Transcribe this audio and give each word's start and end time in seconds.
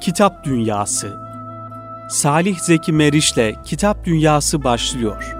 Kitap 0.00 0.44
Dünyası 0.44 1.16
Salih 2.10 2.58
Zeki 2.58 2.92
Meriç'le 2.92 3.64
Kitap 3.64 4.04
Dünyası 4.04 4.64
başlıyor. 4.64 5.36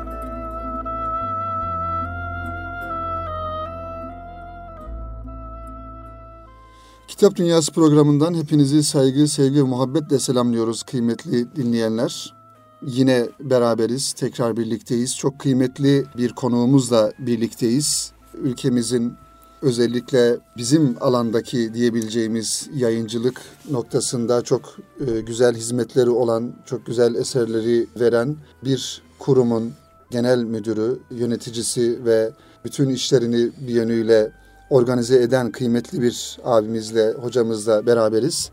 Kitap 7.08 7.36
Dünyası 7.36 7.72
programından 7.72 8.34
hepinizi 8.34 8.82
saygı, 8.82 9.28
sevgi 9.28 9.58
ve 9.58 9.62
muhabbetle 9.62 10.18
selamlıyoruz 10.18 10.82
kıymetli 10.82 11.56
dinleyenler. 11.56 12.34
Yine 12.82 13.28
beraberiz, 13.40 14.12
tekrar 14.12 14.56
birlikteyiz. 14.56 15.16
Çok 15.16 15.38
kıymetli 15.38 16.04
bir 16.16 16.32
konuğumuzla 16.32 17.12
birlikteyiz. 17.18 18.12
Ülkemizin 18.34 19.16
özellikle 19.62 20.38
bizim 20.56 20.96
alandaki 21.00 21.74
diyebileceğimiz 21.74 22.68
yayıncılık 22.74 23.40
noktasında 23.70 24.42
çok 24.42 24.76
e, 25.06 25.20
güzel 25.20 25.54
hizmetleri 25.54 26.10
olan, 26.10 26.52
çok 26.66 26.86
güzel 26.86 27.14
eserleri 27.14 27.86
veren 28.00 28.36
bir 28.64 29.02
kurumun 29.18 29.72
genel 30.10 30.44
müdürü, 30.44 30.98
yöneticisi 31.10 32.04
ve 32.04 32.30
bütün 32.64 32.88
işlerini 32.88 33.50
bir 33.60 33.74
yönüyle 33.74 34.32
organize 34.70 35.22
eden 35.22 35.52
kıymetli 35.52 36.02
bir 36.02 36.38
abimizle, 36.44 37.12
hocamızla 37.12 37.86
beraberiz. 37.86 38.50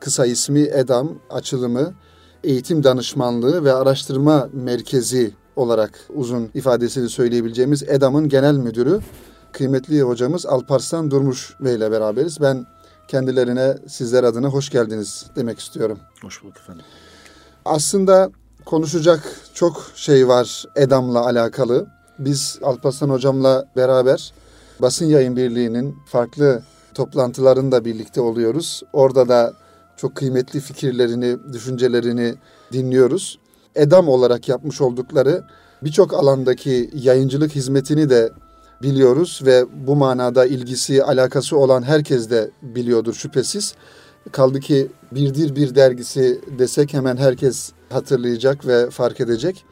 Kısa 0.00 0.26
ismi 0.26 0.60
EDAM, 0.60 1.18
açılımı 1.30 1.94
Eğitim 2.44 2.84
Danışmanlığı 2.84 3.64
ve 3.64 3.72
Araştırma 3.72 4.48
Merkezi 4.52 5.34
olarak 5.56 6.00
uzun 6.14 6.48
ifadesini 6.54 7.08
söyleyebileceğimiz 7.08 7.82
EDAM'ın 7.82 8.28
genel 8.28 8.54
müdürü 8.54 9.00
kıymetli 9.52 10.02
hocamız 10.02 10.46
Alparslan 10.46 11.10
Durmuş 11.10 11.54
Bey 11.60 11.74
ile 11.74 11.92
beraberiz. 11.92 12.40
Ben 12.40 12.66
kendilerine 13.08 13.78
sizler 13.88 14.24
adına 14.24 14.48
hoş 14.48 14.70
geldiniz 14.70 15.26
demek 15.36 15.58
istiyorum. 15.58 15.98
Hoş 16.22 16.42
bulduk 16.42 16.56
efendim. 16.56 16.84
Aslında 17.64 18.30
konuşacak 18.64 19.40
çok 19.54 19.86
şey 19.94 20.28
var 20.28 20.64
EDAM'la 20.76 21.24
alakalı. 21.26 21.86
Biz 22.18 22.58
Alparslan 22.62 23.08
hocamla 23.08 23.64
beraber 23.76 24.32
basın 24.82 25.06
yayın 25.06 25.36
birliğinin 25.36 25.96
farklı 26.06 26.62
toplantılarında 26.94 27.84
birlikte 27.84 28.20
oluyoruz. 28.20 28.82
Orada 28.92 29.28
da 29.28 29.52
çok 29.96 30.14
kıymetli 30.14 30.60
fikirlerini, 30.60 31.52
düşüncelerini 31.52 32.34
dinliyoruz. 32.72 33.38
EDAM 33.74 34.08
olarak 34.08 34.48
yapmış 34.48 34.80
oldukları 34.80 35.44
birçok 35.82 36.14
alandaki 36.14 36.90
yayıncılık 36.94 37.52
hizmetini 37.52 38.10
de 38.10 38.30
biliyoruz 38.82 39.40
ve 39.46 39.64
bu 39.86 39.96
manada 39.96 40.46
ilgisi, 40.46 41.04
alakası 41.04 41.58
olan 41.58 41.82
herkes 41.82 42.30
de 42.30 42.50
biliyordur 42.62 43.14
şüphesiz. 43.14 43.74
Kaldı 44.32 44.60
ki 44.60 44.88
Birdir 45.12 45.56
Bir 45.56 45.74
dergisi 45.74 46.40
desek 46.58 46.94
hemen 46.94 47.16
herkes 47.16 47.72
hatırlayacak 47.90 48.66
ve 48.66 48.90
fark 48.90 49.20
edecek. 49.20 49.64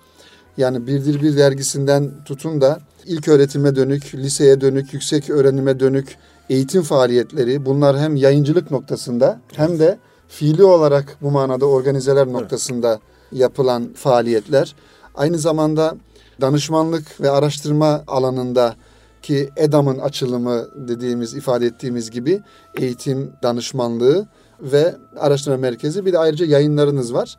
Yani 0.57 0.87
Birdir 0.87 1.23
Bir 1.23 1.37
dergisinden 1.37 2.11
tutun 2.25 2.61
da 2.61 2.81
ilk 3.07 3.29
öğretime 3.29 3.77
dönük, 3.77 4.15
liseye 4.15 4.61
dönük, 4.61 4.93
yüksek 4.93 5.31
öğrenime 5.31 5.81
dönük 5.81 6.17
eğitim 6.51 6.83
faaliyetleri 6.83 7.67
bunlar 7.67 7.99
hem 7.99 8.17
yayıncılık 8.17 8.71
noktasında 8.71 9.41
hem 9.53 9.79
de 9.79 9.99
fiili 10.29 10.65
olarak 10.65 11.17
bu 11.23 11.31
manada 11.31 11.67
organizeler 11.67 12.27
noktasında 12.27 13.01
yapılan 13.33 13.93
faaliyetler. 13.95 14.75
Aynı 15.15 15.39
zamanda 15.39 15.97
danışmanlık 16.41 17.21
ve 17.21 17.31
araştırma 17.31 18.05
alanında 18.07 18.77
ki 19.23 19.51
EDAM'ın 19.57 19.99
açılımı 19.99 20.69
dediğimiz, 20.89 21.35
ifade 21.35 21.67
ettiğimiz 21.67 22.11
gibi 22.11 22.43
eğitim 22.75 23.33
danışmanlığı 23.43 24.27
ve 24.61 24.97
araştırma 25.17 25.57
merkezi 25.57 26.07
bir 26.07 26.13
de 26.13 26.19
ayrıca 26.19 26.47
yayınlarınız 26.47 27.15
var. 27.15 27.37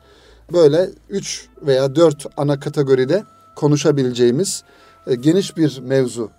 Böyle 0.52 0.90
üç 1.08 1.48
veya 1.62 1.94
dört 1.96 2.26
ana 2.36 2.60
kategoride 2.60 3.24
konuşabileceğimiz 3.56 4.62
e, 5.06 5.14
geniş 5.14 5.56
bir 5.56 5.80
mevzu. 5.80 6.30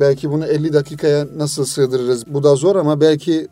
Belki 0.00 0.30
bunu 0.30 0.46
50 0.46 0.72
dakikaya 0.72 1.26
nasıl 1.36 1.64
sığdırırız? 1.64 2.26
Bu 2.26 2.42
da 2.42 2.54
zor 2.54 2.76
ama 2.76 3.00
belki 3.00 3.48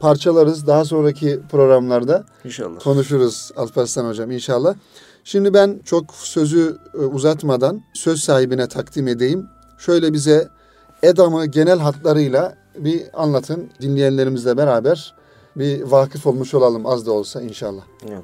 parçalarız. 0.00 0.66
Daha 0.66 0.84
sonraki 0.84 1.40
programlarda 1.50 2.24
İnşallah. 2.44 2.80
konuşuruz 2.80 3.50
Alparslan 3.56 4.08
Hocam 4.08 4.30
inşallah. 4.30 4.74
Şimdi 5.24 5.54
ben 5.54 5.80
çok 5.84 6.14
sözü 6.14 6.78
e, 6.94 6.98
uzatmadan 6.98 7.82
söz 7.94 8.20
sahibine 8.20 8.68
takdim 8.68 9.08
edeyim. 9.08 9.46
Şöyle 9.78 10.12
bize 10.12 10.48
EDAM'ı 11.02 11.46
genel 11.46 11.78
hatlarıyla 11.78 12.56
bir 12.78 13.02
anlatın. 13.12 13.70
Dinleyenlerimizle 13.80 14.56
beraber 14.56 15.14
bir 15.56 15.82
vakıf 15.82 16.26
olmuş 16.26 16.54
olalım 16.54 16.86
az 16.86 17.06
da 17.06 17.12
olsa 17.12 17.42
inşallah. 17.42 17.82
Evet. 18.08 18.22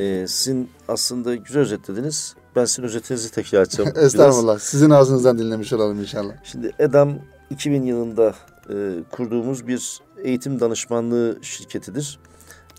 Ee, 0.00 0.26
sizin 0.28 0.70
aslında 0.88 1.34
güzel 1.34 1.62
özetlediniz. 1.62 2.34
Ben 2.56 2.64
sizin 2.64 2.82
özetinizi 2.82 3.30
tekrar 3.30 3.62
edeceğim. 3.62 3.92
biraz. 3.94 4.04
Estağfurullah. 4.04 4.58
Sizin 4.58 4.90
ağzınızdan 4.90 5.38
dinlemiş 5.38 5.72
olalım 5.72 6.00
inşallah. 6.00 6.32
Şimdi 6.44 6.70
EDAM 6.78 7.18
2000 7.50 7.82
yılında 7.82 8.34
e, 8.70 8.74
kurduğumuz 9.10 9.66
bir 9.66 10.00
eğitim 10.22 10.60
danışmanlığı 10.60 11.38
şirketidir. 11.42 12.18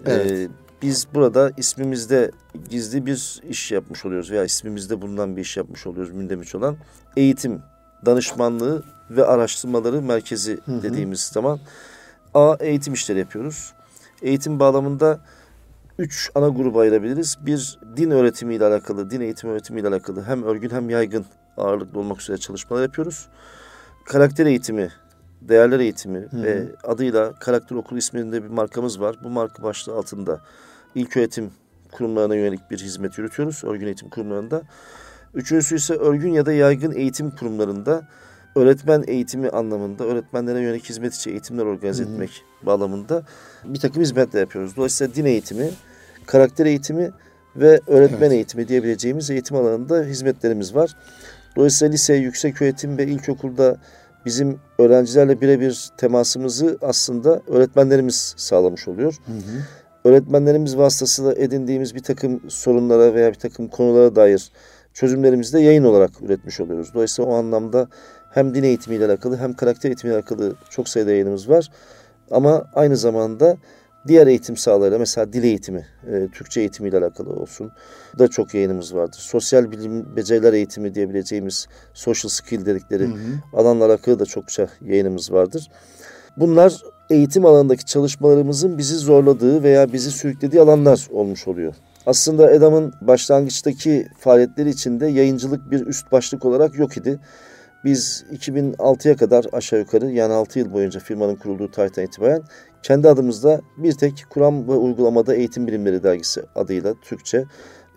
Ee, 0.06 0.12
Evet. 0.14 0.50
biz 0.82 1.08
burada 1.14 1.52
ismimizde 1.58 2.32
gizli 2.70 3.06
bir 3.06 3.42
iş 3.50 3.72
yapmış 3.72 4.06
oluyoruz 4.06 4.32
veya 4.32 4.44
ismimizde 4.44 5.02
bulunan 5.02 5.38
bir 5.38 5.42
iş 5.42 5.58
yapmış 5.58 5.88
oluyoruz 5.88 6.12
mündemiş 6.14 6.56
olan 6.56 6.78
eğitim 7.18 7.62
danışmanlığı 8.06 8.84
ve 9.10 9.26
araştırmaları 9.26 10.02
merkezi 10.02 10.60
hı. 10.66 10.84
dediğimiz 10.84 11.22
zaman 11.22 11.60
A 12.34 12.56
eğitim 12.60 12.94
işleri 12.94 13.20
yapıyoruz. 13.20 13.74
Eğitim 14.22 14.60
bağlamında 14.60 15.20
üç 16.00 16.32
ana 16.36 16.48
gruba 16.48 16.82
ayırabiliriz. 16.82 17.38
Bir 17.46 17.80
din 17.98 18.12
öğretimiyle 18.12 18.66
alakalı, 18.66 19.10
din 19.10 19.22
eğitim 19.22 19.50
öğretimiyle 19.50 19.88
alakalı 19.88 20.24
hem 20.24 20.44
örgün 20.44 20.70
hem 20.70 20.90
yaygın 20.90 21.26
ağırlıklı 21.58 22.00
olmak 22.00 22.22
üzere 22.22 22.38
çalışmalar 22.38 22.82
yapıyoruz. 22.82 23.28
Karakter 24.06 24.46
eğitimi, 24.46 24.92
değerler 25.42 25.80
eğitimi 25.80 26.20
hı. 26.20 26.44
ve 26.44 26.66
adıyla 26.84 27.34
Karakter 27.34 27.76
Okulu 27.76 28.00
isminde 28.00 28.44
bir 28.44 28.50
markamız 28.50 29.02
var. 29.02 29.16
Bu 29.24 29.30
marka 29.30 29.64
başlığı 29.64 29.96
altında 29.96 30.42
ilk 30.96 31.18
öğretim 31.18 31.52
kurumlarına 31.92 32.36
yönelik 32.36 32.72
bir 32.72 32.80
hizmet 32.80 33.18
yürütüyoruz. 33.18 33.64
Örgün 33.64 33.86
eğitim 33.86 34.10
kurumlarında. 34.10 34.62
Üçüncüsü 35.36 35.76
ise 35.76 35.94
örgün 35.94 36.34
ya 36.34 36.46
da 36.46 36.54
yaygın 36.54 36.92
eğitim 36.92 37.32
kurumlarında 37.32 38.08
öğretmen 38.56 39.04
eğitimi 39.08 39.50
anlamında 39.50 40.04
öğretmenlere 40.04 40.60
yönelik 40.60 40.90
hizmet 40.90 41.14
için 41.14 41.32
eğitimler 41.32 41.66
organize 41.66 42.04
Hı 42.04 42.08
hı. 42.08 42.12
etmek 42.12 42.44
bağlamında 42.64 43.24
bir 43.64 43.80
takım 43.80 44.02
hizmetler 44.02 44.40
yapıyoruz. 44.40 44.76
Dolayısıyla 44.76 45.16
din 45.16 45.26
eğitimi, 45.26 45.70
karakter 46.26 46.66
eğitimi 46.66 47.12
ve 47.56 47.82
öğretmen 47.88 48.20
Evet. 48.20 48.32
eğitimi 48.32 48.68
diyebileceğimiz 48.68 49.30
eğitim 49.30 49.58
alanında 49.58 50.04
hizmetlerimiz 50.04 50.76
var. 50.76 50.96
Dolayısıyla 51.56 51.92
lise, 51.92 52.14
yüksek 52.14 52.62
öğretim 52.62 52.98
ve 52.98 53.06
ilkokulda 53.08 53.78
bizim 54.26 54.60
öğrencilerle 54.80 55.42
birebir 55.42 55.90
temasımızı 55.98 56.78
aslında 56.82 57.42
öğretmenlerimiz 57.48 58.34
sağlamış 58.38 58.88
oluyor. 58.88 59.16
Hı 59.26 59.32
hı. 59.32 59.64
Öğretmenlerimiz 60.06 60.78
vasıtasıyla 60.78 61.34
edindiğimiz 61.34 61.96
bir 61.96 62.04
takım 62.04 62.42
sorunlara 62.50 63.14
veya 63.14 63.30
bir 63.30 63.40
takım 63.40 63.68
konulara 63.68 64.16
dair 64.16 64.52
çözümlerimizi 64.96 65.54
de 65.54 65.60
yayın 65.60 65.84
olarak 65.84 66.12
üretmiş 66.22 66.60
oluyoruz. 66.60 66.94
Dolayısıyla 66.94 67.32
o 67.32 67.34
anlamda 67.34 67.88
hem 68.32 68.56
din 68.56 68.64
eğitimiyle 68.64 69.06
alakalı 69.06 69.38
hem 69.38 69.54
karakter 69.54 69.90
eğitimiyle 69.90 70.18
alakalı 70.18 70.56
çok 70.70 70.90
sayıda 70.90 71.12
yayınımız 71.12 71.50
var. 71.50 71.72
Ama 72.32 72.66
aynı 72.74 72.98
zamanda 72.98 73.58
diğer 74.08 74.28
eğitim 74.28 74.58
sahalarıyla 74.58 75.00
mesela 75.00 75.34
dil 75.34 75.44
eğitimi, 75.44 75.86
e, 76.08 76.28
Türkçe 76.34 76.60
eğitimiyle 76.60 76.98
alakalı 76.98 77.30
olsun 77.30 77.72
da 78.20 78.28
çok 78.28 78.54
yayınımız 78.54 78.96
vardır. 78.96 79.18
Sosyal 79.20 79.72
bilim 79.72 80.16
beceriler 80.16 80.54
eğitimi 80.54 80.96
diyebileceğimiz 80.96 81.68
social 81.94 82.30
skill 82.30 82.66
dedikleri 82.66 83.04
Hı 83.04 83.14
hı. 83.14 83.18
alanla 83.54 83.86
alakalı 83.86 84.20
da 84.20 84.26
çokça 84.26 84.68
yayınımız 84.82 85.32
vardır. 85.32 85.70
Bunlar 86.38 86.82
eğitim 87.10 87.46
alanındaki 87.46 87.86
çalışmalarımızın 87.86 88.78
bizi 88.78 88.96
zorladığı 88.96 89.64
veya 89.64 89.94
bizi 89.94 90.12
sürüklediği 90.12 90.62
alanlar 90.62 91.08
olmuş 91.12 91.48
oluyor. 91.48 91.74
Aslında 92.06 92.52
EDAM'ın 92.52 92.94
başlangıçtaki 93.02 94.08
faaliyetleri 94.20 94.70
içinde 94.70 95.08
yayıncılık 95.08 95.72
bir 95.72 95.86
üst 95.86 96.12
başlık 96.12 96.46
olarak 96.46 96.80
yok 96.80 96.98
idi. 96.98 97.20
Biz 97.84 98.26
2006'ya 98.32 99.16
kadar 99.16 99.46
aşağı 99.52 99.80
yukarı 99.80 100.12
yani 100.12 100.34
6 100.34 100.60
yıl 100.60 100.74
boyunca 100.74 101.00
firmanın 101.00 101.36
kurulduğu 101.36 101.72
tarihten 101.72 102.06
itibaren 102.06 102.44
kendi 102.84 103.10
adımızda 103.10 103.62
bir 103.78 103.94
tek 103.94 104.26
Kuram 104.30 104.68
ve 104.68 104.72
Uygulamada 104.72 105.36
Eğitim 105.36 105.68
Bilimleri 105.68 106.04
Dergisi 106.04 106.44
adıyla 106.56 106.94
Türkçe, 107.02 107.46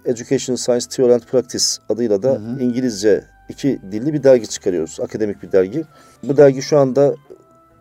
Educational 0.05 0.57
Science 0.57 0.87
Theory 0.91 1.15
and 1.15 1.21
Practice 1.21 1.65
adıyla 1.89 2.23
da 2.23 2.31
Hı 2.31 2.35
hı. 2.35 2.61
İngilizce 2.61 3.25
iki 3.49 3.81
dilli 3.93 4.13
bir 4.13 4.23
dergi 4.23 4.49
çıkarıyoruz. 4.49 5.01
Akademik 5.01 5.43
bir 5.43 5.53
dergi. 5.53 5.85
Bu 6.23 6.37
dergi 6.37 6.63
şu 6.63 6.79
anda 6.79 7.15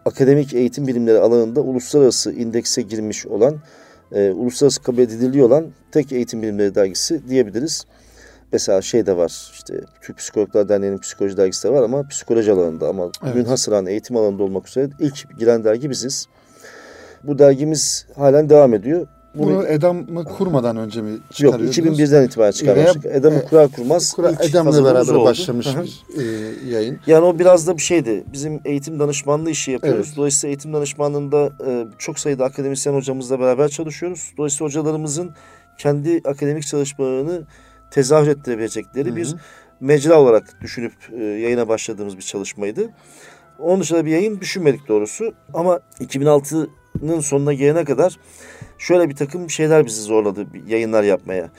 akademik 0.05 0.53
eğitim 0.53 0.87
bilimleri 0.87 1.17
alanında 1.17 1.61
uluslararası 1.61 2.31
indekse 2.31 2.81
girmiş 2.81 3.27
olan, 3.27 3.57
e, 4.11 4.31
uluslararası 4.31 4.81
kabul 4.81 4.97
ediliyor 4.97 5.47
olan 5.47 5.67
tek 5.91 6.11
eğitim 6.11 6.41
bilimleri 6.41 6.75
dergisi 6.75 7.29
diyebiliriz. 7.29 7.85
Mesela 8.51 8.81
şey 8.81 9.05
de 9.05 9.17
var 9.17 9.51
işte 9.53 9.73
Türk 10.01 10.17
Psikologlar 10.17 10.69
Derneği'nin 10.69 10.97
psikoloji 10.97 11.37
dergisi 11.37 11.67
de 11.67 11.73
var 11.73 11.83
ama 11.83 12.07
psikoloji 12.07 12.51
alanında 12.51 12.87
ama 12.87 13.11
Evet. 13.23 13.35
münhasıran 13.35 13.85
eğitim 13.85 14.17
alanında 14.17 14.43
olmak 14.43 14.67
üzere 14.67 14.89
ilk 14.99 15.39
giren 15.39 15.63
dergi 15.63 15.89
biziz. 15.89 16.27
Bu 17.23 17.39
dergimiz 17.39 18.05
halen 18.15 18.49
devam 18.49 18.73
ediyor. 18.73 19.07
Bunu 19.37 19.67
Edam'ı 19.67 20.23
kurmadan 20.23 20.77
önce 20.77 21.01
mi 21.01 21.11
Yok 21.11 21.19
çıkarıyordunuz? 21.33 21.77
2001'den 21.77 22.23
itibaren 22.25 22.51
çıkarmıştık. 22.51 23.05
Veya- 23.05 23.13
Edam'ı 23.17 23.35
e, 23.35 23.45
kurar 23.45 23.67
kurmaz 23.71 24.13
Kura- 24.13 24.45
Edam'la 24.45 24.85
beraber 24.85 25.13
oldu. 25.13 25.25
başlamış 25.25 25.67
bir 25.67 26.21
e, 26.21 26.23
yayın. 26.69 26.99
Yani 27.07 27.25
o 27.25 27.39
biraz 27.39 27.67
da 27.67 27.77
bir 27.77 27.81
şeydi. 27.81 28.23
Bizim 28.33 28.59
eğitim 28.65 28.99
danışmanlığı 28.99 29.49
işi 29.49 29.71
yapıyoruz. 29.71 30.05
Evet. 30.07 30.17
Dolayısıyla 30.17 30.49
eğitim 30.49 30.73
danışmanlığında 30.73 31.49
e, 31.67 31.87
çok 31.97 32.19
sayıda 32.19 32.45
akademisyen 32.45 32.93
hocamızla 32.93 33.39
beraber 33.39 33.67
çalışıyoruz. 33.69 34.31
Dolayısıyla 34.37 34.65
hocalarımızın 34.65 35.31
kendi 35.77 36.21
akademik 36.25 36.67
çalışmalarını 36.67 37.41
tezahür 37.91 38.27
ettirebilecekleri 38.27 39.07
Hı 39.09 39.11
hı. 39.11 39.15
bir 39.15 39.35
mecra 39.79 40.21
olarak 40.21 40.43
düşünüp 40.61 40.93
e, 41.19 41.23
yayına 41.23 41.67
başladığımız 41.67 42.17
bir 42.17 42.21
çalışmaydı. 42.21 42.89
Onun 43.59 43.81
dışında 43.81 44.05
bir 44.05 44.11
yayın 44.11 44.39
düşünmedik 44.41 44.87
doğrusu. 44.87 45.33
Ama 45.53 45.79
2006'nın 45.99 47.19
sonuna 47.19 47.53
gelene 47.53 47.85
kadar 47.85 48.17
şöyle 48.77 49.09
bir 49.09 49.15
takım 49.15 49.49
şeyler 49.49 49.85
bizi 49.85 50.01
zorladı 50.01 50.47
yayınlar 50.67 51.03
yapmaya. 51.03 51.49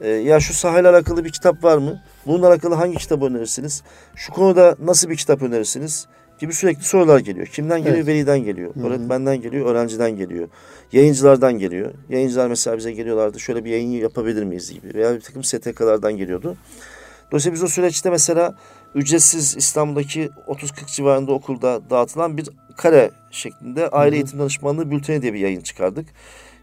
E, 0.00 0.08
ya 0.08 0.40
şu 0.40 0.54
sahayla 0.54 0.90
alakalı 0.90 1.24
bir 1.24 1.32
kitap 1.32 1.64
var 1.64 1.78
mı? 1.78 2.02
Bununla 2.26 2.48
alakalı 2.48 2.74
hangi 2.74 2.96
kitabı 2.96 3.24
önerirsiniz? 3.24 3.82
Şu 4.14 4.32
konuda 4.32 4.76
nasıl 4.82 5.10
bir 5.10 5.16
kitap 5.16 5.42
önerirsiniz? 5.42 6.06
Gibi 6.38 6.52
sürekli 6.52 6.82
sorular 6.82 7.18
geliyor. 7.18 7.46
Kimden 7.46 7.78
geliyor? 7.78 7.96
Evet. 7.96 8.06
Veliden 8.06 8.44
geliyor. 8.44 8.74
Hı 8.74 8.80
hı. 8.80 8.86
Öğretmenden 8.86 9.40
geliyor, 9.40 9.66
öğrenciden 9.66 10.16
geliyor. 10.16 10.48
Yayıncılardan 10.92 11.58
geliyor. 11.58 11.90
Yayıncılar 12.08 12.48
mesela 12.48 12.76
bize 12.76 12.92
geliyorlardı. 12.92 13.40
Şöyle 13.40 13.64
bir 13.64 13.70
yayın 13.70 13.88
yapabilir 13.88 14.44
miyiz 14.44 14.72
gibi. 14.72 14.94
Veya 14.94 15.14
bir 15.14 15.20
takım 15.20 15.44
STK'lardan 15.44 16.16
geliyordu. 16.16 16.56
Dolayısıyla 17.30 17.54
biz 17.54 17.62
o 17.62 17.68
süreçte 17.68 18.10
mesela 18.10 18.54
ücretsiz 18.94 19.56
İstanbul'daki 19.56 20.30
30-40 20.46 20.94
civarında 20.96 21.32
okulda 21.32 21.90
dağıtılan 21.90 22.36
bir 22.36 22.48
kare 22.76 23.10
şeklinde 23.30 23.88
aile 23.88 24.10
Hı 24.10 24.12
hı. 24.12 24.14
eğitim 24.14 24.38
danışmanlığı 24.38 24.90
bülteni 24.90 25.22
diye 25.22 25.34
bir 25.34 25.38
yayın 25.38 25.60
çıkardık. 25.60 26.06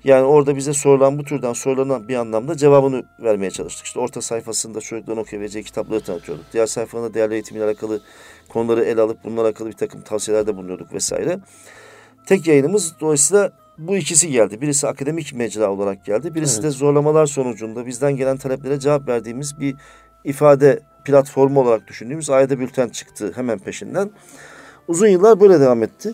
Yani 0.06 0.26
orada 0.26 0.56
bize 0.56 0.74
sorulan 0.74 1.20
bu 1.20 1.24
türden 1.24 1.54
sorularına 1.54 2.08
bir 2.08 2.16
anlamda 2.16 2.58
cevabını 2.58 3.04
vermeye 3.20 3.52
çalıştık. 3.52 3.86
İşte 3.86 4.00
orta 4.00 4.22
sayfasında 4.22 4.82
çocukların 4.82 5.22
okuyabileceği 5.22 5.64
kitapları 5.64 6.02
tanıtıyorduk. 6.02 6.46
Diğer 6.54 6.66
sayfasında 6.66 7.14
değerli 7.14 7.34
eğitimle 7.34 7.64
alakalı 7.64 8.02
konuları 8.50 8.84
ele 8.84 9.02
alıp 9.02 9.24
bununla 9.24 9.42
alakalı 9.42 9.70
bir 9.70 9.74
takım 9.74 10.02
tavsiyelerde 10.02 10.58
bulunuyorduk 10.58 10.94
vesaire. 10.94 11.40
Tek 12.26 12.48
yayınımız 12.48 12.96
dolayısıyla 13.00 13.52
bu 13.78 13.98
ikisi 13.98 14.32
geldi. 14.32 14.62
Birisi 14.62 14.88
akademik 14.88 15.34
mecra 15.34 15.72
olarak 15.72 16.06
geldi. 16.06 16.36
Birisi 16.36 16.54
Evet. 16.54 16.64
de 16.64 16.70
zorlamalar 16.70 17.26
sonucunda 17.26 17.86
bizden 17.86 18.16
gelen 18.16 18.38
taleplere 18.38 18.80
cevap 18.80 19.08
verdiğimiz 19.08 19.60
bir 19.60 19.76
ifade 20.24 20.80
platformu 21.06 21.62
olarak 21.62 21.88
düşündüğümüz 21.88 22.30
ayda 22.30 22.60
bülten 22.60 22.90
çıktı 22.90 23.32
hemen 23.36 23.60
peşinden. 23.60 24.12
Uzun 24.88 25.08
yıllar 25.08 25.40
böyle 25.40 25.60
devam 25.60 25.84
etti. 25.84 26.14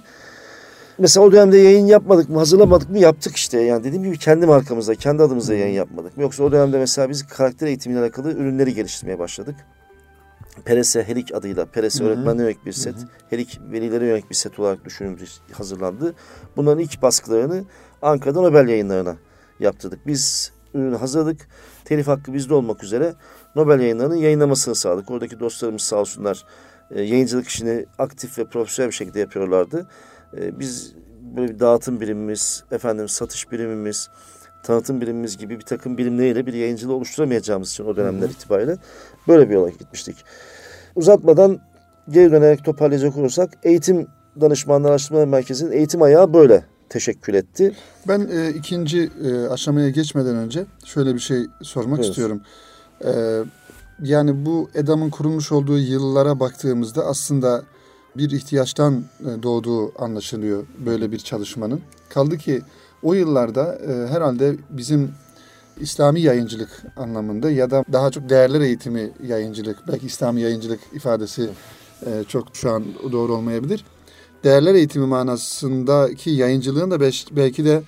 Mesela 1.02 1.26
o 1.26 1.32
dönemde 1.32 1.58
yayın 1.58 1.86
yapmadık 1.86 2.30
mı, 2.30 2.38
hazırlamadık 2.38 2.90
mı 2.90 3.00
yaptık 3.00 3.36
işte. 3.36 3.62
Yani 3.62 3.84
dediğim 3.84 4.04
gibi 4.04 4.18
kendi 4.18 4.46
markamızda, 4.46 4.96
kendi 4.96 5.24
adımıza 5.24 5.54
yayın 5.54 5.74
yapmadık 5.74 6.18
mı? 6.18 6.24
Yoksa 6.24 6.44
o 6.44 6.52
dönemde 6.52 6.78
mesela 6.78 7.10
biz 7.10 7.28
karakter 7.28 7.68
eğitimiyle 7.68 8.02
alakalı 8.02 8.32
ürünleri 8.32 8.74
geliştirmeye 8.74 9.20
başladık. 9.20 9.56
Perese 10.66 11.04
Helik 11.04 11.36
adıyla, 11.36 11.66
Perese 11.66 12.04
öğretmenlere 12.04 12.44
yönelik 12.44 12.66
bir 12.66 12.72
set, 12.72 12.96
Helik 13.30 13.60
velilere 13.72 14.06
yönelik 14.06 14.30
bir 14.30 14.36
set 14.36 14.60
olarak 14.60 14.86
düşünülmüş, 14.86 15.32
hazırlandı. 15.52 16.16
Bunların 16.58 16.80
ilk 16.80 17.02
baskılarını 17.02 17.64
Ankara'da 18.02 18.42
Nobel 18.42 18.68
yayınlarına 18.68 19.16
yaptırdık. 19.60 20.08
Biz 20.08 20.52
ürünü 20.74 20.96
hazırladık. 20.96 21.48
Telif 21.86 22.08
hakkı 22.08 22.34
bizde 22.34 22.54
olmak 22.54 22.84
üzere 22.84 23.14
Nobel 23.56 23.80
yayınlarının 23.80 24.16
yayınlamasını 24.16 24.76
sağladık. 24.76 25.12
Oradaki 25.12 25.40
dostlarımız 25.40 25.82
sağ 25.82 25.96
olsunlar 25.96 26.46
e, 26.92 27.02
yayıncılık 27.02 27.48
işini 27.48 27.86
aktif 27.98 28.38
ve 28.38 28.46
profesyonel 28.46 28.90
bir 28.90 28.96
şekilde 28.96 29.20
yapıyorlardı. 29.20 29.88
E, 30.38 30.60
biz 30.60 30.94
böyle 31.38 31.54
bir 31.54 31.60
dağıtım 31.60 32.02
birimimiz, 32.02 32.64
efendim 32.72 33.10
satış 33.10 33.52
birimimiz, 33.52 34.10
tanıtım 34.64 35.02
birimimiz 35.02 35.38
gibi 35.38 35.60
bir 35.60 35.66
takım 35.66 35.98
birimleriyle 35.98 36.46
bir 36.46 36.54
yayıncılığı 36.54 36.94
oluşturamayacağımız 36.94 37.72
için 37.72 37.86
o 37.86 37.96
dönemler 37.96 38.30
itibariyle 38.30 38.78
böyle 39.28 39.50
bir 39.50 39.54
yola 39.54 39.70
gitmiştik. 39.70 40.16
Uzatmadan 40.96 41.60
geri 42.10 42.32
dönerek 42.32 42.66
toparlayacak 42.66 43.18
olursak 43.18 43.50
eğitim 43.64 44.08
danışmanlar 44.42 44.90
araştırmalar 44.90 45.28
merkezinin 45.28 45.72
eğitim 45.72 46.02
ayağı 46.02 46.34
böyle 46.34 46.64
teşekkül 46.90 47.34
etti. 47.34 47.76
Ben 48.08 48.28
e, 48.32 48.50
ikinci 48.50 49.10
e, 49.24 49.48
aşamaya 49.48 49.90
geçmeden 49.90 50.36
önce 50.36 50.66
şöyle 50.86 51.14
bir 51.14 51.20
şey 51.20 51.46
sormak 51.62 52.00
Buyur. 52.00 52.10
istiyorum. 52.10 52.42
E, 53.06 53.12
yani 54.04 54.46
bu 54.46 54.70
EDAM'ın 54.76 55.10
kurulmuş 55.10 55.52
olduğu 55.52 55.78
yıllara 55.78 56.40
baktığımızda 56.40 57.06
aslında 57.06 57.64
bir 58.18 58.32
ihtiyaçtan 58.32 59.04
e, 59.20 59.44
doğduğu 59.44 60.04
anlaşılıyor 60.04 60.64
böyle 60.86 61.12
bir 61.12 61.20
çalışmanın. 61.20 61.82
Kaldı 62.10 62.38
ki 62.38 62.62
o 63.04 63.14
yıllarda 63.14 63.76
e, 63.76 64.08
herhalde 64.08 64.56
bizim 64.70 65.12
İslami 65.80 66.22
yayıncılık 66.22 66.84
anlamında 66.98 67.52
ya 67.52 67.72
da 67.72 67.86
daha 67.94 68.12
çok 68.12 68.30
değerler 68.30 68.62
eğitimi 68.62 69.12
yayıncılık, 69.24 69.88
belki 69.88 70.06
İslami 70.06 70.42
yayıncılık 70.42 70.80
ifadesi 70.94 71.50
e, 72.06 72.24
çok 72.28 72.48
şu 72.54 72.72
an 72.72 72.84
doğru 73.12 73.34
olmayabilir. 73.34 73.86
Değerler 74.44 74.76
eğitimi 74.76 75.06
manasındaki 75.06 76.30
yayıncılığın 76.30 76.92
da 76.92 77.00
belki 77.32 77.66
de 77.66 77.82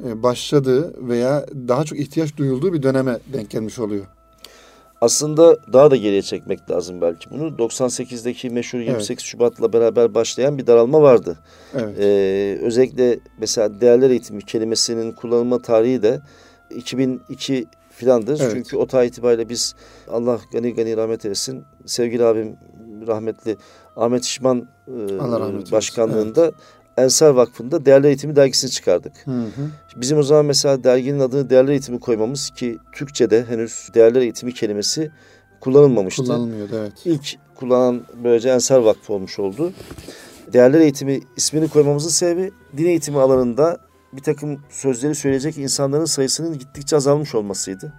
başladığı 0.00 1.08
veya 1.08 1.46
daha 1.68 1.84
çok 1.84 1.98
ihtiyaç 1.98 2.36
duyulduğu 2.36 2.72
bir 2.72 2.82
döneme 2.82 3.18
denk 3.32 3.50
gelmiş 3.50 3.78
oluyor. 3.78 4.06
Aslında 5.00 5.56
daha 5.72 5.90
da 5.90 5.96
geriye 5.96 6.22
çekmek 6.22 6.70
lazım 6.70 7.00
belki 7.00 7.30
bunu. 7.30 7.48
98'deki 7.48 8.50
meşhur 8.50 8.78
28 8.78 9.24
Şubat'la 9.24 9.72
beraber 9.72 10.14
başlayan 10.14 10.58
bir 10.58 10.66
daralma 10.66 11.02
vardı. 11.02 11.38
Evet. 11.74 11.98
Ee, 11.98 12.58
özellikle 12.62 13.18
mesela 13.38 13.80
değerler 13.80 14.10
eğitimi 14.10 14.42
kelimesinin 14.42 15.12
kullanılma 15.12 15.58
tarihi 15.58 16.02
de 16.02 16.20
2002 16.70 17.66
filandır. 17.90 18.40
Evet. 18.40 18.52
Çünkü 18.54 18.76
o 18.76 18.86
tarih 18.86 19.08
itibariyle 19.08 19.48
biz 19.48 19.74
Allah 20.08 20.40
gani 20.52 20.74
gani 20.74 20.96
rahmet 20.96 21.24
eylesin 21.24 21.64
sevgili 21.86 22.24
abim 22.24 22.56
rahmetli 23.06 23.56
Ahmet 23.96 24.24
İşman 24.24 24.68
e, 24.88 25.72
başkanlığında 25.72 26.52
Ensar 26.98 27.30
Vakfı'nda 27.30 27.84
Değerler 27.84 28.08
Eğitimi 28.08 28.36
dergisini 28.36 28.70
çıkardık. 28.70 29.12
Hı 29.24 29.30
hı. 29.30 29.70
Bizim 29.96 30.18
o 30.18 30.22
zaman 30.22 30.44
mesela 30.44 30.84
derginin 30.84 31.20
adını 31.20 31.50
Değerler 31.50 31.72
Eğitimi 31.72 32.00
koymamız 32.00 32.50
ki 32.50 32.78
Türkçe'de 32.92 33.44
henüz 33.44 33.88
Değerler 33.94 34.20
Eğitimi 34.20 34.54
kelimesi 34.54 35.10
kullanılmamıştı. 35.60 36.22
Kullanılmıyordu 36.22 36.76
evet. 36.78 36.92
İlk 37.04 37.38
kullanan 37.54 38.02
böylece 38.24 38.48
Ensar 38.48 38.78
Vakfı 38.78 39.12
olmuş 39.12 39.38
oldu. 39.38 39.72
Değerler 40.52 40.80
Eğitimi 40.80 41.20
ismini 41.36 41.68
koymamızın 41.68 42.08
sebebi 42.08 42.50
din 42.76 42.86
eğitimi 42.86 43.18
alanında 43.18 43.78
bir 44.12 44.22
takım 44.22 44.60
sözleri 44.70 45.14
söyleyecek 45.14 45.58
insanların 45.58 46.04
sayısının 46.04 46.58
gittikçe 46.58 46.96
azalmış 46.96 47.34
olmasıydı. 47.34 47.92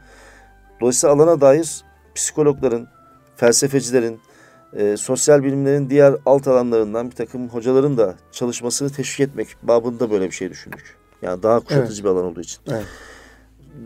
Dolayısıyla 0.82 1.16
alana 1.16 1.42
dair 1.42 1.82
psikologların, 2.16 2.88
felsefecilerin, 3.36 4.20
e, 4.74 4.98
sosyal 4.98 5.44
bilimlerin 5.44 5.90
diğer 5.90 6.16
alt 6.26 6.48
alanlarından 6.48 7.12
bir 7.12 7.16
takım 7.16 7.50
hocaların 7.50 7.98
da 7.98 8.16
çalışmasını 8.32 8.90
teşvik 8.90 9.30
etmek 9.30 9.48
babında 9.64 10.12
böyle 10.12 10.26
bir 10.26 10.32
şey 10.32 10.50
düşündük. 10.50 10.98
Yani 11.22 11.44
daha 11.44 11.60
kuşatıcı 11.60 12.04
bir 12.04 12.10
alan 12.10 12.26
olduğu 12.26 12.42
için. 12.42 12.60
Evet. 12.68 12.86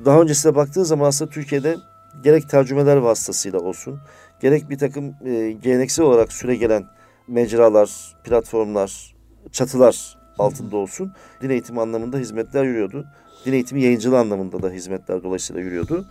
Daha 0.06 0.22
öncesine 0.22 0.56
baktığı 0.56 0.86
zaman 0.86 1.08
aslında 1.08 1.32
Türkiye'de 1.32 1.76
gerek 2.24 2.50
tercümeler 2.50 2.98
vasıtasıyla 2.98 3.60
olsun, 3.60 4.00
gerek 4.42 4.70
bir 4.70 4.78
takım 4.78 5.16
e, 5.26 5.52
geleneksel 5.52 6.06
olarak 6.06 6.34
süre 6.34 6.56
gelen 6.56 6.86
mecralar, 7.28 8.16
platformlar, 8.24 9.16
çatılar 9.52 10.18
altında 10.40 10.78
olsun 10.78 11.14
din 11.42 11.50
eğitimi 11.50 11.82
anlamında 11.82 12.18
hizmetler 12.18 12.64
yürüyordu. 12.64 13.06
Din 13.46 13.54
eğitimi 13.54 13.82
yayıncılığı 13.82 14.20
anlamında 14.20 14.62
da 14.62 14.70
hizmetler 14.70 15.24
dolayısıyla 15.24 15.62
yürüyordu. 15.62 16.06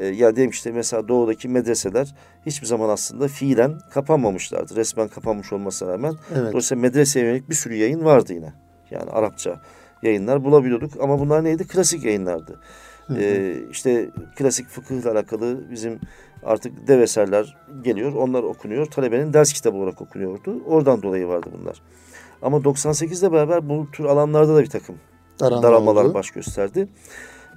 E, 0.00 0.06
ya 0.06 0.36
diyelim 0.36 0.50
işte 0.50 0.72
mesela 0.72 1.08
doğudaki 1.08 1.48
medreseler 1.48 2.14
hiçbir 2.46 2.66
zaman 2.66 2.88
aslında 2.88 3.28
fiilen 3.28 3.78
kapanmamışlardı. 3.90 4.76
Resmen 4.76 5.08
kapanmış 5.08 5.52
olmasına 5.52 5.92
rağmen. 5.92 6.14
Evet. 6.34 6.48
Dolayısıyla 6.48 6.82
medreseye 6.82 7.26
yönelik 7.26 7.50
bir 7.50 7.54
sürü 7.54 7.74
yayın 7.74 8.04
vardı 8.04 8.32
yine. 8.32 8.52
Yani 8.90 9.10
Arapça 9.10 9.60
yayınlar 10.02 10.44
bulabiliyorduk 10.44 10.92
ama 11.00 11.18
bunlar 11.18 11.44
neydi? 11.44 11.66
Klasik 11.66 12.04
yayınlardı. 12.04 12.60
Ee, 13.16 13.54
işte 13.70 14.10
klasik 14.36 14.68
fıkıhla 14.68 15.12
alakalı 15.12 15.70
bizim 15.70 16.00
artık 16.42 16.88
dev 16.88 17.00
eserler 17.00 17.56
geliyor. 17.82 18.12
Onlar 18.12 18.42
okunuyor. 18.42 18.86
Talebenin 18.86 19.32
ders 19.32 19.52
kitabı 19.52 19.76
olarak 19.76 20.02
okunuyordu. 20.02 20.62
Oradan 20.66 21.02
dolayı 21.02 21.26
vardı 21.26 21.50
bunlar. 21.60 21.82
Ama 22.42 22.56
98'de 22.56 23.32
beraber 23.32 23.68
bu 23.68 23.90
tür 23.92 24.04
alanlarda 24.04 24.56
da 24.56 24.62
bir 24.62 24.70
takım 24.70 24.96
Daralma 25.40 25.62
daralmalar 25.62 26.04
oldu. 26.04 26.14
baş 26.14 26.30
gösterdi. 26.30 26.88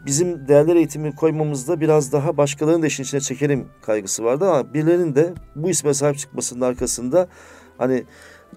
Bizim 0.05 0.48
değerler 0.48 0.75
eğitimi 0.75 1.15
koymamızda 1.15 1.81
biraz 1.81 2.12
daha 2.12 2.38
başkalarının 2.38 2.81
da 2.84 2.88
işin 2.88 3.03
içine 3.03 3.22
çekelim 3.22 3.67
kaygısı 3.81 4.24
vardı 4.24 4.46
ama 4.50 4.74
birilerinin 4.74 5.15
de 5.15 5.34
bu 5.55 5.70
isme 5.70 5.93
sahip 5.93 6.17
çıkmasının 6.17 6.62
arkasında 6.62 7.27
hani 7.77 8.03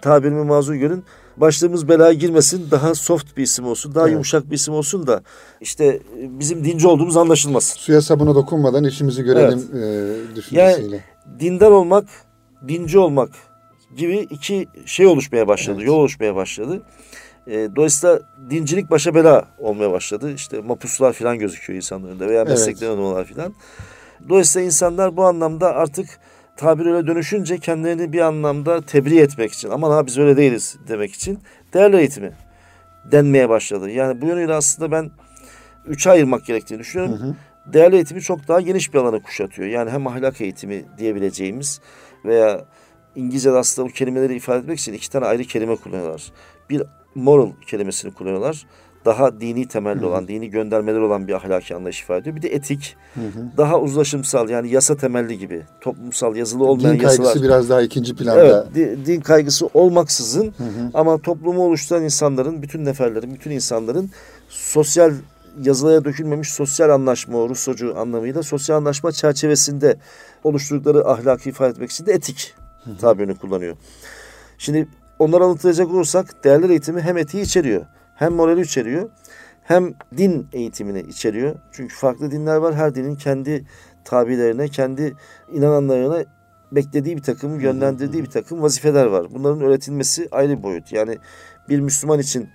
tabirimi 0.02 0.44
mazur 0.44 0.74
görün 0.74 1.04
başladığımız 1.36 1.88
belaya 1.88 2.12
girmesin 2.12 2.70
daha 2.70 2.94
soft 2.94 3.36
bir 3.36 3.42
isim 3.42 3.66
olsun 3.66 3.94
daha 3.94 4.04
Evet. 4.04 4.12
yumuşak 4.12 4.50
bir 4.50 4.54
isim 4.54 4.74
olsun 4.74 5.06
da 5.06 5.22
işte 5.60 5.84
e, 5.84 6.00
bizim 6.38 6.64
dinci 6.64 6.88
olduğumuz 6.88 7.16
anlaşılmasın. 7.16 7.78
Suya 7.78 8.02
sabuna 8.02 8.34
dokunmadan 8.34 8.84
işimizi 8.84 9.22
görelim 9.22 9.58
e, 9.58 10.36
düşüncesiyle. 10.36 11.04
Dindar 11.40 11.70
olmak, 11.70 12.04
dinci 12.68 12.98
olmak 12.98 13.30
gibi 13.96 14.18
iki 14.18 14.66
şey 14.86 15.06
oluşmaya 15.06 15.48
başladı, 15.48 15.76
Evet. 15.78 15.86
yol 15.88 15.94
oluşmaya 15.94 16.34
başladı. 16.34 16.82
E, 17.46 17.68
dolayısıyla 17.76 18.20
dincilik 18.50 18.90
başa 18.90 19.14
bela 19.14 19.44
olmaya 19.58 19.90
başladı. 19.90 20.32
İşte 20.32 20.60
mapuslar 20.60 21.12
falan 21.12 21.38
gözüküyor 21.38 21.76
insanların 21.76 22.10
önünde 22.10 22.28
veya 22.28 22.44
meslekler 22.44 22.86
evet. 22.86 22.98
olmalar 22.98 23.24
falan. 23.24 23.54
Dolayısıyla 24.28 24.66
insanlar 24.66 25.16
bu 25.16 25.24
anlamda 25.24 25.74
artık 25.74 26.18
tabir 26.56 26.86
öyle 26.86 27.06
dönüşünce 27.06 27.58
kendilerini 27.58 28.12
bir 28.12 28.20
anlamda 28.20 28.80
tebliğ 28.80 29.20
etmek 29.20 29.52
için 29.52 29.70
aman 29.70 29.90
ha 29.90 30.06
biz 30.06 30.18
öyle 30.18 30.36
değiliz 30.36 30.76
demek 30.88 31.14
için 31.14 31.38
değerli 31.74 31.96
eğitimi 31.96 32.32
denmeye 33.12 33.48
başladı. 33.48 33.90
Yani 33.90 34.20
bu 34.20 34.26
yönüyle 34.26 34.54
aslında 34.54 34.90
ben 34.90 35.10
üçe 35.86 36.10
ayırmak 36.10 36.46
gerektiğini 36.46 36.78
düşünüyorum. 36.78 37.18
Hı 37.18 37.24
hı. 37.24 37.34
Değerli 37.72 37.94
eğitimi 37.94 38.20
çok 38.20 38.48
daha 38.48 38.60
geniş 38.60 38.94
bir 38.94 38.98
alanı 38.98 39.22
kuşatıyor. 39.22 39.68
Yani 39.68 39.90
hem 39.90 40.06
ahlak 40.06 40.40
eğitimi 40.40 40.84
diyebileceğimiz 40.98 41.80
veya 42.24 42.64
İngilizce'de 43.16 43.56
aslında 43.56 43.88
bu 43.88 43.92
kelimeleri 43.92 44.34
ifade 44.34 44.58
etmek 44.58 44.78
için 44.78 44.92
iki 44.92 45.10
tane 45.10 45.26
ayrı 45.26 45.44
kelime 45.44 45.76
kullanıyorlar. 45.76 46.22
Bir 46.70 46.82
moral 47.14 47.50
kelimesini 47.66 48.14
kullanıyorlar. 48.14 48.66
Daha 49.04 49.40
dini 49.40 49.68
temelli 49.68 50.00
hı 50.00 50.04
hı. 50.04 50.08
olan, 50.08 50.28
dini 50.28 50.50
göndermeler 50.50 51.00
olan 51.00 51.28
bir 51.28 51.32
ahlaki 51.32 51.76
anlayış 51.76 52.02
ifade 52.02 52.18
ediyor. 52.18 52.36
Bir 52.36 52.42
de 52.42 52.48
etik, 52.48 52.96
hı 53.14 53.20
hı. 53.20 53.56
daha 53.56 53.80
uzlaşımsal 53.80 54.48
yani 54.48 54.70
yasa 54.70 54.96
temelli 54.96 55.38
gibi, 55.38 55.62
toplumsal 55.80 56.36
yazılı 56.36 56.64
olmayan 56.64 56.98
din 56.98 57.02
yasalar. 57.02 57.18
Din 57.18 57.24
kaygısı 57.24 57.44
biraz 57.44 57.68
daha 57.68 57.82
ikinci 57.82 58.14
planda. 58.14 58.66
Evet, 58.76 59.06
din 59.06 59.20
kaygısı 59.20 59.68
olmaksızın 59.74 60.54
hı 60.58 60.64
hı. 60.64 60.90
ama 60.94 61.18
toplumu 61.18 61.62
oluşturan 61.62 62.02
insanların, 62.04 62.62
bütün 62.62 62.84
neferlerin, 62.84 63.34
bütün 63.34 63.50
insanların 63.50 64.10
sosyal 64.48 65.12
yazılıya 65.62 66.04
dökülmemiş 66.04 66.52
sosyal 66.52 66.90
anlaşma 66.90 67.38
o 67.38 67.48
Russocu 67.48 67.98
anlamıyla 67.98 68.42
sosyal 68.42 68.76
anlaşma 68.76 69.12
çerçevesinde 69.12 69.96
oluşturdukları 70.44 71.08
ahlaki 71.08 71.48
ifade 71.48 71.70
etmek 71.70 71.90
için 71.90 72.06
de 72.06 72.12
etik 72.12 72.54
tabirini 73.00 73.34
kullanıyor. 73.34 73.76
Şimdi 74.58 74.88
onları 75.18 75.44
anlatacak 75.44 75.88
olursak 75.88 76.44
değerler 76.44 76.70
eğitimi 76.70 77.00
hem 77.00 77.18
etiği 77.18 77.42
içeriyor 77.42 77.86
hem 78.14 78.32
morali 78.32 78.60
içeriyor 78.60 79.10
hem 79.64 79.94
din 80.16 80.48
eğitimini 80.52 81.00
içeriyor. 81.00 81.56
Çünkü 81.72 81.94
farklı 81.94 82.30
dinler 82.30 82.56
var. 82.56 82.74
Her 82.74 82.94
dinin 82.94 83.16
kendi 83.16 83.64
tabilerine, 84.04 84.68
kendi 84.68 85.14
inananlarına 85.52 86.24
beklediği 86.72 87.16
bir 87.16 87.22
takım, 87.22 87.60
yönlendirdiği 87.60 88.22
bir 88.22 88.30
takım 88.30 88.62
vazifeler 88.62 89.06
var. 89.06 89.26
Bunların 89.34 89.60
öğretilmesi 89.60 90.28
ayrı 90.30 90.58
bir 90.58 90.62
boyut. 90.62 90.92
Yani 90.92 91.18
bir 91.68 91.80
Müslüman 91.80 92.18
için 92.18 92.48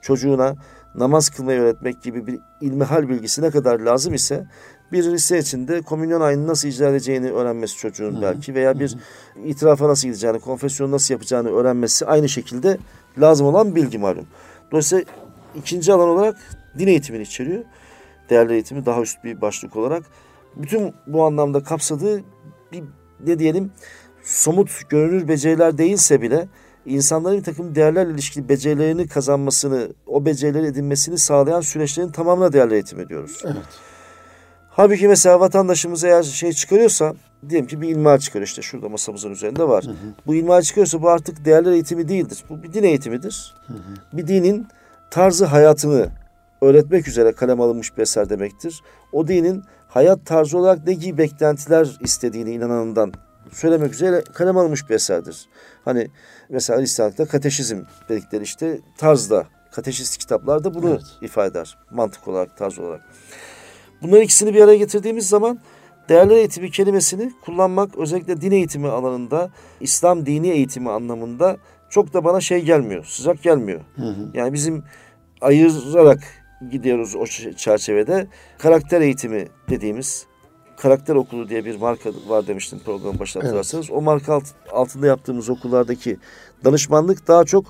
çocuğuna 0.00 0.54
namaz 0.94 1.30
kılmayı 1.30 1.60
öğretmek 1.60 2.02
gibi 2.02 2.26
bir 2.26 2.40
ilmihal 2.60 3.08
bilgisi 3.08 3.42
ne 3.42 3.50
kadar 3.50 3.80
lazım 3.80 4.14
ise 4.14 4.46
bir 4.92 5.04
lise 5.04 5.38
içinde 5.38 5.82
komünyon 5.82 6.20
ayını 6.20 6.46
nasıl 6.46 6.68
icra 6.68 6.88
edeceğini 6.88 7.30
öğrenmesi 7.30 7.76
çocuğun 7.76 8.12
Hı-hı. 8.14 8.22
belki 8.22 8.54
veya 8.54 8.78
bir 8.78 8.90
Hı-hı. 8.90 9.46
itirafa 9.46 9.88
nasıl 9.88 10.08
gideceğini, 10.08 10.40
konfesyonu 10.40 10.90
nasıl 10.90 11.14
yapacağını 11.14 11.50
öğrenmesi 11.50 12.06
aynı 12.06 12.28
şekilde 12.28 12.78
lazım 13.20 13.46
olan 13.46 13.76
bilgi 13.76 13.98
malum. 13.98 14.26
Dolayısıyla 14.70 15.04
ikinci 15.56 15.92
alan 15.92 16.08
olarak 16.08 16.36
din 16.78 16.86
eğitimini 16.86 17.22
içeriyor. 17.22 17.64
Değerli 18.30 18.52
eğitimi 18.52 18.86
daha 18.86 19.02
üst 19.02 19.24
bir 19.24 19.40
başlık 19.40 19.76
olarak. 19.76 20.02
Bütün 20.56 20.94
bu 21.06 21.24
anlamda 21.24 21.62
kapsadığı 21.62 22.22
bir 22.72 22.84
ne 23.26 23.38
diyelim 23.38 23.72
somut 24.22 24.70
görünür 24.88 25.28
beceriler 25.28 25.78
değilse 25.78 26.22
bile 26.22 26.48
insanların 26.86 27.38
bir 27.38 27.44
takım 27.44 27.74
değerlerle 27.74 28.12
ilişkili 28.12 28.48
becerilerini 28.48 29.08
kazanmasını, 29.08 29.88
o 30.06 30.26
becerileri 30.26 30.66
edinmesini 30.66 31.18
sağlayan 31.18 31.60
süreçlerin 31.60 32.08
tamamına 32.08 32.52
değerli 32.52 32.74
eğitim 32.74 33.00
ediyoruz. 33.00 33.42
Evet. 33.44 33.91
Halbuki 34.74 35.08
mesela 35.08 35.40
vatandaşımız 35.40 36.04
eğer 36.04 36.22
şey 36.22 36.52
çıkarıyorsa, 36.52 37.14
diyelim 37.48 37.66
ki 37.66 37.80
bir 37.80 37.88
ilmihal 37.88 38.18
çıkarıyor 38.18 38.46
işte 38.46 38.62
şurada 38.62 38.88
masamızın 38.88 39.30
üzerinde 39.30 39.68
var. 39.68 39.84
Hı 39.84 39.90
hı. 39.90 39.94
Bu 40.26 40.34
ilmihal 40.34 40.62
çıkıyorsa 40.62 41.02
bu 41.02 41.10
artık 41.10 41.44
değerler 41.44 41.72
eğitimi 41.72 42.08
değildir. 42.08 42.44
Bu 42.50 42.62
bir 42.62 42.72
din 42.72 42.82
eğitimidir. 42.82 43.54
Hı 43.66 43.72
hı. 43.72 44.16
Bir 44.16 44.26
dinin 44.26 44.66
tarzı 45.10 45.44
hayatını 45.44 46.08
öğretmek 46.60 47.08
üzere 47.08 47.32
kalem 47.32 47.60
alınmış 47.60 47.96
bir 47.96 48.02
eser 48.02 48.28
demektir. 48.28 48.82
O 49.12 49.28
dinin 49.28 49.62
hayat 49.88 50.26
tarzı 50.26 50.58
olarak 50.58 50.86
ne 50.86 50.92
gibi 50.92 51.18
beklentiler 51.18 51.98
istediğini 52.00 52.52
inananından 52.52 53.12
söylemek 53.52 53.94
üzere 53.94 54.24
kalem 54.32 54.56
alınmış 54.56 54.90
bir 54.90 54.94
eserdir. 54.94 55.48
Hani 55.84 56.08
mesela 56.48 56.80
Hristiyanlıkta 56.80 57.26
kateşizm 57.26 57.78
dedikleri 58.08 58.42
işte 58.42 58.80
tarzda, 58.98 59.46
kateşist 59.72 60.18
kitaplarda 60.18 60.74
bunu 60.74 60.90
evet. 60.90 61.02
ifade 61.20 61.48
eder. 61.48 61.78
Mantık 61.90 62.28
olarak, 62.28 62.56
tarz 62.56 62.78
olarak. 62.78 63.00
Bunların 64.02 64.22
ikisini 64.22 64.54
bir 64.54 64.60
araya 64.60 64.76
getirdiğimiz 64.76 65.28
zaman 65.28 65.58
değerler 66.08 66.36
eğitimi 66.36 66.70
kelimesini 66.70 67.32
kullanmak 67.44 67.98
özellikle 67.98 68.40
din 68.40 68.50
eğitimi 68.50 68.88
alanında, 68.88 69.50
İslam 69.80 70.26
dini 70.26 70.48
eğitimi 70.48 70.90
anlamında 70.90 71.56
çok 71.90 72.14
da 72.14 72.24
bana 72.24 72.40
şey 72.40 72.60
gelmiyor, 72.60 73.04
sıcak 73.04 73.42
gelmiyor. 73.42 73.80
Hı 73.96 74.02
hı. 74.02 74.30
Yani 74.34 74.52
bizim 74.52 74.84
ayırarak 75.40 76.20
gidiyoruz 76.70 77.14
o 77.16 77.26
çerçevede. 77.56 78.26
Karakter 78.58 79.00
eğitimi 79.00 79.48
dediğimiz 79.70 80.26
Karakter 80.76 81.14
Okulu 81.14 81.48
diye 81.48 81.64
bir 81.64 81.76
marka 81.76 82.10
var 82.28 82.46
demiştim 82.46 82.78
program 82.84 83.18
başında 83.18 83.44
hatırlarsanız. 83.44 83.86
Evet. 83.90 83.98
O 83.98 84.02
marka 84.02 84.34
alt, 84.34 84.44
altında 84.72 85.06
yaptığımız 85.06 85.50
okullardaki 85.50 86.18
danışmanlık 86.64 87.28
daha 87.28 87.44
çok 87.44 87.64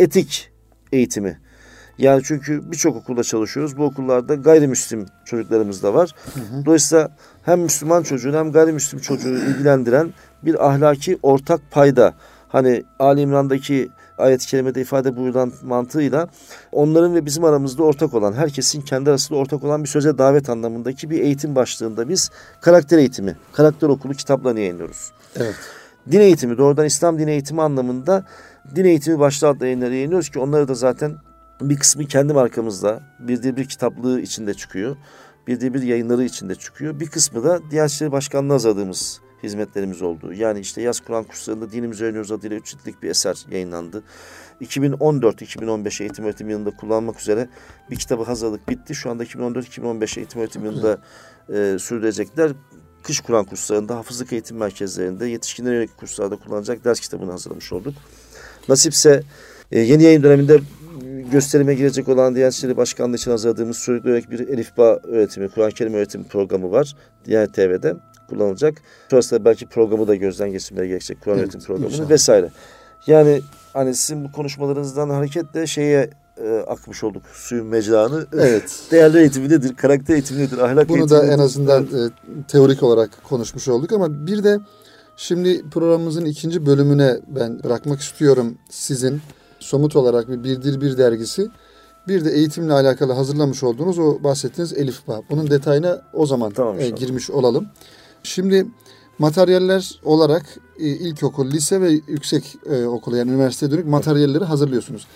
etik 0.00 0.50
eğitimi. 0.92 1.38
Yani 1.98 2.22
çünkü 2.24 2.72
birçok 2.72 2.96
okulda 2.96 3.22
çalışıyoruz. 3.22 3.76
Bu 3.76 3.84
okullarda 3.84 4.34
gayrimüslim 4.34 5.06
çocuklarımız 5.24 5.82
da 5.82 5.94
var. 5.94 6.14
Hı 6.34 6.40
hı. 6.40 6.64
Dolayısıyla 6.64 7.08
hem 7.42 7.60
Müslüman 7.60 8.02
çocuğun 8.02 8.34
hem 8.34 8.52
gayrimüslim 8.52 9.00
çocuğu 9.00 9.28
ilgilendiren 9.28 10.12
bir 10.42 10.68
ahlaki 10.68 11.18
ortak 11.22 11.60
payda. 11.70 12.14
Hani 12.48 12.84
Ali 12.98 13.20
İmran'daki 13.20 13.88
ayet-i 14.18 14.46
kerimede 14.46 14.80
ifade 14.80 15.16
buyurulan 15.16 15.52
mantığıyla 15.62 16.28
onların 16.72 17.14
ve 17.14 17.26
bizim 17.26 17.44
aramızda 17.44 17.82
ortak 17.82 18.14
olan, 18.14 18.32
herkesin 18.32 18.80
kendi 18.80 19.10
arasında 19.10 19.38
ortak 19.38 19.64
olan 19.64 19.84
bir 19.84 19.88
söze 19.88 20.18
davet 20.18 20.50
anlamındaki 20.50 21.10
bir 21.10 21.20
eğitim 21.20 21.54
başlığında 21.54 22.08
biz 22.08 22.30
karakter 22.60 22.98
eğitimi, 22.98 23.36
karakter 23.52 23.88
okulu 23.88 24.14
kitaplarını 24.14 24.60
yayınlıyoruz. 24.60 25.12
Evet. 25.36 25.54
Din 26.10 26.20
eğitimi, 26.20 26.58
doğrudan 26.58 26.86
İslam 26.86 27.18
din 27.18 27.28
eğitimi 27.28 27.62
anlamında 27.62 28.24
din 28.74 28.84
eğitimi 28.84 29.18
başlığı 29.18 29.48
adlı 29.48 29.64
yayınları 29.64 29.94
yayınlıyoruz 29.94 30.28
ki 30.28 30.38
onları 30.38 30.68
da 30.68 30.74
zaten 30.74 31.16
bir 31.60 31.76
kısmı 31.76 32.04
kendi 32.04 32.32
markamızda 32.32 33.02
bir 33.18 33.42
diye 33.42 33.56
bir 33.56 33.64
kitaplığı 33.64 34.20
içinde 34.20 34.54
çıkıyor. 34.54 34.96
Bir 35.46 35.60
diye 35.60 35.74
bir 35.74 35.82
yayınları 35.82 36.24
içinde 36.24 36.54
çıkıyor. 36.54 37.00
Bir 37.00 37.06
kısmı 37.06 37.44
da 37.44 37.70
Diyanet 37.70 37.92
İşleri 37.92 38.12
Başkanlığı 38.12 38.52
hazırladığımız 38.52 39.20
hizmetlerimiz 39.42 40.02
oldu. 40.02 40.32
Yani 40.32 40.60
işte 40.60 40.82
yaz 40.82 41.00
Kur'an 41.00 41.24
kurslarında 41.24 41.72
dinimizi 41.72 42.04
öğreniyoruz 42.04 42.32
adıyla 42.32 42.56
üç 42.56 42.66
ciltlik 42.66 43.02
bir 43.02 43.10
eser 43.10 43.46
yayınlandı. 43.50 44.02
2014-2015 44.60 46.02
eğitim 46.02 46.24
öğretim 46.24 46.50
yılında 46.50 46.70
kullanmak 46.70 47.20
üzere 47.20 47.48
bir 47.90 47.96
kitabı 47.96 48.22
hazırlık 48.22 48.68
bitti. 48.68 48.94
Şu 48.94 49.10
anda 49.10 49.24
2014-2015 49.24 50.18
eğitim 50.18 50.40
öğretim 50.40 50.64
yılında 50.64 50.98
e, 51.48 51.78
sürdürecekler. 51.78 52.52
Kış 53.02 53.20
Kur'an 53.20 53.44
kurslarında, 53.44 53.96
hafızlık 53.96 54.32
eğitim 54.32 54.56
merkezlerinde, 54.56 55.26
yetişkinler 55.26 55.72
yönelik 55.72 55.96
kurslarda 55.96 56.36
kullanacak 56.36 56.84
ders 56.84 57.00
kitabını 57.00 57.30
hazırlamış 57.30 57.72
olduk. 57.72 57.94
Nasipse 58.68 59.22
e, 59.72 59.80
yeni 59.80 60.02
yayın 60.02 60.22
döneminde 60.22 60.60
gösterime 61.30 61.74
girecek 61.74 62.08
olan 62.08 62.34
Diyanet 62.34 62.54
İşleri 62.54 62.76
Başkanlığı 62.76 63.16
için 63.16 63.30
hazırladığımız 63.30 63.82
çocuklara 63.82 64.14
yönelik 64.14 64.30
bir 64.30 64.48
Elifba 64.48 65.00
öğretimi, 65.02 65.48
Kur'an-ı 65.48 65.72
Kerim 65.72 65.94
öğretim 65.94 66.24
programı 66.24 66.70
var 66.70 66.96
Diyanet 67.24 67.54
TV'de 67.54 67.94
kullanılacak. 68.28 68.82
Sonrasında 69.10 69.44
belki 69.44 69.66
programı 69.66 70.08
da 70.08 70.14
gözden 70.14 70.50
geçirmeye 70.50 70.86
gerekecek. 70.88 71.20
Kur'an 71.20 71.38
evet, 71.38 71.44
öğretim 71.44 71.60
programını 71.60 71.92
inşallah. 71.92 72.10
vesaire. 72.10 72.50
Yani 73.06 73.40
hani 73.72 73.94
sizin 73.94 74.24
bu 74.24 74.32
konuşmalarınızdan 74.32 75.10
hareketle 75.10 75.66
şeye 75.66 76.10
e, 76.44 76.56
akmış 76.66 77.04
olduk 77.04 77.22
suyun 77.32 77.66
mecranı. 77.66 78.26
Evet. 78.32 78.80
Değerli 78.90 79.18
eğitimi 79.18 79.48
nedir? 79.48 79.76
Karakter 79.76 80.14
eğitimi 80.14 80.40
nedir? 80.40 80.58
Ahlak 80.58 80.88
Bunu 80.88 81.10
da 81.10 81.26
en 81.26 81.38
azından 81.38 81.82
e, 81.84 82.00
teorik 82.48 82.82
olarak 82.82 83.10
konuşmuş 83.24 83.68
olduk 83.68 83.92
ama 83.92 84.26
bir 84.26 84.44
de 84.44 84.58
şimdi 85.16 85.70
programımızın 85.70 86.24
ikinci 86.24 86.66
bölümüne 86.66 87.16
ben 87.26 87.62
bırakmak 87.64 88.00
istiyorum 88.00 88.58
sizin 88.70 89.20
somut 89.60 89.96
olarak 89.96 90.28
bir 90.28 90.44
Birdir 90.44 90.80
Bir 90.80 90.98
dergisi 90.98 91.50
bir 92.08 92.24
de 92.24 92.30
eğitimle 92.30 92.72
alakalı 92.72 93.12
hazırlamış 93.12 93.62
olduğunuz 93.62 93.98
o 93.98 94.24
bahsettiğiniz 94.24 94.72
Elif 94.72 95.08
Bağ. 95.08 95.22
Bunun 95.30 95.50
detayına 95.50 96.02
o 96.12 96.26
zaman 96.26 96.50
tamam, 96.50 96.80
e, 96.80 96.90
girmiş 96.90 97.30
olalım. 97.30 97.66
Şimdi 98.22 98.66
materyaller 99.18 100.00
olarak 100.04 100.46
e, 100.78 100.86
ilkokul, 100.86 101.50
lise 101.50 101.80
ve 101.80 101.90
yüksek 101.90 102.56
e, 102.70 102.84
okul 102.84 103.16
yani 103.16 103.30
üniversite 103.30 103.70
dönük 103.70 103.86
materyalleri 103.86 104.44
hazırlıyorsunuz. 104.44 105.06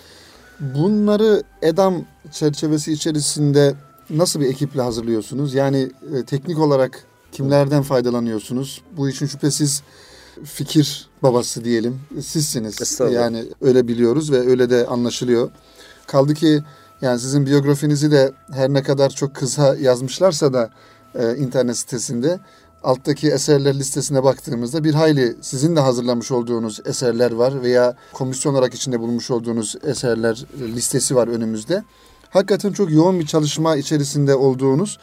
Bunları 0.59 1.43
EDAM 1.61 2.05
çerçevesi 2.31 2.93
içerisinde 2.93 3.75
nasıl 4.09 4.39
bir 4.39 4.49
ekiple 4.49 4.81
hazırlıyorsunuz? 4.81 5.53
Yani 5.53 5.91
e, 6.15 6.23
teknik 6.23 6.59
olarak 6.59 7.03
kimlerden 7.31 7.81
faydalanıyorsunuz? 7.81 8.81
Bu 8.97 9.09
için 9.09 9.25
şüphesiz 9.25 9.83
fikir 10.43 11.07
babası 11.23 11.63
diyelim 11.63 11.99
sizsiniz. 12.21 12.75
Yani 13.13 13.45
öyle 13.61 13.87
biliyoruz 13.87 14.31
ve 14.31 14.39
öyle 14.39 14.69
de 14.69 14.87
anlaşılıyor. 14.87 15.51
Kaldı 16.07 16.33
ki 16.33 16.63
yani 17.01 17.19
sizin 17.19 17.45
biyografinizi 17.45 18.11
de 18.11 18.31
her 18.51 18.69
ne 18.69 18.83
kadar 18.83 19.09
çok 19.09 19.35
kısa 19.35 19.75
yazmışlarsa 19.75 20.53
da 20.53 20.69
e, 21.15 21.35
internet 21.35 21.77
sitesinde 21.77 22.39
alttaki 22.83 23.31
eserler 23.31 23.79
listesine 23.79 24.23
baktığımızda 24.23 24.83
bir 24.83 24.93
hayli 24.93 25.35
sizin 25.41 25.75
de 25.75 25.79
hazırlamış 25.79 26.31
olduğunuz 26.31 26.79
eserler 26.85 27.31
var 27.31 27.63
veya 27.63 27.95
komisyon 28.13 28.53
olarak 28.53 28.73
içinde 28.73 28.99
bulmuş 28.99 29.31
olduğunuz 29.31 29.75
eserler 29.83 30.45
listesi 30.59 31.15
var 31.15 31.27
önümüzde. 31.27 31.83
Hakikaten 32.29 32.71
çok 32.71 32.91
yoğun 32.91 33.19
bir 33.19 33.25
çalışma 33.25 33.75
içerisinde 33.75 34.35
olduğunuz 34.35 34.99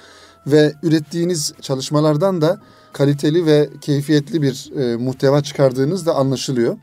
ve 0.46 0.74
ürettiğiniz 0.82 1.52
çalışmalardan 1.60 2.42
da 2.42 2.60
kaliteli 2.92 3.46
ve 3.46 3.68
keyfiyetli 3.80 4.42
bir 4.42 4.72
e, 4.76 4.96
muhteva 4.96 5.42
çıkardığınız 5.42 6.06
da 6.06 6.14
anlaşılıyor. 6.14 6.76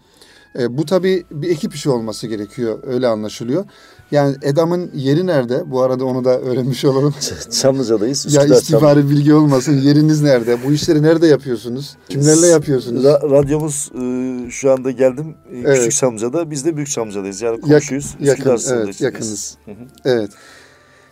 E, 0.60 0.78
bu 0.78 0.86
tabii 0.86 1.24
bir 1.32 1.50
ekip 1.50 1.76
işi 1.76 1.90
olması 1.90 2.28
gerekiyor. 2.28 2.80
Öyle 2.84 3.08
anlaşılıyor. 3.08 3.66
Yani 4.12 4.36
Edam'ın 4.42 4.92
yeri 4.94 5.28
nerede? 5.28 5.72
Bu 5.72 5.82
arada 5.82 6.06
onu 6.06 6.26
da 6.26 6.40
öğrenmiş 6.40 6.86
olalım. 6.86 7.16
Çamlıca'dayız. 7.52 8.36
ya 8.36 8.42
Üsküdar 8.42 8.62
istihbari 8.62 9.10
bilgi 9.10 9.34
olmasın. 9.34 9.82
Yeriniz 9.82 10.22
nerede? 10.22 10.58
Bu 10.66 10.74
işleri 10.74 11.04
nerede 11.04 11.28
yapıyorsunuz? 11.28 11.98
Kimlerle 12.10 12.48
yapıyorsunuz? 12.48 13.06
Ra- 13.06 13.32
radyomuz 13.32 13.92
e, 13.96 14.52
şu 14.52 14.72
anda 14.72 14.92
geldim 14.92 15.36
e, 15.52 15.58
Evet. 15.58 15.78
Küçük 15.78 15.92
Çamlıca'da. 16.00 16.52
Biz 16.52 16.66
de 16.66 16.76
Büyük 16.76 16.90
Çamlıca'dayız. 16.90 17.42
Yani 17.42 17.62
komşuyuz. 17.62 18.16
yakın, 18.20 18.56
Üsküdar 18.56 18.84
evet, 18.84 19.02
yakınız. 19.02 19.58
Hı 19.66 19.72
hı. 19.72 19.86
Evet. 20.06 20.32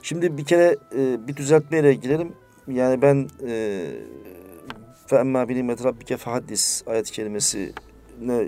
Şimdi 0.02 0.38
bir 0.38 0.46
kere 0.46 0.78
e, 0.98 1.28
bir 1.28 1.36
düzeltmeyle 1.36 1.94
girelim. 1.94 2.32
Yani 2.68 3.02
ben 3.02 3.28
e, 3.48 3.86
Fe 5.08 5.16
emmâ 5.16 5.50
bi 5.50 5.56
nimet 5.56 5.84
rabbike 5.84 6.18
fehaddis 6.18 6.84
ayet-i 6.88 7.12
kerimesine 7.12 7.70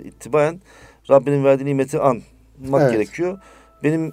itibaren 0.04 0.60
Rabbinin 1.10 1.44
verdiği 1.44 1.64
nimeti 1.64 1.98
anmak 1.98 2.82
evet. 2.82 2.92
gerekiyor. 2.92 3.38
Benim 3.84 4.12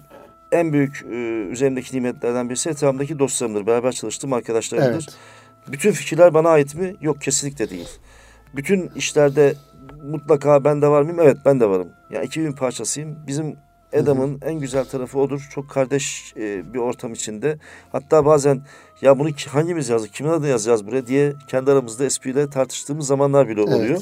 en 0.52 0.74
büyük 0.74 1.06
e, 1.12 1.48
üzerimdeki 1.52 1.96
nimetlerden 1.96 2.50
birisi 2.50 2.70
etrafımdaki 2.70 3.20
dostlarımdır. 3.20 3.68
Beraber 3.68 3.92
çalıştığım 3.92 4.34
arkadaşlarımdır. 4.34 5.06
Evet. 5.10 5.18
Bütün 5.72 5.92
fikirler 5.92 6.34
bana 6.34 6.50
ait 6.50 6.76
mi? 6.76 6.96
Yok 7.02 7.22
kesinlikle 7.22 7.70
değil. 7.70 7.90
Bütün 8.56 8.92
işlerde 8.96 9.54
mutlaka 10.04 10.64
ben 10.64 10.82
de 10.82 10.88
var 10.88 11.02
mıyım? 11.02 11.20
Evet 11.20 11.38
ben 11.46 11.60
de 11.60 11.70
varım. 11.70 11.88
Ya 11.88 12.16
yani 12.16 12.26
2000 12.26 12.52
parçasıyım. 12.52 13.18
Bizim 13.28 13.56
Adam'ın 13.94 14.40
en 14.42 14.54
güzel 14.54 14.86
tarafı 14.86 15.20
odur. 15.20 15.48
Çok 15.52 15.70
kardeş 15.70 16.34
e, 16.38 16.74
bir 16.74 16.80
ortam 16.80 17.14
içinde. 17.14 17.58
Hatta 17.92 18.26
bazen 18.26 18.62
ya 19.02 19.20
bunu 19.20 19.30
hangimiz 19.50 19.90
yazdık, 19.90 20.14
kimin 20.14 20.30
adını 20.30 20.48
yazacağız 20.48 20.88
buraya 20.88 21.08
diye 21.08 21.34
kendi 21.48 21.72
aramızda 21.72 22.06
espriyle 22.06 22.50
tartıştığımız 22.50 23.08
zamanlar 23.08 23.48
bile 23.48 23.62
Evet. 23.62 23.74
oluyor. 23.74 24.02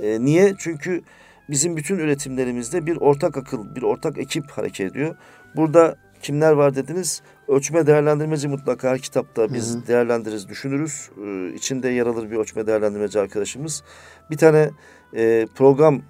E, 0.00 0.24
niye? 0.24 0.54
Çünkü 0.58 1.02
bizim 1.50 1.76
bütün 1.76 1.98
üretimlerimizde 1.98 2.86
bir 2.86 2.96
ortak 2.96 3.36
akıl, 3.36 3.74
bir 3.74 3.82
ortak 3.82 4.18
ekip 4.18 4.50
hareket 4.50 4.90
ediyor. 4.92 5.16
Burada 5.56 5.96
kimler 6.22 6.52
var 6.52 6.74
dediniz? 6.74 7.22
Ölçme 7.48 7.86
değerlendirmeci 7.86 8.48
mutlaka 8.48 8.90
her 8.90 8.98
kitapta 8.98 9.54
biz 9.54 9.74
Hı 9.74 9.78
hı. 9.78 9.86
değerlendiririz, 9.86 10.48
düşünürüz. 10.48 11.10
Ee, 11.24 11.54
içinde 11.54 11.88
yer 11.88 12.06
alır 12.06 12.30
bir 12.30 12.36
ölçme 12.36 12.66
değerlendirmeci 12.66 13.20
arkadaşımız. 13.20 13.82
Bir 14.30 14.36
tane 14.36 14.70
e, 15.16 15.46
program 15.54 16.02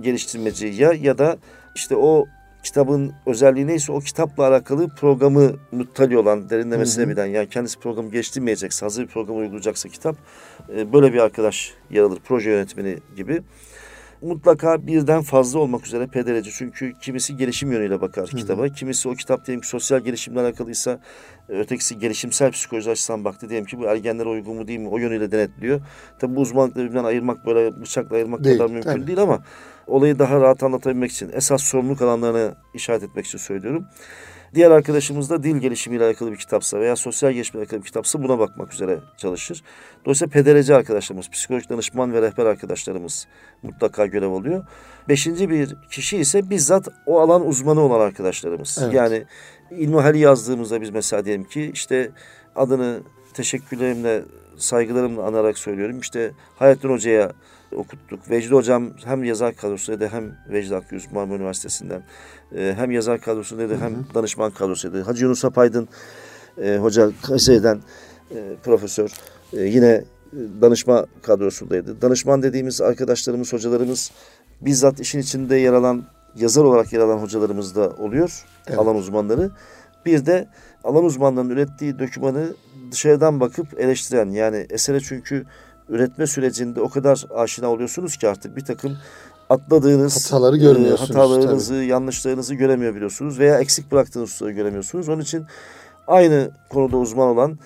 geliştirmeci 0.00 0.66
ya 0.66 0.92
ya 0.92 1.18
da 1.18 1.38
işte 1.74 1.96
o 1.96 2.26
kitabın 2.62 3.12
özelliği 3.26 3.66
neyse 3.66 3.92
o 3.92 4.00
kitapla 4.00 4.48
alakalı 4.48 4.88
programı 4.88 5.52
muttali 5.72 6.18
olan, 6.18 6.50
derinlemesine 6.50 7.08
bilen 7.08 7.26
yani 7.26 7.48
kendisi 7.48 7.78
programı 7.78 8.10
geliştirmeyecekse, 8.10 8.86
hazır 8.86 9.02
bir 9.02 9.08
program 9.08 9.38
uygulayacaksa 9.38 9.88
kitap 9.88 10.16
e, 10.76 10.92
böyle 10.92 11.12
bir 11.12 11.18
arkadaş 11.18 11.74
yer 11.90 12.02
alır. 12.02 12.18
Proje 12.24 12.50
yönetmeni 12.50 12.98
gibi. 13.16 13.42
Mutlaka 14.22 14.86
birden 14.86 15.22
fazla 15.22 15.58
olmak 15.58 15.86
üzere 15.86 16.06
pedereci. 16.06 16.50
Çünkü 16.52 16.92
kimisi 17.02 17.36
gelişim 17.36 17.72
yönüyle 17.72 18.00
bakar 18.00 18.28
hı. 18.32 18.36
kitaba. 18.36 18.68
Kimisi 18.68 19.08
o 19.08 19.14
kitap 19.14 19.46
diyelim 19.46 19.60
ki 19.60 19.68
sosyal 19.68 20.00
gelişimle 20.00 20.40
alakalıysa 20.40 21.00
e, 21.48 21.52
ötekisi 21.52 21.98
gelişimsel 21.98 22.50
psikoloji 22.50 22.90
açısından 22.90 23.24
baktı. 23.24 23.48
Diyelim 23.48 23.66
ki 23.66 23.78
bu 23.78 23.84
ergenlere 23.84 24.28
uygun 24.28 24.56
mu 24.56 24.68
değil 24.68 24.78
mi 24.78 24.88
o 24.88 24.98
yönüyle 24.98 25.32
denetliyor. 25.32 25.80
Tabi 26.18 26.36
bu 26.36 26.40
uzmanlıkları 26.40 26.84
birbirinden 26.84 27.04
ayırmak 27.04 27.46
böyle 27.46 27.80
bıçakla 27.80 28.16
ayırmak 28.16 28.44
Değil, 28.44 28.58
kadar 28.58 28.70
mümkün 28.70 28.90
tabii. 28.90 29.06
değil 29.06 29.18
ama 29.18 29.42
olayı 29.90 30.18
daha 30.18 30.40
rahat 30.40 30.62
anlatabilmek 30.62 31.10
için 31.10 31.30
esas 31.32 31.62
sorumluluk 31.62 32.02
alanlarını 32.02 32.54
işaret 32.74 33.02
etmek 33.02 33.26
için 33.26 33.38
söylüyorum. 33.38 33.86
Diğer 34.54 34.70
arkadaşımız 34.70 35.30
da 35.30 35.42
dil 35.42 35.56
gelişimiyle 35.56 36.04
alakalı 36.04 36.32
bir 36.32 36.36
kitapsa 36.36 36.80
veya 36.80 36.96
sosyal 36.96 37.32
gelişimle 37.32 37.62
alakalı 37.62 37.80
bir 37.80 37.86
kitapsa 37.86 38.22
buna 38.22 38.38
bakmak 38.38 38.72
üzere 38.72 38.98
çalışır. 39.16 39.62
Dolayısıyla 40.04 40.32
pedereci 40.32 40.74
arkadaşlarımız, 40.74 41.30
psikolojik 41.30 41.70
danışman 41.70 42.12
ve 42.12 42.22
rehber 42.22 42.46
arkadaşlarımız 42.46 43.26
mutlaka 43.62 44.06
görev 44.06 44.30
alıyor. 44.30 44.64
Beşinci 45.08 45.50
bir 45.50 45.76
kişi 45.90 46.16
ise 46.16 46.50
bizzat 46.50 46.88
o 47.06 47.20
alan 47.20 47.46
uzmanı 47.46 47.80
olan 47.80 48.00
arkadaşlarımız. 48.00 48.78
Evet. 48.82 48.94
Yani 48.94 49.24
ilmihali 49.70 50.18
yazdığımızda 50.18 50.80
biz 50.80 50.90
mesela 50.90 51.24
diyelim 51.24 51.44
ki 51.44 51.70
işte 51.74 52.10
adını 52.56 53.00
teşekkürlerimle, 53.34 54.22
saygılarımla 54.56 55.22
anarak 55.22 55.58
söylüyorum. 55.58 56.00
İşte 56.00 56.32
Hayrettin 56.58 56.88
Hoca'ya 56.88 57.32
okuttuk. 57.76 58.30
Vecdi 58.30 58.54
Hocam 58.54 58.90
hem 59.04 59.24
yazar 59.24 59.56
kadrosuydu 59.56 60.06
hem 60.06 60.36
Vecdi 60.48 60.76
Akgüz 60.76 61.12
Marmara 61.12 61.38
Üniversitesi'nden 61.38 62.02
e, 62.56 62.74
hem 62.76 62.90
yazar 62.90 63.20
kadrosundaydı 63.20 63.76
hem 63.76 64.06
danışman 64.14 64.50
kadrosuydu. 64.50 65.06
Hacı 65.06 65.24
Yunus 65.24 65.44
Apaydın 65.44 65.88
e, 66.62 66.76
hoca 66.76 67.10
Kayseri'den 67.22 67.80
e, 68.30 68.56
profesör 68.64 69.12
e, 69.52 69.60
yine 69.60 69.86
e, 69.86 70.04
danışma 70.60 71.06
kadrosundaydı. 71.22 72.02
Danışman 72.02 72.42
dediğimiz 72.42 72.80
arkadaşlarımız, 72.80 73.52
hocalarımız 73.52 74.10
bizzat 74.60 75.00
işin 75.00 75.18
içinde 75.18 75.56
yer 75.56 75.72
alan, 75.72 76.04
yazar 76.36 76.64
olarak 76.64 76.92
yer 76.92 77.00
alan 77.00 77.18
hocalarımız 77.18 77.76
da 77.76 77.90
oluyor. 77.90 78.44
Evet. 78.66 78.78
Alan 78.78 78.96
uzmanları. 78.96 79.50
Bir 80.06 80.26
de 80.26 80.48
alan 80.84 81.04
uzmanlarının 81.04 81.50
ürettiği 81.50 81.98
dokümanı 81.98 82.54
dışarıdan 82.90 83.40
bakıp 83.40 83.80
eleştiren 83.80 84.30
yani 84.30 84.66
esere 84.70 85.00
çünkü 85.00 85.46
üretme 85.90 86.26
sürecinde 86.26 86.80
o 86.80 86.88
kadar 86.88 87.24
aşina 87.34 87.70
oluyorsunuz 87.70 88.16
ki 88.16 88.28
artık 88.28 88.56
bir 88.56 88.64
takım 88.64 88.98
atladığınız 89.50 90.24
Hataları 90.26 90.56
e, 90.56 90.60
görmüyorsunuz, 90.60 91.10
hatalarınızı, 91.10 91.74
yanlışlarınızı 91.74 92.54
göremiyor 92.54 92.94
biliyorsunuz 92.94 93.38
veya 93.38 93.58
eksik 93.58 93.92
bıraktığınız 93.92 94.28
hususları 94.28 94.52
göremiyorsunuz. 94.52 95.08
Onun 95.08 95.20
için 95.20 95.46
aynı 96.06 96.50
konuda 96.68 96.96
uzman 96.96 97.28
olan 97.28 97.58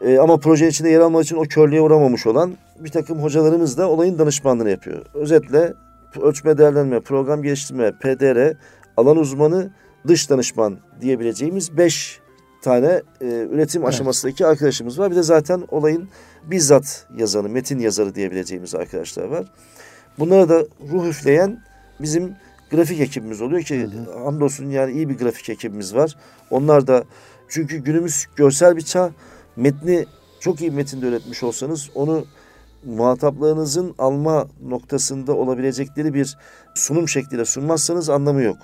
e, 0.00 0.18
ama 0.18 0.36
projenin 0.36 0.70
içinde 0.70 0.90
yer 0.90 1.00
almak 1.00 1.24
için 1.24 1.36
o 1.36 1.42
körlüğe 1.42 1.80
uğramamış 1.80 2.26
olan 2.26 2.56
bir 2.78 2.90
takım 2.90 3.22
hocalarımız 3.22 3.78
da 3.78 3.90
olayın 3.90 4.18
danışmanlığını 4.18 4.70
yapıyor. 4.70 5.06
Özetle 5.14 5.74
ölçme 6.20 6.58
değerlendirme, 6.58 7.00
program 7.00 7.42
geliştirme, 7.42 7.92
PDR, 7.92 8.56
alan 8.96 9.16
uzmanı, 9.16 9.70
dış 10.06 10.30
danışman 10.30 10.78
diyebileceğimiz 11.00 11.76
beş 11.76 12.20
tane 12.62 13.02
e, 13.20 13.26
üretim 13.50 13.82
Evet. 13.82 13.88
aşamasındaki 13.88 14.46
arkadaşımız 14.46 14.98
var. 14.98 15.10
Bir 15.10 15.16
de 15.16 15.22
zaten 15.22 15.64
olayın 15.68 16.08
bizzat 16.50 17.06
yazanı, 17.16 17.48
metin 17.48 17.78
yazarı 17.78 18.14
diyebileceğimiz 18.14 18.74
arkadaşlar 18.74 19.24
var. 19.24 19.46
Bunlara 20.18 20.48
da 20.48 20.64
ruh 20.92 21.06
üfleyen 21.06 21.62
bizim 22.00 22.36
grafik 22.70 23.00
ekibimiz 23.00 23.42
oluyor 23.42 23.62
ki 23.62 23.88
hamdolsun 24.24 24.70
yani 24.70 24.92
iyi 24.92 25.08
bir 25.08 25.18
grafik 25.18 25.50
ekibimiz 25.50 25.94
var. 25.94 26.16
Onlar 26.50 26.86
da 26.86 27.04
çünkü 27.48 27.76
günümüz 27.76 28.26
görsel 28.36 28.76
bir 28.76 28.82
çağ. 28.82 29.10
Metni 29.56 30.06
çok 30.40 30.60
iyi 30.60 30.70
metinde 30.70 31.06
üretmiş 31.06 31.42
olsanız 31.42 31.90
onu 31.94 32.26
muhataplarınızın 32.84 33.94
alma 33.98 34.48
noktasında 34.62 35.36
olabilecekleri 35.36 36.14
bir 36.14 36.36
sunum 36.74 37.08
şekliyle 37.08 37.44
sunmazsanız 37.44 38.10
anlamı 38.10 38.42
yok. 38.42 38.56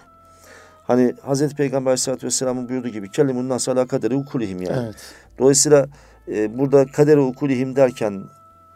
Hani 0.87 1.15
Hazreti 1.23 1.57
Peygamber 1.57 1.91
Aleyhisselatü 1.91 2.27
Vesselam'ın 2.27 2.69
buyurduğu 2.69 2.89
gibi 2.89 3.11
kellemun 3.11 3.49
nas 3.49 3.69
ala 3.69 3.87
kaderi 3.87 4.15
ukulihim 4.15 4.63
yani. 4.63 4.85
Evet. 4.85 4.97
Dolayısıyla 5.39 5.89
e, 6.29 6.59
burada 6.59 6.87
kadere 6.87 7.21
ukulihim 7.21 7.77
derken 7.77 8.23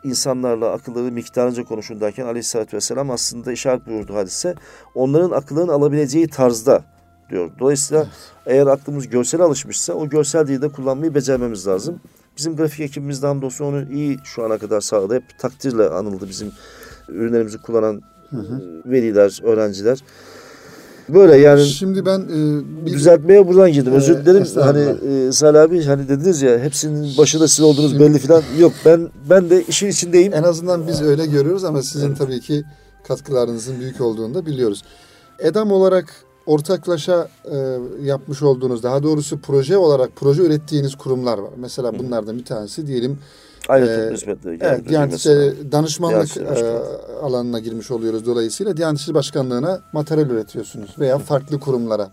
insanlarla 0.05 0.73
akılları 0.73 1.13
miktarınca 1.13 1.65
konuşun 1.65 2.01
derken 2.01 2.27
aleyhissalatü 2.27 2.77
vesselam 2.77 3.11
aslında 3.11 3.53
işaret 3.53 3.87
buyurdu 3.87 4.15
hadise. 4.15 4.55
Onların 4.95 5.31
akıllarını 5.31 5.73
alabileceği 5.73 6.29
tarzda 6.29 6.85
diyor. 7.31 7.51
Dolayısıyla 7.59 8.07
eğer 8.47 8.67
aklımız 8.67 9.09
görsel 9.09 9.41
alışmışsa 9.41 9.93
o 9.93 10.09
görsel 10.09 10.47
dili 10.47 10.63
de 10.63 10.69
kullanmayı 10.69 11.15
becermemiz 11.15 11.67
lazım. 11.67 12.01
Bizim 12.37 12.57
grafik 12.57 12.81
ekibimiz 12.81 13.23
de 13.23 13.27
hamdolsun 13.27 13.65
onu 13.65 13.93
iyi 13.93 14.19
şu 14.25 14.45
ana 14.45 14.59
kadar 14.59 14.81
sağladı. 14.81 15.15
Hep 15.15 15.39
takdirle 15.39 15.89
anıldı 15.89 16.29
bizim 16.29 16.53
ürünlerimizi 17.09 17.59
kullanan 17.59 18.03
e, 18.33 18.39
veliler, 18.87 19.41
öğrenciler. 19.43 19.99
Böyle 21.09 21.37
yani 21.37 21.65
Şimdi 21.65 22.07
ben 22.07 22.21
e, 22.21 22.87
bir 22.87 22.93
düzeltmeye 22.93 23.49
buradan 23.49 23.73
girdim. 23.73 23.93
Özür 23.93 24.17
Ee, 24.17 24.27
dilerim. 24.27 24.47
Hani 24.55 24.95
e, 25.29 25.33
Salih 25.33 25.61
abi 25.61 25.85
hani 25.85 26.09
dediniz 26.09 26.43
ya 26.43 26.59
hepsinin 26.59 27.17
başında 27.19 27.49
siz 27.49 27.61
olduğunuz 27.61 28.01
belli 28.01 28.19
falan. 28.19 28.43
Yok 28.59 28.73
ben 28.85 29.09
ben 29.31 29.51
de 29.51 29.65
işin 29.65 29.87
içindeyim. 29.87 30.35
En 30.35 30.43
azından 30.43 30.89
biz 30.89 31.03
öyle 31.03 31.27
görüyoruz 31.27 31.65
ama 31.65 31.83
sizin 31.83 32.15
tabii 32.15 32.41
ki 32.41 32.65
katkılarınızın 33.09 33.81
büyük 33.81 34.01
olduğunu 34.01 34.35
da 34.35 34.47
biliyoruz. 34.47 34.83
Edam 35.39 35.73
olarak 35.73 36.15
ortaklaşa 36.47 37.29
e, 37.45 37.57
yapmış 38.03 38.43
olduğunuz, 38.43 38.83
daha 38.83 39.03
doğrusu 39.03 39.39
proje 39.41 39.77
olarak 39.77 40.11
proje 40.17 40.43
ürettiğiniz 40.43 40.95
kurumlar 40.95 41.39
var. 41.39 41.51
Mesela 41.57 41.99
bunlardan 41.99 42.39
bir 42.39 42.45
tanesi 42.45 42.87
diyelim 42.87 43.19
Ayrıca 43.69 44.11
Ee, 44.11 44.13
hizmetleri 44.15 44.59
evet, 44.61 44.89
Diyanet. 44.89 45.19
İşleri 45.19 45.73
danışmanlık 45.73 46.35
Diyanet 46.35 46.57
İşleri 46.59 46.71
e, 46.77 47.19
alanına 47.23 47.59
girmiş 47.59 47.91
oluyoruz 47.91 48.27
dolayısıyla. 48.27 48.77
Diyanet 48.77 49.01
İşleri 49.01 49.15
Başkanlığı'na 49.15 49.81
materyal 49.93 50.31
üretiyorsunuz 50.31 50.91
veya 50.99 51.19
farklı 51.19 51.61
kurumlara. 51.61 52.11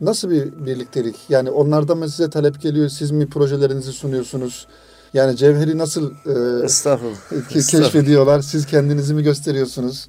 Nasıl 0.00 0.30
bir 0.30 0.66
birliktelik? 0.66 1.16
Yani 1.28 1.50
onlardan 1.50 1.98
mı 1.98 2.08
size 2.08 2.30
talep 2.30 2.60
geliyor? 2.60 2.88
Siz 2.88 3.10
mi 3.10 3.28
projelerinizi 3.28 3.92
sunuyorsunuz? 3.92 4.66
Yani 5.14 5.36
cevheri 5.36 5.78
nasıl 5.78 6.10
e, 6.10 6.64
Estağfurullah. 6.64 7.16
ke- 7.30 7.70
keşfediyorlar? 7.70 8.40
Siz 8.40 8.66
kendinizi 8.66 9.14
mi 9.14 9.22
gösteriyorsunuz? 9.22 10.06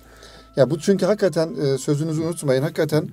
Ya 0.55 0.69
bu 0.69 0.79
çünkü 0.79 1.05
hakikaten 1.05 1.55
e, 1.55 1.77
sözünüzü 1.77 2.21
unutmayın. 2.21 2.61
Hakikaten 2.61 3.09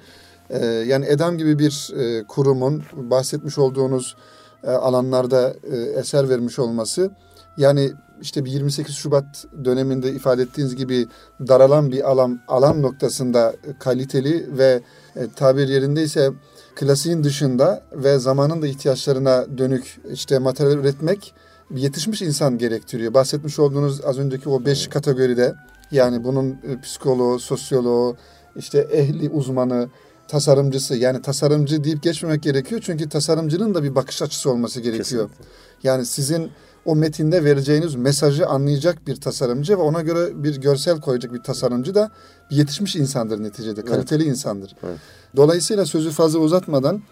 e, 0.51 0.67
yani 0.67 1.07
EDAM 1.07 1.39
gibi 1.39 1.59
bir 1.59 1.91
e, 1.99 2.25
kurumun 2.25 2.83
bahsetmiş 2.97 3.59
olduğunuz 3.59 4.17
e, 4.65 4.71
alanlarda 4.71 5.55
e, 5.73 5.77
eser 5.77 6.29
vermiş 6.29 6.59
olması 6.59 7.11
yani 7.59 7.93
işte 8.21 8.45
bir 8.45 8.51
28 8.51 8.95
Şubat 8.95 9.45
döneminde 9.65 10.13
ifade 10.13 10.43
ettiğiniz 10.43 10.77
gibi 10.77 11.07
daralan 11.41 11.93
bir 11.93 12.11
alan 12.11 12.41
alan 12.49 12.83
noktasında 12.83 13.55
kaliteli 13.79 14.59
ve 14.59 14.81
e, 15.17 15.29
tabir 15.37 15.69
yerindeyse 15.69 16.31
klasiğin 16.75 17.25
dışında 17.25 17.83
ve 17.93 18.19
zamanın 18.19 18.63
da 18.63 18.67
ihtiyaçlarına 18.67 19.59
dönük 19.59 20.01
işte 20.13 20.39
materyal 20.39 20.79
üretmek 20.79 21.35
yetişmiş 21.71 22.23
insan 22.23 22.59
gerektiriyor. 22.59 23.15
Bahsetmiş 23.15 23.59
olduğunuz 23.59 24.05
az 24.05 24.19
önceki 24.19 24.49
o 24.49 24.65
beş 24.65 24.87
kategoride 24.87 25.55
yani 25.91 26.25
bunun 26.25 26.51
e, 26.51 26.81
psikoloğu, 26.83 27.39
sosyoloğu, 27.39 28.17
işte 28.57 28.79
ehli 28.79 29.29
uzmanı, 29.29 29.89
tasarımcısı 30.29 30.97
yani 30.97 31.23
tasarımcı 31.23 31.85
deyip 31.85 32.03
geçmemek 32.03 32.43
gerekiyor. 32.43 32.81
Çünkü 32.85 33.09
tasarımcının 33.09 33.75
da 33.75 33.83
bir 33.83 33.95
bakış 33.95 34.23
açısı 34.23 34.51
olması 34.51 34.81
gerekiyor. 34.81 35.29
Kesinlikle. 35.29 35.45
Yani 35.83 36.07
sizin 36.07 36.51
o 36.85 36.97
metinde 36.97 37.45
vereceğiniz 37.45 37.95
mesajı 37.95 38.47
anlayacak 38.47 39.07
bir 39.07 39.17
tasarımcı 39.17 39.73
ve 39.73 39.83
ona 39.83 40.01
göre 40.01 40.45
bir 40.45 40.61
görsel 40.61 41.01
koyacak 41.01 41.35
bir 41.35 41.43
tasarımcı 41.43 41.95
da 41.95 42.11
bir 42.51 42.57
yetişmiş 42.57 42.97
insandır 42.97 43.43
neticede. 43.43 43.85
Kaliteli 43.85 44.25
insandır. 44.25 44.75
Evet. 44.87 44.99
Dolayısıyla 45.37 45.87
sözü 45.87 46.11
fazla 46.11 46.39
uzatmadan 46.39 47.03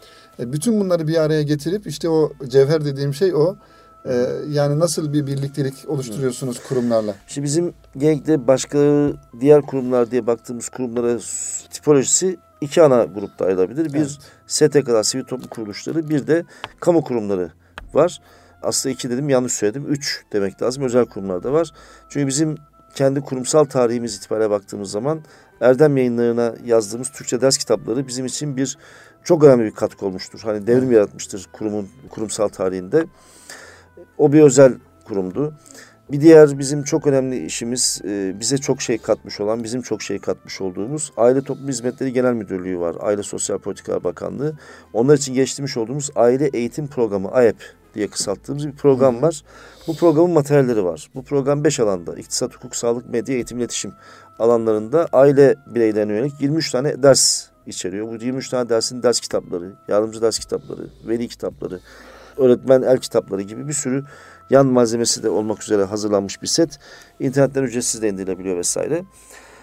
e, 0.41 0.53
bütün 0.53 0.81
bunları 0.81 1.09
bir 1.09 1.17
araya 1.17 1.43
getirip 1.43 1.87
işte 1.87 2.09
o 2.09 2.33
cevher 2.49 2.85
dediğim 2.85 3.15
şey 3.15 3.35
o. 3.35 3.57
E, 4.09 4.27
Yani 4.49 4.79
nasıl 4.79 5.13
bir 5.13 5.27
birliktelik 5.27 5.75
oluşturuyorsunuz 5.87 6.61
kurumlarla? 6.69 7.15
Şimdi 7.27 7.45
bizim 7.45 7.73
genellikle 7.97 8.47
başka 8.47 8.79
diğer 9.41 9.63
kurumlar 9.63 10.11
diye 10.11 10.27
baktığımız 10.27 10.69
kurumlara 10.69 11.19
tipolojisi 11.73 12.37
iki 12.61 12.83
ana 12.83 13.05
grupta 13.05 13.45
ayrılabilir. 13.45 13.93
Bir 13.93 13.99
Evet. 13.99 14.19
STK'lar, 14.47 15.03
sivil 15.03 15.25
toplum 15.25 15.49
kuruluşları, 15.49 16.09
bir 16.09 16.27
de 16.27 16.45
kamu 16.81 17.05
kurumları 17.05 17.53
var. 17.95 18.21
Aslında 18.63 18.93
iki 18.93 19.11
dedim 19.11 19.29
yanlış 19.29 19.53
söyledim. 19.53 19.87
Üç 19.89 20.25
demek 20.33 20.63
lazım. 20.63 20.85
Özel 20.85 21.05
kurumlar 21.07 21.43
da 21.43 21.53
var. 21.53 21.73
Çünkü 22.09 22.27
bizim 22.27 22.57
kendi 22.95 23.21
kurumsal 23.21 23.65
tarihimiz 23.65 24.17
itibariyle 24.17 24.51
baktığımız 24.51 24.91
zaman 24.91 25.21
Erdem 25.61 25.97
yayınlarına 25.97 26.55
yazdığımız 26.65 27.11
Türkçe 27.11 27.41
ders 27.41 27.59
kitapları 27.59 28.09
bizim 28.09 28.27
için 28.27 28.57
bir 28.57 28.79
çok 29.25 29.45
önemli 29.45 29.65
bir 29.65 29.75
katkı 29.75 30.07
olmuştur. 30.07 30.41
Hani 30.43 30.67
devrim 30.67 30.93
yaratmıştır 30.93 31.47
kurumun 31.53 31.89
kurumsal 32.11 32.49
tarihinde. 32.49 33.07
O 34.19 34.33
bir 34.33 34.43
özel 34.43 34.75
kurumdu. 35.05 35.55
Bir 36.11 36.21
diğer 36.21 36.59
bizim 36.59 36.83
çok 36.83 37.07
önemli 37.07 37.45
işimiz 37.45 38.01
e, 38.05 38.41
bize 38.41 38.59
çok 38.59 38.83
şey 38.83 38.99
katmış 38.99 39.41
olan, 39.41 39.65
bizim 39.65 39.83
çok 39.83 40.03
şey 40.03 40.19
katmış 40.19 40.61
olduğumuz 40.61 41.13
Aile 41.17 41.43
Toplum 41.43 41.69
Hizmetleri 41.69 42.13
Genel 42.13 42.33
Müdürlüğü 42.33 42.79
var. 42.79 42.97
Aile 43.01 43.23
Sosyal 43.23 43.59
Politikalar 43.59 44.05
Bakanlığı. 44.05 44.59
Onlar 44.93 45.17
için 45.17 45.35
geçtirmiş 45.35 45.77
olduğumuz 45.77 46.11
Aile 46.17 46.47
Eğitim 46.47 46.87
Programı 46.87 47.33
AEP 47.33 47.57
diye 47.95 48.09
kısalttığımız 48.09 48.67
bir 48.67 48.73
program 48.73 49.23
var. 49.23 49.43
Bu 49.87 49.97
programın 49.97 50.31
materyalleri 50.31 50.85
var. 50.85 51.11
Bu 51.15 51.25
program 51.25 51.65
5 51.65 51.81
alanda 51.81 52.15
iktisat, 52.15 52.55
hukuk, 52.55 52.77
sağlık, 52.77 53.09
medya, 53.09 53.35
eğitim, 53.35 53.59
iletişim 53.59 53.93
alanlarında 54.39 55.09
aile 55.13 55.55
bireylerine 55.67 56.13
yönelik 56.13 56.41
23 56.41 56.71
tane 56.71 57.03
ders 57.03 57.47
içeriyor. 57.67 58.07
Bu 58.09 58.25
23 58.25 58.49
tane 58.49 58.69
dersin 58.69 59.03
ders 59.03 59.21
kitapları, 59.21 59.73
yardımcı 59.89 60.23
ders 60.23 60.39
kitapları, 60.39 60.87
veli 61.09 61.29
kitapları, 61.29 61.81
öğretmen 62.37 62.83
el 62.83 62.99
kitapları 62.99 63.43
gibi 63.43 63.69
bir 63.69 63.73
sürü 63.73 64.05
yan 64.51 64.67
malzemesi 64.67 65.23
de 65.23 65.29
olmak 65.29 65.63
üzere 65.63 65.85
hazırlanmış 65.85 66.43
bir 66.43 66.47
set. 66.47 66.79
İnternetten 67.21 67.63
ücretsiz 67.63 68.03
de 68.03 68.09
indirilebiliyor 68.09 68.57
vesaire. 68.57 69.03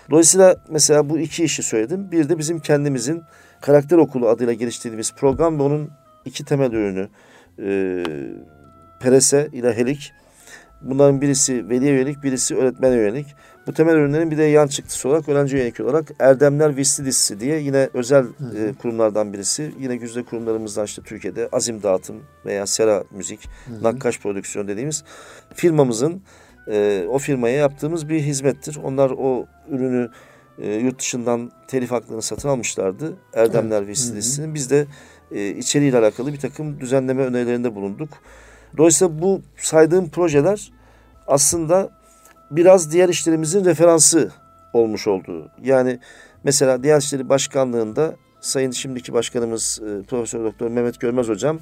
Dolayısıyla 0.10 0.56
mesela 0.70 1.10
bu 1.10 1.20
iki 1.20 1.44
işi 1.44 1.64
söyledim. 1.64 2.12
Bir 2.12 2.30
de 2.30 2.38
bizim 2.38 2.60
kendimizin 2.60 3.24
karakter 3.62 3.98
okulu 3.98 4.30
adıyla 4.30 4.54
geliştirdiğimiz 4.54 5.14
program 5.14 5.60
ve 5.60 5.64
onun 5.64 5.90
iki 6.26 6.46
temel 6.46 6.72
ürünü 6.72 7.10
e, 7.60 8.04
Perese 9.00 9.50
ile 9.52 9.78
Helik. 9.78 10.14
Bunların 10.82 11.22
birisi 11.22 11.70
veliye 11.70 11.94
yönelik, 11.94 12.24
birisi 12.24 12.56
öğretmene 12.56 12.96
yönelik. 12.96 13.28
Bu 13.68 13.74
temel 13.74 13.96
ürünlerin 13.96 14.32
bir 14.32 14.38
de 14.38 14.44
yan 14.44 14.68
çıktısı 14.68 15.10
olarak 15.10 15.30
öğrenci 15.30 15.58
yönelik 15.58 15.80
olarak 15.80 16.12
Erdemler 16.20 16.78
Visli 16.78 17.06
dizisi 17.06 17.40
diye 17.40 17.60
yine 17.60 17.90
özel 17.94 18.26
e, 18.26 18.74
kurumlardan 18.82 19.34
birisi. 19.34 19.74
Yine 19.80 19.96
güzide 19.96 20.24
kurumlarımızdan 20.24 20.86
işte 20.86 21.02
Türkiye'de 21.02 21.50
Azim 21.52 21.84
Dağıtım 21.84 22.24
veya 22.46 22.68
Sera 22.68 23.04
Müzik, 23.12 23.50
Nakkaş 23.82 24.20
Prodüksiyon 24.20 24.68
dediğimiz 24.68 25.04
firmamızın 25.54 26.22
e, 26.68 27.06
o 27.10 27.18
firmaya 27.18 27.56
yaptığımız 27.56 28.10
bir 28.10 28.20
hizmettir. 28.20 28.78
Onlar 28.84 29.12
o 29.18 29.46
ürünü 29.70 30.10
e, 30.58 30.74
yurt 30.74 31.00
dışından 31.00 31.52
telif 31.68 31.92
haklarını 31.92 32.22
satın 32.22 32.50
almışlardı. 32.50 33.14
Erdemler 33.34 33.78
Evet. 33.78 33.90
Visli 33.90 34.10
Hı 34.10 34.14
hı. 34.14 34.18
dizisinin. 34.18 34.54
Biz 34.54 34.70
de 34.70 34.86
e, 35.32 35.50
içeriğiyle 35.50 35.98
alakalı 35.98 36.34
bir 36.34 36.40
takım 36.40 36.80
düzenleme 36.80 37.24
önerilerinde 37.24 37.76
bulunduk. 37.76 38.10
Dolayısıyla 38.78 39.22
bu 39.22 39.42
saydığım 39.58 40.10
projeler 40.10 40.72
aslında 41.28 42.03
biraz 42.56 42.92
diğer 42.92 43.10
işlerimizin 43.10 43.66
referansı 43.66 44.32
olmuş 44.74 45.08
olduğu. 45.08 45.52
Yani 45.62 46.00
mesela 46.44 46.84
Diyanet 46.84 47.04
İşleri 47.04 47.30
Başkanlığı'nda 47.30 48.16
Sayın 48.44 48.72
şimdiki 48.72 49.14
başkanımız 49.14 49.82
e, 49.82 50.04
Profesör 50.04 50.44
Doktor 50.44 50.68
Mehmet 50.68 51.00
Görmez 51.00 51.30
hocam 51.30 51.60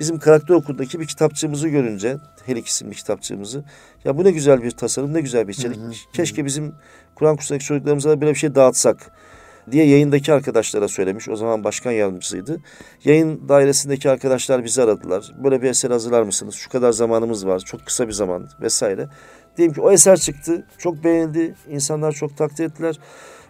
bizim 0.00 0.18
karakter 0.18 0.54
okulundaki 0.54 1.00
bir 1.00 1.06
kitapçığımızı 1.06 1.68
görünce 1.68 2.16
Helik 2.46 2.66
isimli 2.66 2.94
kitapçığımızı 2.94 3.64
ya 4.04 4.18
bu 4.18 4.24
ne 4.24 4.30
güzel 4.30 4.62
bir 4.62 4.70
tasarım 4.70 5.14
ne 5.14 5.20
güzel 5.20 5.48
bir 5.48 5.52
içerik. 5.52 5.76
Hı 5.76 5.80
hı, 5.80 5.92
Keşke 6.12 6.44
bizim 6.44 6.74
Kur'an 7.14 7.36
kursundaki 7.36 7.64
çocuklarımıza 7.64 8.10
da 8.10 8.20
böyle 8.20 8.32
bir 8.32 8.38
şey 8.38 8.54
dağıtsak 8.54 9.12
diye 9.70 9.86
yayındaki 9.86 10.32
arkadaşlara 10.32 10.88
söylemiş. 10.88 11.28
O 11.28 11.36
zaman 11.36 11.64
başkan 11.64 11.90
yardımcısıydı. 11.90 12.60
Yayın 13.04 13.48
dairesindeki 13.48 14.10
arkadaşlar 14.10 14.64
bizi 14.64 14.82
aradılar. 14.82 15.32
Böyle 15.44 15.62
bir 15.62 15.68
eser 15.68 15.90
hazırlar 15.90 16.22
mısınız? 16.22 16.54
Şu 16.54 16.70
kadar 16.70 16.92
zamanımız 16.92 17.46
var. 17.46 17.58
Çok 17.58 17.86
kısa 17.86 18.08
bir 18.08 18.12
zaman 18.12 18.48
vesaire. 18.60 19.08
Diyelim 19.60 19.74
ki 19.74 19.80
o 19.80 19.92
eser 19.92 20.16
çıktı. 20.16 20.66
Çok 20.78 21.04
beğenildi. 21.04 21.54
İnsanlar 21.68 22.12
çok 22.12 22.36
takdir 22.36 22.64
ettiler. 22.64 22.98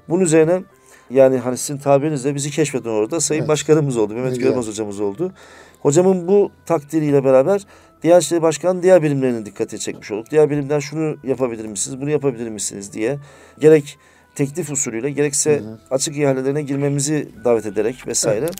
Bunun 0.08 0.22
üzerine 0.22 0.62
yani 1.10 1.38
hani 1.38 1.58
sizin 1.58 1.78
tabirinizle 1.78 2.34
bizi 2.34 2.50
keşfeden 2.50 2.90
orada 2.90 3.20
Sayın 3.20 3.40
Evet. 3.40 3.48
Başkanımız 3.48 3.96
oldu. 3.96 4.14
Mehmet 4.14 4.30
güzel. 4.30 4.48
Görmez 4.48 4.68
hocamız 4.68 5.00
oldu. 5.00 5.32
Hocamın 5.80 6.28
bu 6.28 6.50
takdiriyle 6.66 7.24
beraber 7.24 7.66
Diyanet 8.02 8.22
İşleri 8.22 8.42
Başkanı 8.42 8.82
diğer 8.82 9.02
birimlerinin 9.02 9.46
dikkati 9.46 9.78
çekmiş 9.78 10.10
olduk. 10.10 10.30
Diğer 10.30 10.50
birimler 10.50 10.80
şunu 10.80 11.16
yapabilir 11.24 11.66
misiniz, 11.66 12.00
bunu 12.00 12.10
yapabilir 12.10 12.48
misiniz 12.48 12.92
diye 12.92 13.18
gerek 13.58 13.98
teklif 14.34 14.70
usulüyle 14.70 15.10
gerekse 15.10 15.58
Hı 15.58 15.64
hı. 15.64 15.78
açık 15.90 16.16
ihalelerine 16.16 16.62
girmemizi 16.62 17.28
davet 17.44 17.66
ederek 17.66 18.06
vesaire 18.06 18.50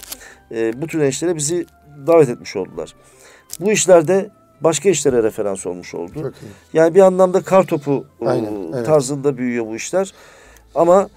e, 0.54 0.82
bu 0.82 0.86
tür 0.86 1.02
işlere 1.02 1.36
bizi 1.36 1.66
davet 2.06 2.28
etmiş 2.28 2.56
oldular. 2.56 2.94
Bu 3.60 3.72
işlerde 3.72 4.30
başka 4.60 4.88
işlere 4.88 5.22
referans 5.22 5.66
olmuş 5.66 5.94
oldu. 5.94 6.14
Çok 6.14 6.34
iyi. 6.34 6.50
Yani 6.72 6.94
bir 6.94 7.00
anlamda 7.00 7.42
kar 7.42 7.66
topu 7.66 8.04
e, 8.20 8.28
Aynen, 8.28 8.72
evet. 8.74 8.86
tarzında 8.86 9.36
büyüyor 9.38 9.66
bu 9.66 9.76
işler. 9.76 10.14
Ama 10.74 11.08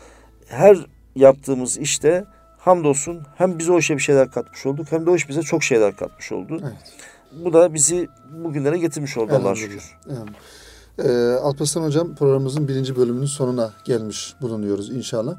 her 0.47 0.77
yaptığımız 1.15 1.77
işte 1.77 2.25
hamdolsun 2.58 3.21
hem 3.36 3.60
bize 3.60 3.71
o 3.71 3.79
işe 3.79 3.95
bir 3.95 4.01
şeyler 4.01 4.32
katmış 4.32 4.65
olduk 4.65 4.88
hem 4.89 5.06
de 5.06 5.10
o 5.10 5.15
iş 5.15 5.29
bize 5.29 5.41
çok 5.41 5.63
şeyler 5.63 5.95
katmış 5.95 6.32
oldu. 6.32 6.60
Evet. 6.62 6.73
Bu 7.45 7.53
da 7.53 7.73
bizi 7.73 8.10
bugünlere 8.43 8.77
getirmiş 8.77 9.17
oldu 9.17 9.34
Allah'a 9.34 9.56
şükür. 9.56 9.97
Evet. 10.08 10.19
Ee, 10.99 11.34
Alparslan 11.34 11.84
Hocam 11.84 12.15
programımızın 12.15 12.67
birinci 12.67 12.95
bölümünün 12.95 13.25
sonuna 13.25 13.73
gelmiş 13.86 14.36
bulunuyoruz 14.41 14.89
inşallah. 14.89 15.36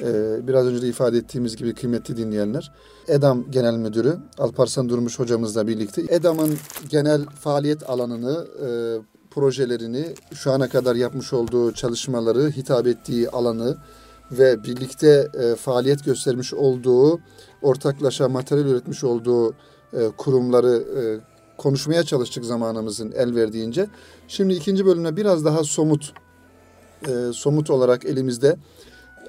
Ee, 0.00 0.46
biraz 0.48 0.66
önce 0.66 0.82
de 0.82 0.88
ifade 0.88 1.18
ettiğimiz 1.18 1.56
gibi 1.56 1.74
kıymetli 1.74 2.16
dinleyenler. 2.16 2.72
EDAM 3.08 3.50
Genel 3.50 3.74
Müdürü 3.74 4.16
Alparslan 4.38 4.88
Durmuş 4.88 5.18
hocamızla 5.18 5.66
birlikte 5.66 6.02
EDAM'ın 6.08 6.58
genel 6.88 7.26
faaliyet 7.26 7.90
alanını, 7.90 8.46
e, 8.66 8.68
projelerini, 9.30 10.14
şu 10.34 10.52
ana 10.52 10.68
kadar 10.68 10.96
yapmış 10.96 11.32
olduğu 11.32 11.72
çalışmaları, 11.72 12.50
hitap 12.50 12.86
ettiği 12.86 13.30
alanı 13.30 13.76
ve 14.32 14.64
birlikte 14.64 15.28
e, 15.34 15.54
faaliyet 15.54 16.04
göstermiş 16.04 16.54
olduğu, 16.54 17.20
ortaklaşa 17.62 18.28
materyal 18.28 18.66
üretmiş 18.66 19.04
olduğu 19.04 19.50
e, 19.50 19.54
kurumları 20.16 20.84
e, 21.00 21.02
konuşmaya 21.56 22.02
çalıştık 22.02 22.44
zamanımızın 22.44 23.12
el 23.12 23.34
verdiğince. 23.34 23.86
Şimdi 24.28 24.54
ikinci 24.54 24.86
bölümde 24.86 25.16
biraz 25.16 25.44
daha 25.44 25.64
somut 25.64 26.12
e, 27.08 27.32
somut 27.32 27.70
olarak 27.70 28.04
elimizde 28.04 28.56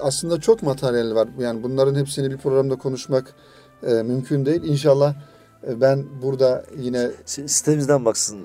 aslında 0.02 0.40
çok 0.40 0.62
materyal 0.62 1.14
var. 1.14 1.28
Yani 1.38 1.62
bunların 1.62 1.94
hepsini 1.94 2.30
bir 2.30 2.36
programda 2.36 2.76
konuşmak 2.76 3.34
e, 3.82 3.92
mümkün 3.92 4.46
değil. 4.46 4.62
İnşallah 4.64 5.14
e, 5.68 5.80
ben 5.80 6.04
burada 6.22 6.64
yine 6.78 7.10
Si- 7.24 7.48
Sitemizden 7.48 8.04
baksın 8.04 8.38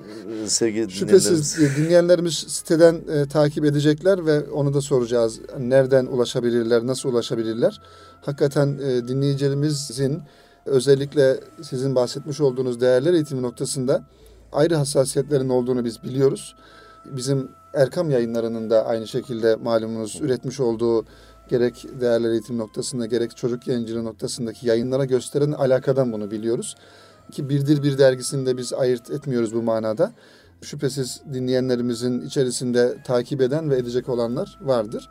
e, 0.44 0.48
sevgili 0.48 0.90
şüphesiz 0.90 1.56
dinleyenlerimiz. 1.56 1.84
dinleyenlerimiz 1.84 2.34
siteden 2.34 2.94
e, 3.12 3.28
takip 3.28 3.64
edecekler 3.64 4.26
ve 4.26 4.50
onu 4.50 4.74
da 4.74 4.80
soracağız. 4.80 5.40
Nereden 5.58 6.06
ulaşabilirler, 6.06 6.86
nasıl 6.86 7.08
ulaşabilirler? 7.08 7.80
Hakikaten 8.20 8.78
e, 8.82 9.08
dinleyicilerimizin 9.08 10.22
özellikle 10.66 11.40
sizin 11.62 11.94
bahsetmiş 11.94 12.40
olduğunuz 12.40 12.80
değerler 12.80 13.12
eğitimi 13.12 13.42
noktasında 13.42 14.04
ayrı 14.52 14.74
hassasiyetlerin 14.76 15.48
olduğunu 15.48 15.84
biz 15.84 16.02
biliyoruz. 16.02 16.54
Bizim 17.04 17.48
Erkam 17.74 18.10
yayınlarının 18.10 18.70
da 18.70 18.86
aynı 18.86 19.06
şekilde 19.08 19.56
malumunuz 19.56 20.20
üretmiş 20.20 20.60
olduğu 20.60 21.04
gerek 21.48 21.86
değerler 22.00 22.30
eğitim 22.30 22.58
noktasında 22.58 23.06
gerek 23.06 23.36
çocuk 23.36 23.68
yayıncılığı 23.68 24.04
noktasındaki 24.04 24.66
yayınlara 24.66 25.04
gösteren 25.04 25.52
alakadan 25.52 26.12
bunu 26.12 26.30
biliyoruz. 26.30 26.76
Ki 27.32 27.48
Birdir 27.48 27.82
Bir 27.82 27.98
dergisinde 27.98 28.56
biz 28.56 28.72
ayırt 28.72 29.10
etmiyoruz 29.10 29.54
bu 29.54 29.62
manada. 29.62 30.12
Şüphesiz 30.62 31.20
dinleyenlerimizin 31.32 32.20
içerisinde 32.20 32.96
takip 33.04 33.40
eden 33.40 33.70
ve 33.70 33.76
edecek 33.76 34.08
olanlar 34.08 34.58
vardır. 34.62 35.10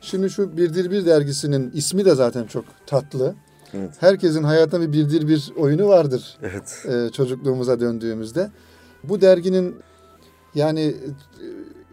Şimdi 0.00 0.30
şu 0.30 0.56
Birdir 0.56 0.90
Bir 0.90 1.06
dergisinin 1.06 1.70
ismi 1.74 2.04
de 2.04 2.14
zaten 2.14 2.46
çok 2.46 2.64
tatlı. 2.86 3.34
Evet. 3.74 3.90
Herkesin 4.00 4.42
hayatında 4.42 4.82
bir 4.82 4.92
Birdir 4.92 5.28
Bir 5.28 5.52
oyunu 5.56 5.88
vardır 5.88 6.38
Evet. 6.42 6.86
e, 6.88 7.12
çocukluğumuza 7.12 7.80
döndüğümüzde. 7.80 8.50
Bu 9.04 9.20
derginin 9.20 9.76
yani 10.54 10.80
e, 10.80 11.46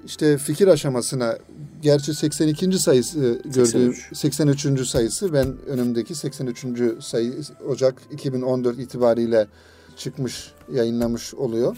işte 0.05 0.37
fikir 0.37 0.67
aşamasına 0.67 1.37
gerçi 1.83 2.13
82. 2.13 2.79
sayısı 2.79 3.19
e, 3.19 3.49
gördüğüm 3.49 3.93
83. 3.93 4.17
83. 4.17 4.87
sayısı 4.87 5.33
ben 5.33 5.47
önümdeki 5.67 6.15
83. 6.15 6.65
sayı 6.99 7.33
Ocak 7.67 8.01
2014 8.11 8.79
itibariyle 8.79 9.47
çıkmış, 9.95 10.51
yayınlamış 10.71 11.33
oluyor. 11.33 11.77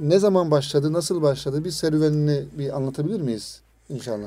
Ne 0.00 0.18
zaman 0.18 0.50
başladı, 0.50 0.92
nasıl 0.92 1.22
başladı? 1.22 1.64
Bir 1.64 1.70
serüvenini 1.70 2.44
bir 2.58 2.76
anlatabilir 2.76 3.20
miyiz 3.20 3.60
inşallah? 3.88 4.26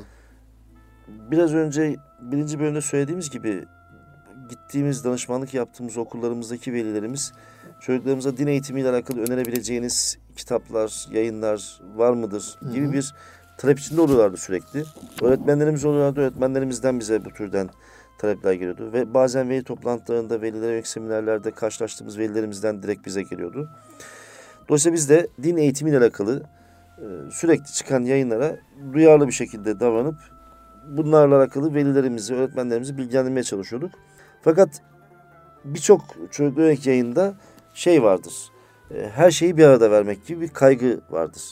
Biraz 1.30 1.54
önce 1.54 1.96
birinci 2.22 2.58
bölümde 2.60 2.80
söylediğimiz 2.80 3.30
gibi 3.30 3.64
gittiğimiz 4.50 5.04
danışmanlık 5.04 5.54
yaptığımız 5.54 5.96
okullarımızdaki 5.96 6.72
velilerimiz 6.72 7.32
çocuklarımıza 7.80 8.36
din 8.36 8.46
eğitimiyle 8.46 8.90
alakalı 8.90 9.20
önerebileceğiniz 9.20 10.18
kitaplar, 10.36 11.06
yayınlar 11.12 11.80
var 11.96 12.12
mıdır 12.12 12.58
gibi 12.72 12.84
Hı 12.84 12.88
hı. 12.88 12.92
bir 12.92 13.14
talep 13.58 13.78
içinde 13.78 14.00
oluyorlardı 14.00 14.36
sürekli. 14.36 14.84
Öğretmenlerimiz 15.22 15.84
oluyorlardı. 15.84 16.20
Öğretmenlerimizden 16.20 17.00
bize 17.00 17.24
bu 17.24 17.30
türden 17.30 17.68
talepler 18.18 18.52
geliyordu. 18.52 18.92
Ve 18.92 19.14
bazen 19.14 19.48
veli 19.48 19.64
toplantılarında, 19.64 20.42
velilere 20.42 20.70
yönelik 20.70 20.86
seminerlerde 20.86 21.50
karşılaştığımız 21.50 22.18
velilerimizden 22.18 22.82
direkt 22.82 23.06
bize 23.06 23.22
geliyordu. 23.22 23.68
Dolayısıyla 24.68 24.94
biz 24.94 25.08
de 25.08 25.28
din 25.42 25.56
eğitimiyle 25.56 25.98
alakalı 25.98 26.42
e, 26.98 27.04
sürekli 27.30 27.72
çıkan 27.72 28.02
yayınlara 28.02 28.56
duyarlı 28.92 29.26
bir 29.26 29.32
şekilde 29.32 29.80
davranıp 29.80 30.16
bunlarla 30.88 31.38
alakalı 31.38 31.74
velilerimizi, 31.74 32.34
öğretmenlerimizi 32.34 32.98
bilgilendirmeye 32.98 33.42
çalışıyorduk. 33.42 33.90
Fakat 34.42 34.68
birçok 35.64 36.00
çocuk 36.30 36.58
yönelik 36.58 36.86
yayında 36.86 37.34
şey 37.74 38.02
vardır. 38.02 38.34
e, 38.94 39.08
Her 39.08 39.30
şeyi 39.30 39.56
bir 39.56 39.64
arada 39.64 39.90
vermek 39.90 40.26
gibi 40.26 40.40
bir 40.40 40.48
kaygı 40.48 41.00
vardır. 41.10 41.42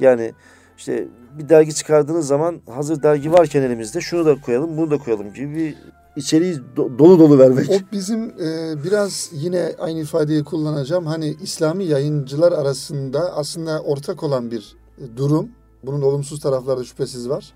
Yani 0.00 0.32
işte 0.76 1.08
bir 1.38 1.48
dergi 1.48 1.74
çıkardığınız 1.74 2.26
zaman 2.26 2.60
hazır 2.70 3.02
dergi 3.02 3.32
varken 3.32 3.62
elimizde 3.62 4.00
şunu 4.00 4.26
da 4.26 4.40
koyalım, 4.40 4.76
bunu 4.76 4.90
da 4.90 4.98
koyalım 4.98 5.32
gibi 5.32 5.54
bir 5.54 5.74
içeriği 6.16 6.54
do- 6.76 6.98
dolu 6.98 7.18
dolu 7.18 7.38
vermek. 7.38 7.70
O 7.70 7.74
bizim 7.92 8.24
e, 8.24 8.74
biraz 8.84 9.30
yine 9.32 9.72
aynı 9.78 10.00
ifadeyi 10.00 10.44
kullanacağım. 10.44 11.06
Hani 11.06 11.36
İslami 11.42 11.84
yayıncılar 11.84 12.52
arasında 12.52 13.36
aslında 13.36 13.80
ortak 13.82 14.22
olan 14.22 14.50
bir 14.50 14.76
durum. 15.16 15.48
Bunun 15.82 16.02
olumsuz 16.02 16.40
tarafları 16.40 16.84
şüphesiz 16.84 17.28
var. 17.28 17.52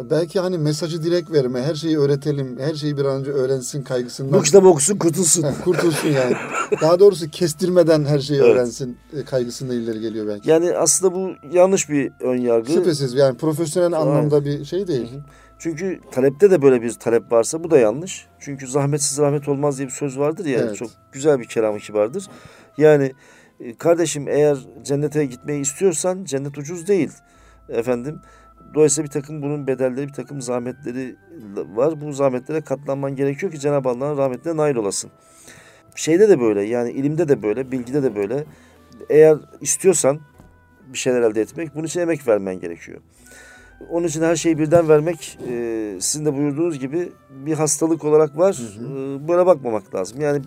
Belki 0.00 0.40
hani 0.40 0.58
mesajı 0.58 1.02
direkt 1.02 1.30
verme, 1.32 1.62
her 1.62 1.74
şeyi 1.74 1.98
öğretelim, 1.98 2.58
her 2.58 2.74
şeyi 2.74 2.96
bir 2.96 3.04
an 3.04 3.20
önce 3.20 3.30
öğrensin 3.30 3.82
kaygısından. 3.82 4.38
Bu 4.38 4.42
kitabı 4.42 4.68
okusun 4.68 4.98
kurtulsun. 4.98 5.46
Kurtulsun 5.64 6.08
yani. 6.08 6.36
Daha 6.80 7.00
doğrusu 7.00 7.30
kestirmeden 7.30 8.04
her 8.04 8.18
şeyi 8.18 8.40
Evet. 8.40 8.48
öğrensin 8.48 8.98
e, 9.16 9.24
kaygısında 9.24 9.74
ileri 9.74 10.00
geliyor 10.00 10.26
belki. 10.28 10.50
Yani 10.50 10.76
aslında 10.76 11.14
bu 11.14 11.30
yanlış 11.52 11.88
bir 11.88 12.12
ön 12.20 12.36
yargı. 12.36 12.72
Şüphesiz 12.72 13.14
yani 13.14 13.36
profesyonel 13.36 13.92
anlamda 13.92 14.44
bir 14.44 14.64
şey 14.64 14.86
değil. 14.86 15.12
Hı 15.12 15.16
hı. 15.16 15.20
Çünkü 15.58 16.00
talepte 16.12 16.50
de 16.50 16.62
böyle 16.62 16.82
bir 16.82 16.92
talep 16.92 17.32
varsa 17.32 17.64
bu 17.64 17.70
da 17.70 17.78
yanlış. 17.78 18.26
Çünkü 18.40 18.66
zahmetsiz 18.66 19.18
rahmet 19.18 19.48
olmaz 19.48 19.78
diye 19.78 19.88
bir 19.88 19.92
söz 19.92 20.18
vardır 20.18 20.44
ya. 20.44 20.60
Evet. 20.60 20.76
Çok 20.76 20.90
güzel 21.12 21.38
bir 21.38 21.44
kelam-ı 21.44 21.78
kibardır. 21.78 22.26
Yani 22.78 23.12
e, 23.60 23.74
kardeşim 23.74 24.28
eğer 24.28 24.58
cennete 24.82 25.26
gitmeyi 25.26 25.60
istiyorsan 25.60 26.24
cennet 26.24 26.58
ucuz 26.58 26.86
değil. 26.86 27.10
Efendim. 27.68 28.20
Dolayısıyla 28.74 29.06
bir 29.06 29.12
takım 29.12 29.42
bunun 29.42 29.66
bedelleri, 29.66 30.08
bir 30.08 30.12
takım 30.12 30.42
zahmetleri 30.42 31.16
var. 31.54 32.00
Bu 32.00 32.12
zahmetlere 32.12 32.60
katlanman 32.60 33.16
gerekiyor 33.16 33.52
ki 33.52 33.60
Cenab-ı 33.60 33.88
Allah'ın 33.88 34.18
rahmetine 34.18 34.56
nail 34.56 34.76
olasın. 34.76 35.10
Şeyde 35.94 36.28
de 36.28 36.40
böyle 36.40 36.62
yani 36.62 36.90
ilimde 36.90 37.28
de 37.28 37.42
böyle, 37.42 37.72
bilgide 37.72 38.02
de 38.02 38.16
böyle. 38.16 38.44
Eğer 39.10 39.38
istiyorsan 39.60 40.20
bir 40.92 40.98
şeyler 40.98 41.22
elde 41.22 41.40
etmek, 41.40 41.74
bunun 41.74 41.84
için 41.84 42.00
emek 42.00 42.28
vermen 42.28 42.60
gerekiyor. 42.60 43.00
Onun 43.90 44.06
için 44.06 44.22
her 44.22 44.36
şeyi 44.36 44.58
birden 44.58 44.88
vermek 44.88 45.38
e, 45.48 45.96
sizin 46.00 46.24
de 46.24 46.36
buyurduğunuz 46.36 46.78
gibi 46.78 47.12
bir 47.30 47.54
hastalık 47.54 48.04
olarak 48.04 48.38
var. 48.38 48.58
E, 48.78 49.28
böyle 49.28 49.46
bakmamak 49.46 49.94
lazım. 49.94 50.20
Yani 50.20 50.42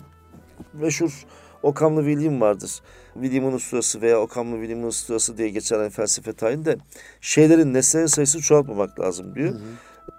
meşhur 0.72 1.26
Okamlı 1.62 2.04
William 2.04 2.40
vardır. 2.40 2.80
William'ın 3.14 3.52
usturası 3.52 4.02
veya 4.02 4.20
Okamlı 4.20 4.56
William'ın 4.56 4.86
usturası 4.86 5.38
diye 5.38 5.48
geçer 5.48 5.78
hani 5.78 5.90
felsefe 5.90 6.32
tarihinde. 6.32 6.76
Şeylerin, 7.20 7.74
nesnelerin 7.74 8.06
sayısını 8.06 8.42
çoğaltmamak 8.42 9.00
lazım 9.00 9.34
diyor. 9.34 9.54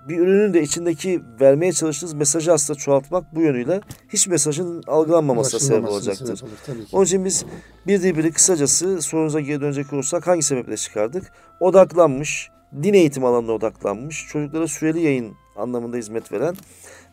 Bir 0.08 0.19
ürünün 0.19 0.54
de 0.54 0.62
içindeki 0.62 1.21
vermeye 1.41 1.73
çalıştığınız 1.73 2.13
mesajı 2.13 2.54
aslında 2.54 2.80
çoğaltmak 2.80 3.36
bu 3.36 3.41
yönüyle 3.41 3.82
hiç 4.10 4.27
mesajın 4.27 4.84
algılanmamasına 4.88 5.60
sebep 5.60 5.89
olacaktır. 5.89 6.36
sebep 6.36 6.43
olur. 6.43 6.88
Onun 6.91 7.06
için 7.06 7.25
biz 7.25 7.45
bir 7.88 8.04
de 8.04 8.17
biri 8.17 8.32
kısacası 8.32 9.01
sorunuza 9.01 9.39
geri 9.39 9.62
dönecek 9.62 9.93
olursak 9.93 10.27
hangi 10.27 10.43
sebeple 10.43 10.77
çıkardık? 10.77 11.32
Odaklanmış, 11.60 12.49
din 12.84 12.93
eğitimi 12.93 13.27
alanına 13.27 13.51
odaklanmış, 13.51 14.27
çocuklara 14.27 14.67
süreli 14.67 15.01
yayın 15.01 15.34
anlamında 15.56 15.97
hizmet 15.97 16.32
veren 16.32 16.56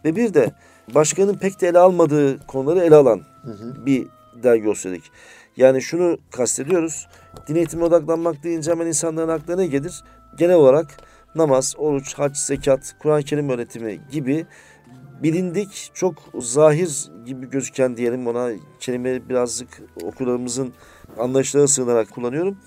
ve 0.05 0.17
bir 0.17 0.35
de 0.35 0.53
başkanın 0.95 1.35
pek 1.35 1.61
de 1.61 1.69
ele 1.69 1.79
almadığı 1.79 2.47
konuları 2.47 2.81
ele 2.85 2.95
alan 2.95 3.21
Hı 3.43 3.51
hı. 3.51 3.87
bir 3.87 4.07
dergi 4.42 4.68
olsun 4.68 4.92
dedik. 4.92 5.11
Yani 5.57 5.83
şunu 5.83 6.18
kastediyoruz. 6.31 7.07
Din 7.48 7.55
eğitimine 7.55 7.87
odaklanmak 7.87 8.42
deyince 8.42 8.70
hemen 8.70 8.87
insanların 8.87 9.29
aklına 9.29 9.57
ne 9.57 9.66
gelir? 9.66 10.05
Genel 10.38 10.57
olarak 10.57 10.96
namaz, 11.35 11.74
oruç, 11.79 12.14
hac, 12.14 12.37
zekat, 12.37 12.94
Kur'an-ı 12.98 13.22
Kerim 13.22 13.51
öğretimi 13.51 14.01
gibi 14.11 14.46
bilindik, 15.22 15.90
çok 15.94 16.14
zahir 16.38 17.09
gibi 17.27 17.51
gözüken 17.51 17.96
diyelim 17.96 18.27
ona 18.27 18.51
kelime 18.81 19.29
birazcık 19.29 19.83
okurlarımızın 20.03 20.72
anlayışlara 21.18 21.68
sığınarak 21.68 22.11
kullanıyorum. 22.11 22.59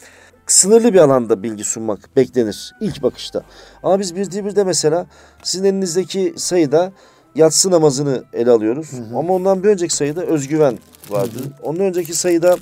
Sınırlı 0.47 0.93
bir 0.93 0.99
alanda 0.99 1.43
bilgi 1.43 1.63
sunmak 1.63 2.15
beklenir 2.15 2.73
ilk 2.81 3.03
bakışta. 3.03 3.43
Ama 3.83 3.99
biz 3.99 4.15
bir 4.15 4.45
birde 4.45 4.63
mesela 4.63 5.07
sizin 5.43 5.65
elinizdeki 5.65 6.33
sayıda 6.37 6.91
yatsı 7.35 7.71
namazını 7.71 8.23
ele 8.33 8.51
alıyoruz. 8.51 8.91
Ama 9.15 9.33
ondan 9.33 9.63
bir 9.63 9.69
önceki 9.69 9.95
sayıda 9.95 10.25
özgüven 10.25 10.79
vardı. 11.09 11.37
Ondan 11.63 11.85
önceki 11.85 12.13
sayıda 12.13 12.57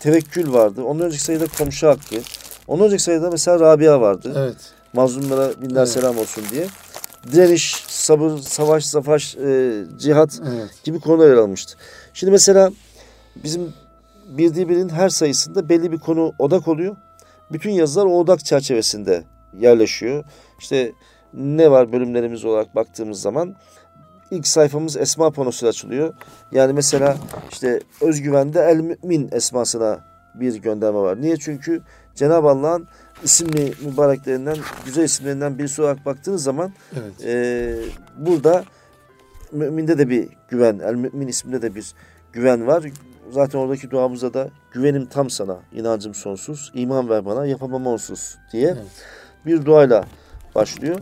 tevekkül 0.00 0.52
vardı. 0.52 0.82
Ondan 0.82 1.06
önceki 1.06 1.22
sayıda 1.22 1.44
komşu 1.58 1.88
hakkı. 1.88 2.16
Ondan 2.66 2.86
önceki 2.86 3.02
sayıda 3.02 3.30
mesela 3.30 3.60
Rabia 3.60 4.00
vardı. 4.00 4.32
Evet. 4.36 4.56
Mazlumlara 4.92 5.62
binler 5.62 5.80
Evet. 5.80 5.88
selam 5.88 6.18
olsun 6.18 6.44
diye. 6.50 6.66
Direniş, 7.32 7.74
sabır, 7.88 8.38
savaş, 8.38 8.84
savaş, 8.86 9.36
e, 9.36 9.82
cihat 9.98 10.40
Evet. 10.54 10.70
gibi 10.84 11.00
konular 11.00 11.30
ele 11.30 11.40
almıştı. 11.40 11.76
Şimdi 12.14 12.30
mesela 12.30 12.70
bizim 13.44 13.72
bildiği 14.28 14.68
birinin 14.68 14.88
her 14.88 15.08
sayısında 15.08 15.68
belli 15.68 15.92
bir 15.92 15.98
konu 15.98 16.32
odak 16.38 16.68
oluyor. 16.68 16.96
Bütün 17.52 17.70
yazılar 17.70 18.06
o 18.06 18.18
odak 18.18 18.44
çerçevesinde 18.44 19.24
yerleşiyor. 19.58 20.24
İşte 20.58 20.92
ne 21.34 21.70
var 21.70 21.92
bölümlerimiz 21.92 22.44
olarak 22.44 22.74
baktığımız 22.74 23.20
zaman 23.20 23.54
ilk 24.30 24.46
sayfamız 24.46 24.96
esma 24.96 25.30
panosuyla 25.30 25.70
açılıyor. 25.70 26.14
Yani 26.52 26.72
mesela 26.72 27.16
işte 27.50 27.80
özgüvende 28.00 28.60
el 28.60 28.76
mümin 28.76 29.28
esmasına 29.32 30.00
bir 30.34 30.54
gönderme 30.56 30.98
var. 30.98 31.20
Niye? 31.22 31.36
Çünkü 31.36 31.82
Cenab-ı 32.14 32.48
Allah'ın 32.48 32.88
isimli 33.22 33.72
mübareklerinden, 33.84 34.56
güzel 34.86 35.04
isimlerinden 35.04 35.58
birisi 35.58 35.82
olarak 35.82 36.06
baktığınız 36.06 36.42
zaman 36.42 36.72
Evet. 36.92 37.24
ee, 37.24 37.76
burada 38.16 38.64
müminde 39.52 39.98
de 39.98 40.08
bir 40.08 40.28
güven, 40.48 40.78
el 40.78 40.94
mümin 40.94 41.28
isminde 41.28 41.62
de 41.62 41.74
bir 41.74 41.94
güven 42.32 42.66
var. 42.66 42.84
Zaten 43.30 43.58
oradaki 43.58 43.90
duamızda 43.90 44.34
da 44.34 44.48
güvenim 44.72 45.06
tam 45.06 45.30
sana, 45.30 45.56
inancım 45.72 46.14
sonsuz, 46.14 46.70
iman 46.74 47.08
ver 47.08 47.24
bana, 47.24 47.46
yapamam 47.46 47.86
onsuz 47.86 48.38
diye 48.52 48.66
Evet. 48.66 48.86
bir 49.46 49.64
duayla 49.64 50.04
başlıyor. 50.54 50.98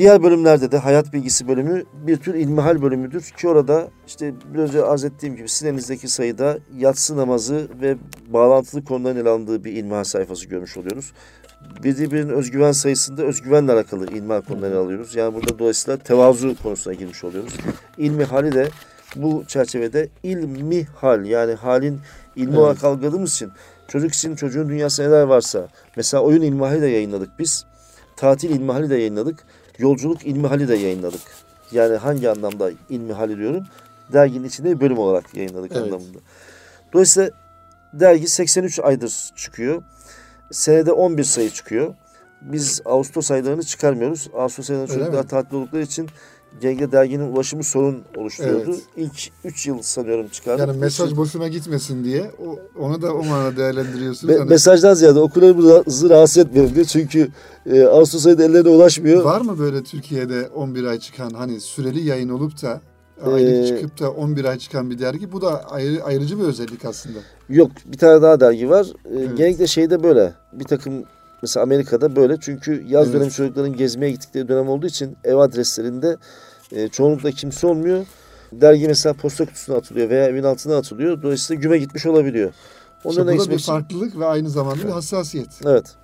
Diğer 0.00 0.22
bölümlerde 0.22 0.72
de 0.72 0.78
hayat 0.78 1.12
bilgisi 1.12 1.48
bölümü 1.48 1.84
bir 2.06 2.16
tür 2.16 2.34
ilmihal 2.34 2.82
bölümüdür 2.82 3.22
ki 3.22 3.48
orada 3.48 3.88
işte 4.06 4.34
biraz 4.54 4.68
önce 4.68 4.84
arz 4.84 5.04
ettiğim 5.04 5.36
gibi 5.36 5.48
sizin 5.48 5.66
elinizdeki 5.66 6.08
sayıda 6.08 6.58
yatsı 6.78 7.16
namazı 7.16 7.68
ve 7.80 7.96
bağlantılı 8.28 8.84
konuların 8.84 9.16
ele 9.16 9.28
alındığı 9.28 9.64
bir 9.64 9.72
ilmihal 9.72 10.04
sayfası 10.04 10.48
görmüş 10.48 10.76
oluyoruz. 10.76 11.12
Bir 11.84 12.10
birinin 12.10 12.28
özgüven 12.28 12.72
sayısında 12.72 13.22
özgüvenle 13.22 13.72
alakalı 13.72 14.06
ilmihal 14.06 14.42
konularını 14.42 14.78
alıyoruz. 14.78 15.16
Yani 15.16 15.34
burada 15.34 15.58
dolayısıyla 15.58 15.96
tevazu 15.98 16.62
konusuna 16.62 16.94
girmiş 16.94 17.24
oluyoruz. 17.24 17.56
İlmi 17.98 18.24
hali 18.24 18.52
de 18.52 18.68
bu 19.16 19.44
çerçevede 19.48 20.08
ilmi 20.22 20.84
hal 20.84 21.24
yani 21.24 21.54
halin 21.54 22.00
ilmi 22.36 22.50
Evet. 22.50 22.58
olarak 22.58 22.84
algıladığımız 22.84 23.34
için 23.34 23.50
Çocuk 23.88 24.14
için 24.14 24.36
çocuğun 24.36 24.68
dünyası 24.68 25.02
neler 25.02 25.22
varsa. 25.22 25.68
Mesela 25.96 26.22
oyun 26.22 26.42
ilmihali 26.42 26.82
de 26.82 26.86
yayınladık 26.86 27.30
biz. 27.38 27.66
Tatil 28.16 28.50
ilmihali 28.50 28.90
de 28.90 28.96
yayınladık. 28.96 29.46
Yolculuk 29.80 30.26
ilmihali 30.26 30.68
de 30.68 30.76
yayınladık. 30.76 31.20
Yani 31.72 31.96
hangi 31.96 32.30
anlamda 32.30 32.70
ilmihali 32.88 33.36
diyorum? 33.36 33.64
Derginin 34.12 34.44
içinde 34.44 34.70
bir 34.70 34.80
bölüm 34.80 34.98
olarak 34.98 35.34
yayınladık 35.34 35.72
Evet. 35.74 35.82
anlamında. 35.82 36.18
Dolayısıyla 36.92 37.30
dergi 37.92 38.28
83 38.28 38.78
aydır 38.78 39.30
çıkıyor. 39.36 39.82
Senede 40.50 40.92
11 40.92 41.24
sayı 41.24 41.50
çıkıyor. 41.50 41.94
Biz 42.40 42.82
Ağustos 42.84 43.30
aylarını 43.30 43.62
çıkarmıyoruz. 43.62 44.30
Ağustos 44.34 44.70
aylarında 44.70 44.94
çocuklar 44.94 45.28
tatil 45.28 45.56
oldukları 45.56 45.82
için 45.82 46.08
genelde 46.60 46.92
derginin 46.92 47.32
ulaşımı 47.32 47.64
sorun 47.64 48.02
oluşturuyordu. 48.16 48.70
Evet. 48.70 48.82
İlk 48.96 49.30
3 49.44 49.66
yıl 49.66 49.82
sanıyorum 49.82 50.28
çıkardık. 50.28 50.66
Yani 50.68 50.78
mesaj 50.78 51.16
boşuna 51.16 51.48
gitmesin 51.48 52.04
diye 52.04 52.30
o, 52.46 52.58
onu 52.82 53.02
da 53.02 53.14
o 53.14 53.24
manada 53.24 53.56
değerlendiriyorsunuz. 53.56 54.34
Me- 54.34 54.38
Hani 54.38 54.48
mesajdan 54.48 54.94
ziyade 54.94 55.20
okullarımızı 55.20 56.10
rahatsız 56.10 56.38
etmeyelim 56.38 56.74
diye. 56.74 56.84
Çünkü 56.84 57.28
e, 57.66 57.82
Ağustos 57.84 58.26
ayında 58.26 58.44
ellerine 58.44 58.68
ulaşmıyor. 58.68 59.24
var 59.24 59.40
mı 59.40 59.58
böyle 59.58 59.82
Türkiye'de 59.82 60.48
11 60.48 60.84
ay 60.84 60.98
çıkan 60.98 61.30
hani 61.30 61.60
süreli 61.60 62.00
yayın 62.06 62.28
olup 62.28 62.62
da 62.62 62.80
aylık 63.24 63.64
Ee, 63.64 63.66
çıkıp 63.66 64.00
da 64.00 64.10
11 64.10 64.44
ay 64.44 64.58
çıkan 64.58 64.90
bir 64.90 64.98
dergi? 64.98 65.32
Bu 65.32 65.42
da 65.42 65.64
ayrı, 65.70 66.04
ayrıcı 66.04 66.38
bir 66.38 66.44
özellik 66.44 66.84
aslında. 66.84 67.18
Yok 67.48 67.70
bir 67.84 67.98
tane 67.98 68.22
daha 68.22 68.40
dergi 68.40 68.70
var. 68.70 68.86
E, 68.86 69.08
Evet. 69.18 69.36
Genellikle 69.36 69.66
şeyde 69.66 70.02
böyle. 70.02 70.32
Bir 70.52 70.64
takım 70.64 71.04
mesela 71.42 71.64
Amerika'da 71.64 72.16
böyle. 72.16 72.36
Çünkü 72.40 72.84
yaz 72.88 73.04
Evet. 73.06 73.14
dönemi 73.16 73.30
çocukların 73.30 73.76
gezmeye 73.76 74.10
gittikleri 74.12 74.48
dönem 74.48 74.68
olduğu 74.68 74.86
için 74.86 75.16
ev 75.24 75.36
adreslerinde 75.36 76.16
e, 76.72 76.88
çoğunlukla 76.88 77.30
kimse 77.30 77.66
olmuyor. 77.66 78.06
Dergi 78.52 78.88
mesela 78.88 79.12
posta 79.14 79.44
kutusuna 79.46 79.76
atılıyor 79.76 80.10
veya 80.10 80.26
evin 80.26 80.42
altına 80.42 80.76
atılıyor. 80.76 81.22
Dolayısıyla 81.22 81.62
güme 81.62 81.78
gitmiş 81.78 82.06
olabiliyor. 82.06 82.52
Onun 83.04 83.10
İşte 83.10 83.22
önüne 83.22 83.32
bu 83.34 83.38
da 83.38 83.42
geçmek 83.42 83.56
bir 83.58 83.62
için- 83.62 83.72
farklılık 83.72 84.18
ve 84.18 84.26
aynı 84.26 84.50
zamanda 84.50 84.84
bir 84.84 84.88
hassasiyet. 84.92 85.48
Evet. 85.66 85.94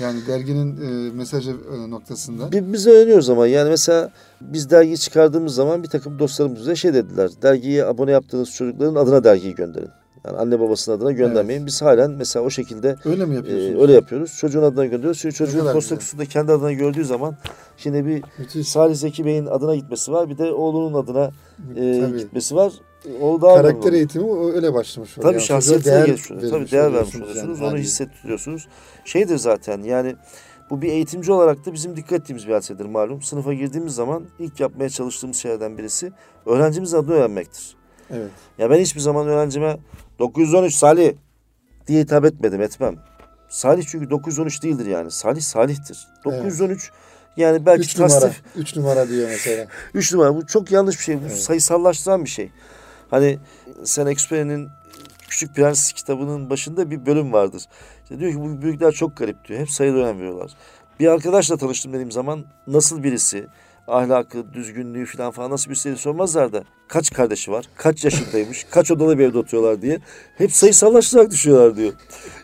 Yani 0.00 0.26
derginin 0.26 0.76
e, 0.80 1.10
mesajı 1.12 1.50
e, 1.50 1.90
noktasında. 1.90 2.52
Bi- 2.52 2.72
Biz 2.72 2.86
öğreniyoruz 2.86 3.30
ama 3.30 3.46
yani 3.46 3.70
mesela 3.70 4.10
biz 4.40 4.70
dergiyi 4.70 4.98
çıkardığımız 4.98 5.54
zaman 5.54 5.82
bir 5.82 5.88
takım 5.88 6.18
dostlarımız 6.18 6.60
bize 6.60 6.76
şey 6.76 6.94
dediler. 6.94 7.30
Dergiye 7.42 7.84
abone 7.84 8.10
yaptığınız 8.10 8.50
çocukların 8.50 8.94
adına 8.94 9.24
dergiyi 9.24 9.54
gönderin. 9.54 9.88
Yani 10.26 10.38
anne 10.38 10.60
babasının 10.60 10.96
adına 10.96 11.12
göndermeyin. 11.12 11.66
Biz 11.66 11.82
halen 11.82 12.10
mesela 12.10 12.44
o 12.44 12.50
şekilde 12.50 12.96
Öyle 13.04 13.24
mi 13.26 13.32
e, 13.32 13.36
yapıyorsunuz? 13.36 13.82
öyle 13.82 13.92
yapıyoruz. 13.92 14.36
Çocuğun 14.38 14.62
adına 14.62 14.84
gönderiyoruz. 14.84 15.18
Çünkü 15.20 15.34
çocuğun 15.34 15.58
kadar 15.60 15.72
posta 15.72 15.94
kutusunda 15.94 16.24
kendi 16.24 16.52
adına 16.52 16.72
gördüğü 16.72 17.04
zaman 17.04 17.36
şimdi 17.76 18.06
bir 18.06 18.22
Müthiş. 18.38 18.68
Salih 18.68 18.94
Zeki 18.94 19.24
Bey'in 19.24 19.46
adına 19.46 19.74
gitmesi 19.74 20.12
var. 20.12 20.28
Bir 20.30 20.38
de 20.38 20.52
oğlunun 20.52 20.94
adına 21.02 21.30
e, 21.76 22.00
Tabii. 22.00 22.18
gitmesi 22.18 22.56
var. 22.56 22.72
O 23.20 23.40
daha 23.42 23.56
Karakter 23.56 23.92
eğitimi 23.92 24.24
o 24.24 24.50
öyle 24.50 24.74
başlamış 24.74 25.18
oluyor. 25.18 25.22
Tabii 25.22 25.34
Yani 25.40 25.46
şahsiyetine 25.46 25.92
değer 25.92 26.06
gelişiyor. 26.06 26.40
Tabii 26.40 26.52
vermiş 26.52 26.72
değer 26.72 26.94
vermiş 26.94 27.16
oluyorsunuz 27.16 27.60
yani 27.60 27.70
onu 27.70 27.78
hissettiriyorsunuz. 27.78 28.68
Şeydir 29.04 29.36
zaten 29.36 29.82
yani 29.82 30.16
bu 30.70 30.82
bir 30.82 30.88
eğitimci 30.88 31.32
olarak 31.32 31.66
da 31.66 31.72
bizim 31.72 31.96
dikkat 31.96 32.20
ettiğimiz 32.20 32.48
bir 32.48 32.52
hadisedir 32.52 32.84
malum. 32.84 33.22
Sınıfa 33.22 33.54
girdiğimiz 33.54 33.94
zaman 33.94 34.24
ilk 34.38 34.60
yapmaya 34.60 34.88
çalıştığımız 34.90 35.36
şeylerden 35.36 35.78
birisi 35.78 36.12
öğrencimizin 36.46 36.96
adını 36.96 37.14
öğrenmektir. 37.14 37.76
Evet. 38.10 38.30
Ya 38.58 38.70
ben 38.70 38.78
hiçbir 38.80 39.00
zaman 39.00 39.28
öğrencime 39.28 39.78
913 40.20 40.74
Salih 40.74 41.12
diye 41.86 42.02
hitap 42.02 42.24
etmedim 42.24 42.62
etmem. 42.62 42.96
Salih 43.48 43.84
çünkü 43.88 44.10
913 44.10 44.62
değildir 44.62 44.86
yani. 44.86 45.10
Salih 45.10 45.40
Salih'tir. 45.40 46.08
913 46.24 46.90
yani 47.36 47.66
belki 47.66 47.80
3 47.82 47.98
numara. 47.98 48.12
tasnif 48.12 48.42
3 48.56 48.76
numara 48.76 49.08
diyor 49.08 49.28
mesela. 49.28 49.66
3 49.94 50.12
numara 50.12 50.36
bu 50.36 50.46
çok 50.46 50.70
yanlış 50.70 50.98
bir 50.98 51.02
şey. 51.04 51.16
Bu 51.16 51.24
Evet. 51.26 51.38
sayısallaştıran 51.38 52.24
bir 52.24 52.30
şey. 52.30 52.50
Hani 53.10 53.38
sen 53.84 54.06
Exupéry'nin 54.06 54.68
Küçük 55.28 55.54
Prens 55.54 55.92
kitabının 55.92 56.50
başında 56.50 56.90
bir 56.90 57.06
bölüm 57.06 57.32
vardır. 57.32 57.62
İşte 58.02 58.18
diyor 58.18 58.32
ki 58.32 58.40
bu 58.40 58.62
büyükler 58.62 58.92
çok 58.92 59.16
garip 59.16 59.48
diyor. 59.48 59.60
Hep 59.60 59.70
sayıda 59.70 59.96
önem 59.98 60.18
veriyorlar. 60.18 60.50
Bir 61.00 61.06
arkadaşla 61.06 61.56
tanıştım 61.56 61.92
dediğim 61.92 62.12
zaman 62.12 62.44
nasıl 62.66 63.02
birisi, 63.02 63.46
ahlakı, 63.90 64.52
düzgünlüğü 64.54 65.06
falan 65.06 65.30
falan 65.30 65.50
nasıl 65.50 65.70
birisi 65.70 65.84
diye 65.84 65.96
sormazlar 65.96 66.52
da 66.52 66.64
kaç 66.88 67.12
kardeşi 67.12 67.52
var, 67.52 67.64
kaç 67.76 68.04
yaşındaymış, 68.04 68.66
kaç 68.70 68.90
odalı 68.90 69.18
bir 69.18 69.24
evde 69.24 69.38
oturuyorlar 69.38 69.82
diye. 69.82 70.00
Hep 70.38 70.52
sayısallaştırarak 70.52 71.30
düşüyorlar 71.30 71.76
diyor. 71.76 71.92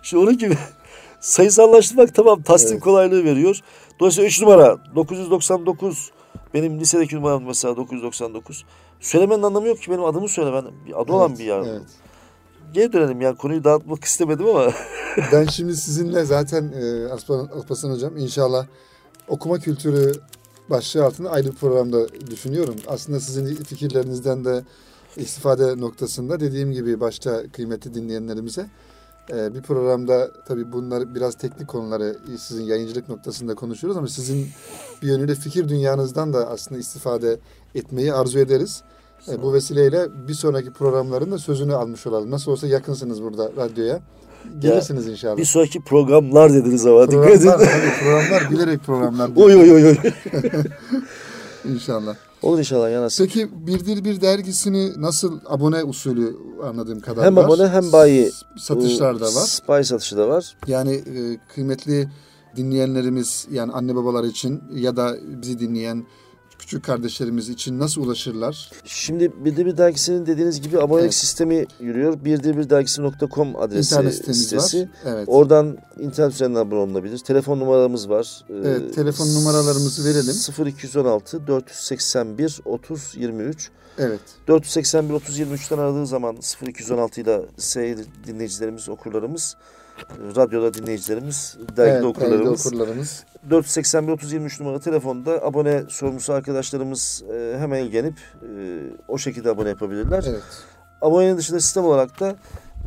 İşte 0.02 0.18
onun 0.18 0.38
gibi 0.38 0.54
sayısallaştırmak 1.20 2.14
tamam 2.14 2.42
tasdim 2.42 2.72
Evet. 2.72 2.82
kolaylığı 2.84 3.24
veriyor. 3.24 3.60
Dolayısıyla 4.00 4.28
3 4.28 4.42
numara 4.42 4.78
999 4.94 6.10
benim 6.54 6.80
lisedeki 6.80 7.16
numaram 7.16 7.44
mesela 7.44 7.76
999. 7.76 8.64
Söylemenin 9.00 9.42
anlamı 9.42 9.68
yok 9.68 9.82
ki 9.82 9.90
benim 9.90 10.04
adımı 10.04 10.28
söyle 10.28 10.52
ben 10.52 10.64
bir 10.86 11.00
adı 11.02 11.12
olan 11.12 11.28
Evet, 11.30 11.38
bir 11.38 11.44
yer. 11.44 11.60
Evet. 11.60 11.82
Geri 12.72 12.92
dönelim 12.92 13.20
yani 13.20 13.36
konuyu 13.36 13.64
dağıtmak 13.64 14.04
istemedim 14.04 14.46
ama 14.48 14.72
Ben 15.32 15.46
şimdi 15.46 15.76
sizinle 15.76 16.24
zaten 16.24 16.72
e, 16.72 17.12
Aslan, 17.12 17.46
Alparslan 17.46 17.90
Hocam 17.90 18.16
inşallah 18.16 18.66
okuma 19.28 19.58
kültürü 19.58 20.12
başlığı 20.70 21.04
altında 21.04 21.30
ayrı 21.30 21.46
bir 21.46 21.56
programda 21.56 22.08
düşünüyorum. 22.30 22.76
Aslında 22.86 23.20
sizin 23.20 23.56
fikirlerinizden 23.56 24.44
de 24.44 24.64
istifade 25.16 25.80
noktasında 25.80 26.40
dediğim 26.40 26.72
gibi 26.72 27.00
başta 27.00 27.42
kıymetli 27.52 27.94
dinleyenlerimize 27.94 28.66
e, 29.30 29.54
bir 29.54 29.62
programda 29.62 30.30
tabii 30.48 30.72
bunlar 30.72 31.14
biraz 31.14 31.34
teknik 31.34 31.68
konuları 31.68 32.16
sizin 32.38 32.64
yayıncılık 32.64 33.08
noktasında 33.08 33.54
konuşuyoruz 33.54 33.96
ama 33.96 34.08
sizin 34.08 34.48
bir 35.02 35.08
yönüyle 35.08 35.34
fikir 35.34 35.68
dünyanızdan 35.68 36.32
da 36.32 36.48
aslında 36.48 36.80
istifade 36.80 37.38
etmeyi 37.74 38.12
arzu 38.12 38.38
ederiz. 38.38 38.82
E, 39.28 39.42
bu 39.42 39.52
vesileyle 39.52 40.28
bir 40.28 40.34
sonraki 40.34 40.72
programların 40.72 41.32
da 41.32 41.38
sözünü 41.38 41.74
almış 41.74 42.06
olalım. 42.06 42.30
Nasıl 42.30 42.52
olsa 42.52 42.66
yakınsınız 42.66 43.22
burada 43.22 43.50
radyoya. 43.56 44.00
Gelirsiniz 44.58 45.08
inşallah. 45.08 45.36
bir 45.36 45.44
sonraki 45.44 45.80
programlar 45.80 46.52
dediniz 46.54 46.86
ama 46.86 47.10
dikkat 47.10 47.24
Programlar, 47.24 47.58
edin. 47.60 47.66
tabii 47.66 48.04
programlar 48.04 48.50
bilerek 48.50 48.84
programlar. 48.84 49.30
Oy 49.36 49.54
oy 49.56 49.72
oy 49.72 49.84
oy. 49.84 49.96
İnşallah. 51.74 52.14
Olur 52.42 52.58
inşallah 52.58 52.90
ya 52.90 53.02
nasip. 53.02 53.26
Peki 53.26 53.48
Birdir 53.66 54.04
Bir 54.04 54.20
dergisini 54.20 55.02
nasıl 55.02 55.40
abone 55.46 55.84
usulü 55.84 56.36
anladığım 56.64 57.00
kadar 57.00 57.24
Hem 57.24 57.36
var. 57.36 57.44
abone 57.44 57.68
hem 57.68 57.92
bayi. 57.92 58.30
Satışlar 58.58 59.20
da 59.20 59.24
var. 59.24 59.30
Spy 59.46 59.82
satışı 59.82 60.16
da 60.16 60.28
var. 60.28 60.56
Yani 60.66 60.94
e, 60.94 61.38
kıymetli 61.54 62.08
dinleyenlerimiz 62.56 63.46
yani 63.50 63.72
anne 63.72 63.94
babalar 63.96 64.24
için 64.24 64.62
ya 64.74 64.96
da 64.96 65.16
bizi 65.42 65.58
dinleyen 65.58 66.06
küçük 66.66 66.84
kardeşlerimiz 66.84 67.48
için 67.48 67.78
nasıl 67.78 68.02
ulaşırlar? 68.02 68.70
Şimdi 68.84 69.44
Bildir 69.44 69.66
Bir 69.66 69.76
Dergisi'nin 69.76 70.26
dediğiniz 70.26 70.60
gibi 70.60 70.78
abonelik 70.78 71.04
Evet. 71.04 71.14
sistemi 71.14 71.66
yürüyor. 71.80 72.24
Birdirbirdерgisi.com 72.24 73.56
adresi 73.56 73.94
İnternet 73.94 74.14
sitemiz 74.14 74.42
sitesi. 74.44 74.80
var. 74.82 74.88
Evet. 75.04 75.24
Oradan 75.28 75.78
internet 75.98 76.32
üzerinden 76.32 76.60
abone 76.60 76.78
olunabilir. 76.80 77.18
Telefon 77.18 77.60
numaramız 77.60 78.08
var. 78.08 78.44
Ee, 78.50 78.54
Evet, 78.54 78.94
telefon 78.94 79.34
numaralarımızı 79.34 80.04
verelim. 80.04 80.66
0216 80.66 81.46
481 81.46 82.60
30 82.64 83.12
23. 83.16 83.70
Evet. 83.98 84.20
481 84.48 85.14
30 85.14 85.40
23'ten 85.40 85.78
aradığı 85.78 86.06
zaman 86.06 86.36
0216 86.66 87.20
ile 87.20 87.42
seyir 87.56 87.98
dinleyicilerimiz, 88.26 88.88
okurlarımız, 88.88 89.56
radyoda 90.36 90.74
dinleyicilerimiz, 90.74 91.56
dergide 91.58 91.82
evet, 91.82 91.92
dergide 91.94 92.06
okurlarımız. 92.06 92.66
okurlarımız. 92.66 93.24
481 93.50 94.12
30 94.12 94.32
23 94.32 94.60
numaralı 94.60 94.80
telefonda 94.80 95.30
abone 95.44 95.82
sorumlusu 95.88 96.32
arkadaşlarımız 96.32 97.24
e, 97.34 97.56
hemen 97.58 97.84
ilgilenip 97.84 98.14
e, 98.42 98.46
o 99.08 99.18
şekilde 99.18 99.50
abone 99.50 99.68
yapabilirler. 99.68 100.24
Evet. 100.28 100.42
Abonenin 101.02 101.36
dışında 101.36 101.60
sistem 101.60 101.84
olarak 101.84 102.20
da 102.20 102.36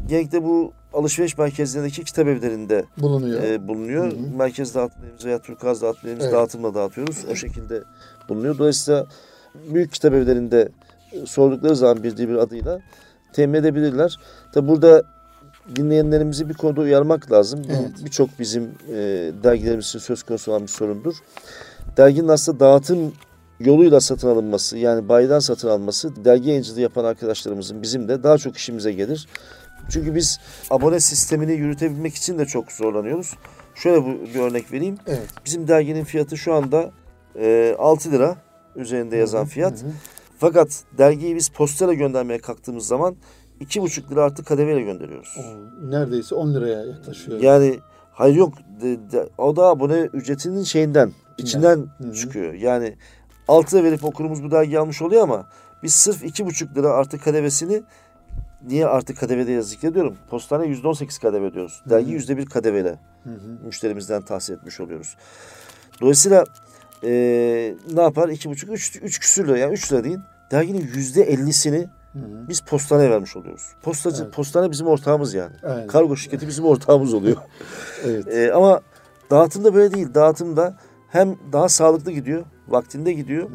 genellikle 0.08 0.43
bu 0.43 0.74
alışveriş 0.93 1.38
merkezlerindeki 1.38 2.04
kitap 2.04 2.28
evlerinde 2.28 2.86
Bulunuyor. 2.98 3.43
e, 3.43 3.67
bulunuyor. 3.67 4.06
Hı 4.12 4.15
hı. 4.15 4.38
Merkez 4.38 4.76
dağıtımlarımız 4.76 5.26
veya 5.26 5.39
Turkaz 5.39 5.82
dağıtımlarımız 5.82 6.24
Evet. 6.26 6.34
dağıtımla 6.34 6.74
dağıtıyoruz. 6.74 7.26
O 7.32 7.36
şekilde 7.36 7.84
bulunuyor. 8.30 8.58
Dolayısıyla 8.58 9.06
büyük 9.74 9.91
kitap 9.91 10.13
evlerinde 10.13 10.69
e, 11.12 11.26
sordukları 11.26 11.76
zaman 11.76 12.04
bildiği 12.04 12.30
bir 12.30 12.36
adıyla 12.36 12.80
temin 13.34 13.54
edebilirler. 13.54 14.17
Tabi 14.54 14.67
burada 14.67 15.04
dinleyenlerimizi 15.75 16.49
bir 16.49 16.53
konuda 16.53 16.82
uyarmak 16.82 17.32
lazım. 17.32 17.62
Evet. 17.69 18.05
birçok 18.05 18.39
bizim 18.39 18.63
e, 18.63 18.95
dergilerimiz 19.43 19.86
için 19.86 19.99
söz 19.99 20.23
konusu 20.23 20.52
olan 20.52 20.62
bir 20.62 20.67
sorundur. 20.67 21.15
Derginin 21.98 22.27
aslında 22.27 22.60
dağıtım 22.60 23.13
yoluyla 23.60 24.00
satın 24.00 24.27
alınması 24.27 24.77
yani 24.77 25.10
bayiden 25.10 25.39
satın 25.39 25.67
alması 25.67 26.25
dergi 26.25 26.50
yayıncılığı 26.50 26.81
yapan 26.81 27.06
arkadaşlarımızın 27.06 27.81
bizim 27.81 28.08
de 28.08 28.23
daha 28.23 28.37
çok 28.37 28.58
işimize 28.58 28.91
gelir. 28.91 29.27
Çünkü 29.89 30.15
biz 30.15 30.39
abone 30.69 31.00
sistemini 31.00 31.52
yürütebilmek 31.52 32.15
için 32.15 32.39
de 32.39 32.46
çok 32.46 32.71
zorlanıyoruz. 32.71 33.33
Şöyle 33.75 34.06
bir 34.06 34.39
örnek 34.39 34.71
vereyim. 34.71 34.98
Evet. 35.08 35.27
Bizim 35.46 35.67
derginin 35.67 36.04
fiyatı 36.04 36.37
şu 36.37 36.54
anda 36.54 36.91
e, 37.39 37.75
6 37.79 38.12
lira 38.12 38.35
üzerinde 38.75 39.17
yazan 39.17 39.46
fiyat. 39.46 39.81
Hı 39.81 39.85
hı. 39.85 39.91
Fakat 40.39 40.83
dergiyi 40.98 41.35
biz 41.35 41.50
postayla 41.50 41.94
göndermeye 41.94 42.39
kalktığımız 42.39 42.87
zaman 42.87 43.15
2,5 43.62 44.12
lira 44.12 44.23
artı 44.23 44.43
kademeyle 44.43 44.81
gönderiyoruz. 44.81 45.37
Neredeyse 45.83 46.35
10 46.35 46.53
liraya 46.53 46.85
yaklaşıyor. 46.85 47.39
Yani 47.39 47.79
hayır 48.12 48.35
yok 48.35 48.53
de- 48.81 49.12
de- 49.12 49.29
o 49.37 49.55
da 49.55 49.63
abone 49.65 49.99
ücretinin 50.13 50.63
şeyinden 50.63 51.12
içinden 51.37 51.77
Hı 51.97 52.07
hı. 52.07 52.13
çıkıyor. 52.13 52.53
Yani 52.53 52.95
6 53.47 53.75
lira 53.77 53.83
verip 53.83 54.03
okurumuz 54.05 54.43
bu 54.43 54.51
dergiyi 54.51 54.79
almış 54.79 55.01
oluyor 55.01 55.23
ama 55.23 55.45
biz 55.83 55.93
sırf 55.93 56.23
2,5 56.23 56.75
lira 56.75 56.89
artı 56.89 57.19
kademesini 57.19 57.81
niye 58.67 58.87
artı 58.87 59.15
kadeve 59.15 59.47
diye 59.47 59.62
zikrediyorum? 59.62 60.17
Postane 60.29 60.65
%18 60.65 61.21
kadeve 61.21 61.45
ödüyoruz. 61.45 61.81
Dergi 61.89 62.12
%1 62.12 62.45
kadeveyle 62.45 62.99
müşterimizden 63.65 64.21
tahsil 64.21 64.53
etmiş 64.53 64.79
oluyoruz. 64.79 65.15
Dolayısıyla 66.01 66.43
e, 67.03 67.10
ne 67.93 68.01
yapar? 68.01 68.29
İki 68.29 68.49
buçuk, 68.49 68.69
üç, 68.73 68.99
üç 69.03 69.19
küsür 69.19 69.47
lira 69.47 69.57
yani 69.57 69.73
üç 69.73 69.91
lira 69.93 70.03
değil. 70.03 70.17
Derginin 70.51 70.81
yüzde 72.15 72.27
ellisini 72.27 72.49
biz 72.49 72.62
postaneye 72.62 73.10
vermiş 73.10 73.35
oluyoruz. 73.35 73.63
Postacı, 73.83 74.23
Evet. 74.23 74.33
postane 74.33 74.71
bizim 74.71 74.87
ortağımız 74.87 75.33
yani. 75.33 75.53
Aynen. 75.63 75.87
Kargo 75.87 76.15
şirketi 76.15 76.47
bizim 76.47 76.65
ortağımız 76.65 77.13
oluyor. 77.13 77.37
Evet. 78.05 78.27
E, 78.27 78.53
ama 78.53 78.81
dağıtımda 79.31 79.73
böyle 79.73 79.93
değil. 79.93 80.13
Dağıtımda 80.13 80.77
hem 81.10 81.35
daha 81.53 81.69
sağlıklı 81.69 82.12
gidiyor, 82.12 82.43
vaktinde 82.67 83.13
gidiyor. 83.13 83.49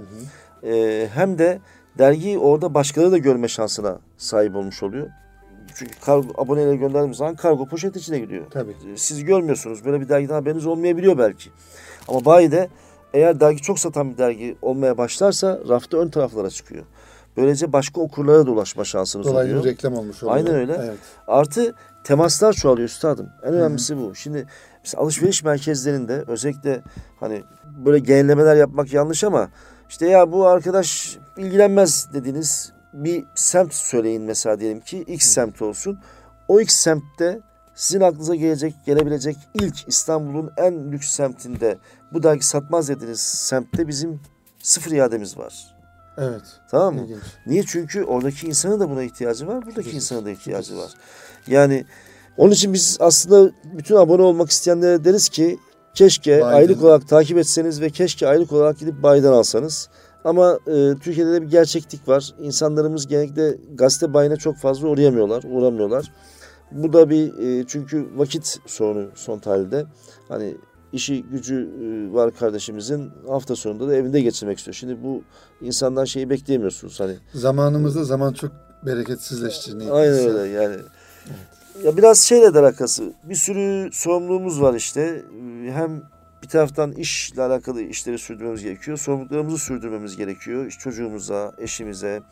E, 0.63 1.09
hem 1.15 1.39
de 1.39 1.61
dergiyi 1.99 2.39
orada 2.39 2.75
başkaları 2.75 3.13
da 3.13 3.19
görme 3.19 3.49
şansına 3.49 3.99
sahip 4.19 4.57
olmuş 4.57 4.83
oluyor. 4.83 5.09
Çünkü 5.75 6.01
kargo, 6.01 6.43
aboneyle 6.43 6.77
gönderdiğimiz 6.77 7.17
zaman 7.17 7.35
kargo 7.37 7.67
poşet 7.67 7.97
içine 7.97 8.19
gidiyor. 8.19 8.45
Tabii. 8.51 8.71
E, 8.93 8.97
Siz 8.97 9.25
görmüyorsunuz. 9.25 9.85
Böyle 9.85 10.01
bir 10.01 10.09
dergiden 10.09 10.35
haberiniz 10.35 10.67
olmayabiliyor 10.67 11.19
belki. 11.19 11.51
Ama 12.09 12.25
bayide 12.25 12.69
eğer 13.15 13.41
dergi 13.41 13.63
çok 13.63 13.79
satan 13.79 14.13
bir 14.13 14.19
dergi 14.19 14.57
olmaya 14.63 14.99
başlarsa 14.99 15.61
rafta 15.69 15.97
ön 15.97 16.09
taraflara 16.09 16.51
çıkıyor. 16.51 16.85
Böylece 17.37 17.73
başka 17.73 18.01
okurlara 18.01 18.47
da 18.47 18.51
ulaşma 18.51 18.85
şansınız 18.85 19.27
Dolaylı 19.27 19.51
oluyor. 19.51 19.65
bir 19.65 19.71
reklam 19.71 19.95
olmuş 19.95 20.23
oluyor. 20.23 20.37
Aynen 20.37 20.55
öyle. 20.55 20.81
Evet. 20.85 20.99
Artı 21.27 21.75
temaslar 22.05 22.53
çoğalıyor 22.53 22.89
üstadım. 22.89 23.29
En 23.43 23.55
önemlisi 23.55 23.97
bu. 23.97 24.15
Şimdi 24.15 24.47
mesela 24.85 25.03
alışveriş 25.03 25.45
merkezlerinde 25.45 26.25
özellikle 26.27 26.83
hani 27.21 27.43
böyle 27.85 27.99
genellemeler 27.99 28.57
yapmak 28.57 28.93
yanlış 28.93 29.25
ama 29.25 29.49
işte 29.89 30.09
ya 30.09 30.33
bu 30.33 30.47
arkadaş 30.47 31.19
ilgilenmez 31.37 32.09
dediğiniz 32.13 32.73
bir 32.93 33.25
semt 33.35 33.75
söyleyin 33.75 34.23
mesela 34.23 34.61
diyelim 34.61 34.81
ki 34.81 34.99
X 34.99 35.27
semti 35.27 35.65
olsun. 35.65 35.99
O 36.49 36.61
X 36.61 36.75
semtte 36.75 37.41
sizin 37.75 38.01
aklınıza 38.01 38.35
gelecek, 38.35 38.75
gelebilecek 38.87 39.37
ilk 39.55 39.89
İstanbul'un 39.89 40.51
en 40.57 40.93
lüks 40.93 41.09
semtinde 41.09 41.79
bu 42.13 42.23
dergi 42.23 42.47
satmaz 42.47 42.89
dediğiniz 42.89 43.21
semtte 43.21 43.89
bizim 43.89 44.21
sıfır 44.63 44.91
iademiz 44.91 45.39
var. 45.39 45.74
Evet. 46.19 46.43
Tamam 46.71 46.95
mı? 46.95 47.01
İlginç. 47.05 47.23
Niye? 47.47 47.65
Çünkü 47.67 48.05
oradaki 48.05 48.47
insanın 48.47 48.81
da 48.81 48.91
buna 48.91 49.03
ihtiyacı 49.03 49.47
var, 49.47 49.67
buradaki 49.67 49.91
insanın 49.91 50.25
da 50.25 50.31
ihtiyacı 50.31 50.77
var. 50.77 50.91
Yani 51.47 51.85
onun 52.37 52.53
için 52.53 52.73
biz 52.73 52.97
aslında 53.01 53.53
bütün 53.65 53.97
abone 53.97 54.23
olmak 54.23 54.51
isteyenlere 54.51 55.05
deriz 55.05 55.29
ki 55.29 55.59
keşke 55.95 56.31
Bayiden. 56.41 56.57
aylık 56.57 56.83
olarak 56.83 57.09
takip 57.09 57.39
etseniz 57.39 57.81
ve 57.81 57.91
keşke 57.91 58.29
aylık 58.29 58.53
olarak 58.53 58.79
gidip 58.79 59.03
baydan 59.03 59.33
alsanız. 59.33 59.89
Ama 60.25 60.59
e, 60.67 60.95
Türkiye'de 61.01 61.33
de 61.33 61.43
bir 61.43 61.51
gerçeklik 61.51 62.09
var. 62.09 62.35
İnsanlarımız 62.41 63.07
genellikle 63.07 63.57
gazete 63.75 64.15
bayine 64.15 64.37
çok 64.37 64.57
fazla 64.57 64.89
uğrayamıyorlar, 64.89 65.43
uğramıyorlar. 65.47 66.13
Bu 66.73 66.93
da 66.93 67.11
bir 67.11 67.39
e, 67.39 67.65
çünkü 67.67 68.09
vakit 68.17 68.59
sorunu 68.67 69.09
son 69.15 69.39
tahlilde. 69.39 69.87
Hani 70.29 70.57
işi 70.95 71.23
gücü 71.23 71.69
e, 71.83 72.15
var 72.15 72.35
kardeşimizin 72.35 73.11
hafta 73.29 73.57
sonunda 73.57 73.89
da 73.89 73.97
evinde 73.97 74.21
geçirmek 74.21 74.59
istiyor. 74.59 74.75
Şimdi 74.75 75.03
bu 75.03 75.23
insandan 75.61 76.05
şeyi 76.05 76.31
bekleyemiyorsunuz 76.31 77.01
hani. 77.01 77.17
Zamanımızda 77.35 78.05
zaman 78.05 78.33
çok 78.33 78.53
bereketsizleşti. 78.87 79.79
ne 79.79 79.91
Aynen 79.91 80.15
öyle 80.15 80.49
yani. 80.49 80.77
Ya 81.85 81.97
biraz 81.97 82.19
şeyle 82.19 82.55
de 82.55 82.59
alakası. 82.59 83.13
Bir 83.25 83.35
sürü 83.35 83.91
sorumluluğumuz 83.93 84.63
var 84.63 84.75
işte. 84.75 85.23
Hem 85.73 86.03
bir 86.43 86.49
taraftan 86.49 86.93
işle 86.93 87.43
alakalı 87.43 87.83
işleri 87.83 88.19
sürdürmemiz 88.19 88.63
gerekiyor. 88.63 88.99
Sorumluluklarımızı 88.99 89.59
sürdürmemiz 89.59 90.17
gerekiyor. 90.17 90.67
İşte 90.67 90.83
çocuğumuza, 90.83 91.53
eşimize, 91.59 92.23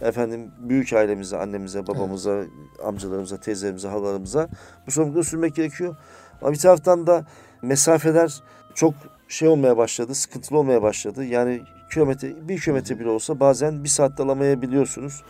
efendim 0.00 0.50
büyük 0.58 0.92
ailemize, 0.92 1.36
annemize, 1.36 1.86
babamıza, 1.86 2.44
amcalarımıza, 2.84 3.36
teyzelerimize, 3.36 3.88
halalarımıza 3.88 4.48
bu 4.86 4.90
sorumlulukları 4.90 5.24
sürmek 5.24 5.54
gerekiyor. 5.54 5.96
Ama 6.42 6.52
bir 6.52 6.58
taraftan 6.58 7.06
da 7.06 7.26
mesafeler 7.66 8.42
çok 8.74 8.94
şey 9.28 9.48
olmaya 9.48 9.76
başladı, 9.76 10.14
sıkıntılı 10.14 10.58
olmaya 10.58 10.82
başladı. 10.82 11.24
Yani 11.24 11.62
kilometre, 11.92 12.48
bir 12.48 12.60
kilometre 12.60 12.98
bile 13.00 13.08
olsa 13.08 13.40
bazen 13.40 13.84
bir 13.84 13.88
saatte 13.88 14.22
alamayabiliyorsunuz. 14.22 15.22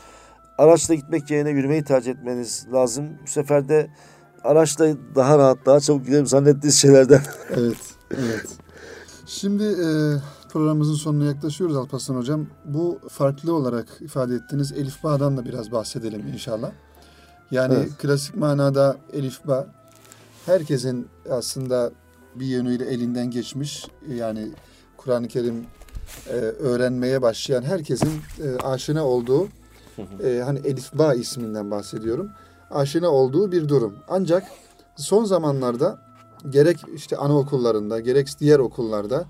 Araçla 0.58 0.94
gitmek 0.94 1.30
yerine 1.30 1.50
yürümeyi 1.50 1.84
tercih 1.84 2.12
etmeniz 2.12 2.66
lazım. 2.72 3.04
Bu 3.22 3.30
sefer 3.30 3.68
de 3.68 3.90
araçla 4.44 4.86
daha 5.14 5.38
rahat, 5.38 5.58
daha 5.66 5.80
çabuk 5.80 6.06
giderim 6.06 6.26
zannettiğiniz 6.26 6.76
şeylerden. 6.78 7.22
Evet, 7.50 7.76
evet. 8.10 8.46
Şimdi 9.26 9.64
e, 9.64 9.88
programımızın 10.48 10.94
sonuna 10.94 11.24
yaklaşıyoruz 11.24 11.76
Alparslan 11.76 12.16
Hocam. 12.16 12.46
Bu 12.64 12.98
farklı 13.08 13.54
olarak 13.54 13.86
ifade 14.00 14.34
ettiğiniz 14.34 14.72
Elif 14.72 15.04
Bağ'dan 15.04 15.36
da 15.36 15.44
biraz 15.44 15.72
bahsedelim 15.72 16.26
inşallah. 16.32 16.70
Yani 17.50 17.74
Evet. 17.74 17.90
klasik 17.98 18.36
manada 18.36 18.96
Elif 19.12 19.46
Bağ 19.46 19.66
herkesin 20.46 21.08
aslında 21.30 21.90
bir 22.40 22.46
yönüyle 22.46 22.84
elinden 22.84 23.30
geçmiş. 23.30 23.86
Yani 24.08 24.48
Kur'an-ı 24.96 25.28
Kerim 25.28 25.66
e, 26.28 26.32
öğrenmeye 26.36 27.22
başlayan 27.22 27.62
herkesin 27.62 28.10
e, 28.42 28.56
aşina 28.62 29.04
olduğu 29.06 29.48
e, 30.24 30.42
hani 30.44 30.58
Elif 30.58 30.92
Bağ 30.92 31.14
isminden 31.14 31.70
bahsediyorum. 31.70 32.30
Aşina 32.70 33.08
olduğu 33.08 33.52
bir 33.52 33.68
durum. 33.68 33.96
Ancak 34.08 34.46
son 34.96 35.24
zamanlarda 35.24 35.98
gerek 36.50 36.76
işte 36.94 37.16
anaokullarında 37.16 38.00
gerek 38.00 38.28
diğer 38.40 38.58
okullarda 38.58 39.24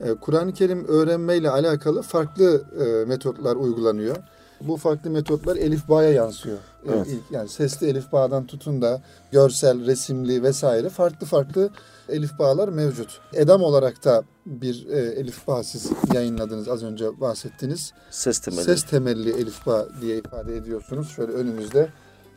e, 0.00 0.14
Kur'an-ı 0.14 0.52
Kerim 0.52 0.84
öğrenmeyle 0.88 1.50
alakalı 1.50 2.02
farklı 2.02 2.64
e, 2.80 3.04
metotlar 3.08 3.56
uygulanıyor. 3.56 4.16
Bu 4.60 4.76
farklı 4.76 5.10
metotlar 5.10 5.56
Elif 5.56 5.88
Bağ'a 5.88 6.02
yansıyor. 6.04 6.56
E, 6.56 6.92
Evet. 6.92 7.06
ilk- 7.08 7.30
Yani 7.30 7.48
sesli 7.48 7.86
Elif 7.86 8.12
Bağ'dan 8.12 8.46
tutun 8.46 8.82
da 8.82 9.02
görsel, 9.32 9.86
resimli 9.86 10.42
vesaire 10.42 10.88
farklı 10.88 11.26
farklı 11.26 11.70
Elif 12.08 12.38
Bağ'lar 12.38 12.68
mevcut. 12.68 13.20
Edam 13.34 13.62
olarak 13.62 14.04
da 14.04 14.22
bir 14.46 14.86
e, 14.88 14.98
Elif 14.98 15.46
Bağ 15.46 15.62
siz 15.62 15.90
yayınladınız 16.14 16.68
az 16.68 16.82
önce 16.82 17.20
bahsettiniz. 17.20 17.92
Ses 18.10 18.38
temeli. 18.38 18.62
Ses 18.64 18.84
temelli 18.84 19.30
Elif 19.30 19.66
Bağ 19.66 19.86
diye 20.00 20.18
ifade 20.18 20.56
ediyorsunuz. 20.56 21.08
Şöyle 21.10 21.32
önümüzde 21.32 21.88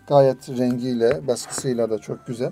gayet 0.07 0.49
rengiyle, 0.49 1.27
baskısıyla 1.27 1.89
da 1.89 1.99
çok 1.99 2.27
güzel. 2.27 2.51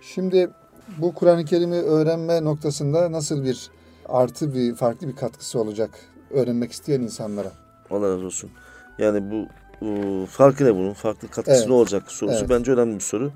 Şimdi 0.00 0.50
bu 0.98 1.14
Kur'an-ı 1.14 1.44
Kerim'i 1.44 1.76
öğrenme 1.82 2.44
noktasında 2.44 3.12
nasıl 3.12 3.44
bir 3.44 3.70
artı 4.08 4.54
bir 4.54 4.74
farklı 4.74 5.08
bir 5.08 5.16
katkısı 5.16 5.60
olacak 5.60 5.90
öğrenmek 6.30 6.72
isteyen 6.72 7.00
insanlara? 7.00 7.52
Allah 7.90 8.08
razı 8.14 8.26
olsun. 8.26 8.50
Yani 8.98 9.30
bu, 9.30 9.46
bu 9.80 10.26
farkı 10.26 10.64
ne 10.64 10.74
bunun? 10.74 10.92
Farklı 10.92 11.28
katkısı 11.28 11.58
Evet. 11.58 11.68
ne 11.68 11.74
olacak 11.74 12.02
sorusu 12.12 12.38
Evet. 12.38 12.50
bence 12.50 12.72
önemli 12.72 12.94
bir 12.94 13.00
soru. 13.00 13.32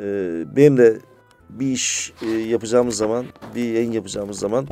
Ee, 0.00 0.44
benim 0.56 0.76
de 0.76 0.98
bir 1.50 1.66
iş 1.66 2.12
e, 2.22 2.26
yapacağımız 2.26 2.96
zaman, 2.96 3.26
bir 3.54 3.72
yayın 3.72 3.92
yapacağımız 3.92 4.38
zaman 4.38 4.66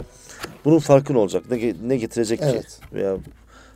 bunun 0.65 0.79
farkı 0.79 1.15
ne 1.15 1.19
olacak? 1.19 1.45
Ne, 1.51 1.75
ne 1.83 1.97
getirecek 1.97 2.39
ki? 2.39 2.47
Evet. 2.47 2.81
Veya 2.93 3.17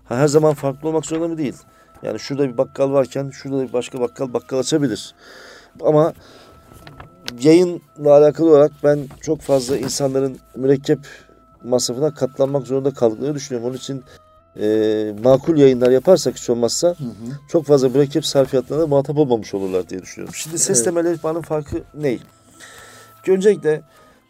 ha, 0.04 0.16
her 0.16 0.26
zaman 0.26 0.54
farklı 0.54 0.88
olmak 0.88 1.06
zorunda 1.06 1.28
mı 1.28 1.38
değil? 1.38 1.56
Yani 2.02 2.18
şurada 2.18 2.48
bir 2.48 2.58
bakkal 2.58 2.92
varken 2.92 3.30
şurada 3.30 3.68
bir 3.68 3.72
başka 3.72 4.00
bakkal 4.00 4.32
bakkal 4.32 4.58
açabilir. 4.58 5.14
Ama 5.80 6.12
yayınla 7.40 7.80
alakalı 8.12 8.50
olarak 8.50 8.72
ben 8.84 8.98
çok 9.20 9.40
fazla 9.40 9.76
insanların 9.76 10.38
mürekkep 10.56 10.98
masrafına 11.64 12.14
katlanmak 12.14 12.66
zorunda 12.66 12.90
kaldıklarını 12.90 13.34
düşünüyorum. 13.34 13.68
Onun 13.68 13.76
için 13.76 14.04
e, 14.56 15.14
makul 15.24 15.56
yayınlar 15.58 15.90
yaparsak 15.90 16.36
hiç 16.36 16.50
olmazsa 16.50 16.88
Hı 16.88 16.92
hı. 17.04 17.38
çok 17.48 17.66
fazla 17.66 17.88
mürekkep 17.88 18.26
sarfiyatlarına 18.26 18.86
muhatap 18.86 19.18
olmamış 19.18 19.54
olurlar 19.54 19.88
diye 19.88 20.02
düşünüyorum. 20.02 20.34
Şimdi 20.34 20.58
ses 20.58 20.76
Evet. 20.76 20.84
temeli 20.84 21.08
elifbanın 21.08 21.40
farkı 21.42 21.82
ne? 21.94 22.18
Öncelikle 23.28 23.82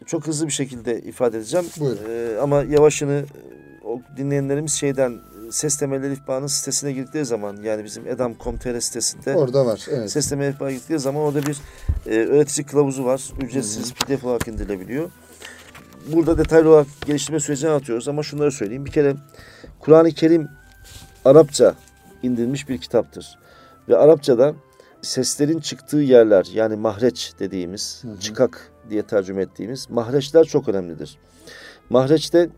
çok 0.05 0.27
hızlı 0.27 0.47
bir 0.47 0.51
şekilde 0.51 1.01
ifade 1.01 1.37
edeceğim. 1.37 1.65
Buyurun. 1.79 1.99
Ee, 2.09 2.37
ama 2.41 2.63
yavaşını 2.63 3.11
e, 3.13 3.87
o 3.87 4.01
dinleyenlerimiz 4.17 4.73
şeyden 4.73 5.11
e, 5.11 5.51
ses 5.51 5.81
elifbanın 5.81 6.47
sitesine 6.47 6.91
girdikleri 6.91 7.25
zaman 7.25 7.57
yani 7.63 7.83
bizim 7.83 8.07
edam.com.tr 8.07 8.79
sitesinde 8.79 9.35
Orada 9.35 9.65
var. 9.65 9.85
Evet. 9.91 10.11
ses 10.11 10.31
elifbana 10.31 10.71
girdikleri 10.71 10.99
zaman 10.99 11.21
orada 11.21 11.43
bir 11.45 11.57
e, 12.05 12.15
öğretici 12.25 12.65
kılavuzu 12.65 13.05
var. 13.05 13.21
Ücretsiz 13.41 13.93
pdf 13.93 14.23
olarak 14.23 14.47
indirilebiliyor. 14.47 15.11
Burada 16.07 16.37
detaylı 16.37 16.69
olarak 16.69 16.87
geliştirme 17.05 17.39
sürecini 17.39 17.69
anlatıyoruz 17.69 18.07
ama 18.07 18.23
şunları 18.23 18.51
söyleyeyim. 18.51 18.85
Bir 18.85 18.91
kere 18.91 19.15
Kur'an-ı 19.79 20.11
Kerim 20.11 20.49
Arapça 21.25 21.75
indirilmiş 22.23 22.69
bir 22.69 22.77
kitaptır. 22.77 23.37
Ve 23.89 23.97
Arapçada 23.97 24.53
seslerin 25.01 25.59
çıktığı 25.59 25.97
yerler 25.97 26.47
yani 26.53 26.75
mahreç 26.75 27.33
dediğimiz, 27.39 27.99
Hı 28.03 28.07
hı. 28.07 28.19
çıkak 28.19 28.71
diye 28.89 29.03
tercüme 29.03 29.41
ettiğimiz 29.41 29.89
mahreçler 29.89 30.43
çok 30.43 30.69
önemlidir. 30.69 31.17
Mahreçte 31.89 32.49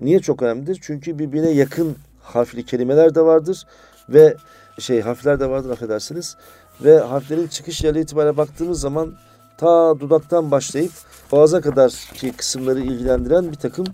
niye 0.00 0.20
çok 0.20 0.42
önemlidir? 0.42 0.78
Çünkü 0.82 1.18
birbirine 1.18 1.50
yakın 1.50 1.96
harfli 2.22 2.66
kelimeler 2.66 3.14
de 3.14 3.20
vardır 3.20 3.66
ve 4.08 4.36
şey 4.78 5.00
harfler 5.00 5.40
de 5.40 5.50
vardır 5.50 5.70
affedersiniz. 5.70 6.36
Ve 6.84 6.98
harflerin 6.98 7.46
çıkış 7.46 7.84
yerleri 7.84 8.02
itibariyle 8.02 8.36
baktığımız 8.36 8.80
zaman 8.80 9.14
ta 9.60 10.00
dudaktan 10.00 10.50
başlayıp 10.50 10.92
boğaza 11.32 11.60
kadar 11.60 11.90
ki 11.90 12.32
kısımları 12.32 12.80
ilgilendiren 12.80 13.52
bir 13.52 13.56
takım 13.56 13.86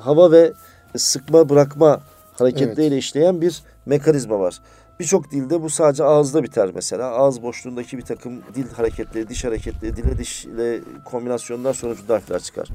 hava 0.00 0.32
ve 0.32 0.52
sıkma 0.96 1.48
bırakma 1.48 2.00
hareketleriyle 2.38 2.96
işleyen 2.96 3.40
bir 3.40 3.62
mekanizma 3.86 4.40
var. 4.40 4.60
Birçok 5.00 5.30
dilde 5.30 5.62
bu 5.62 5.70
sadece 5.70 6.04
ağızda 6.04 6.42
biter 6.42 6.70
mesela. 6.74 7.10
Ağız 7.10 7.42
boşluğundaki 7.42 7.98
bir 7.98 8.02
takım 8.02 8.42
dil 8.54 8.70
hareketleri, 8.72 9.28
diş 9.28 9.44
hareketleri, 9.44 9.96
dile 9.96 10.18
diş 10.18 10.44
ile 10.44 10.80
kombinasyonlar 11.04 11.74
sonucunda 11.74 12.14
harfler 12.14 12.40
çıkar. 12.40 12.68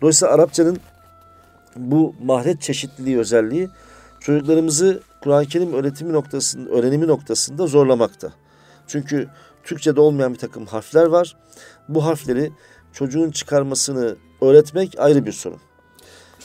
Dolayısıyla 0.00 0.34
Arapçanın 0.34 0.78
bu 1.76 2.14
mahret 2.22 2.62
çeşitliliği 2.62 3.18
özelliği 3.18 3.68
çocuklarımızı 4.20 5.00
Kur'an-ı 5.20 5.46
Kerim 5.46 5.72
öğretimi 5.72 6.12
noktasında, 6.12 6.70
öğrenimi 6.70 7.06
noktasında 7.06 7.66
zorlamakta. 7.66 8.32
Çünkü 8.86 9.28
Türkçe'de 9.64 10.00
olmayan 10.00 10.32
bir 10.32 10.38
takım 10.38 10.66
harfler 10.66 11.06
var. 11.06 11.36
Bu 11.88 12.04
harfleri 12.04 12.52
çocuğun 12.92 13.30
çıkarmasını 13.30 14.16
öğretmek 14.40 14.94
ayrı 14.98 15.26
bir 15.26 15.32
sorun. 15.32 15.60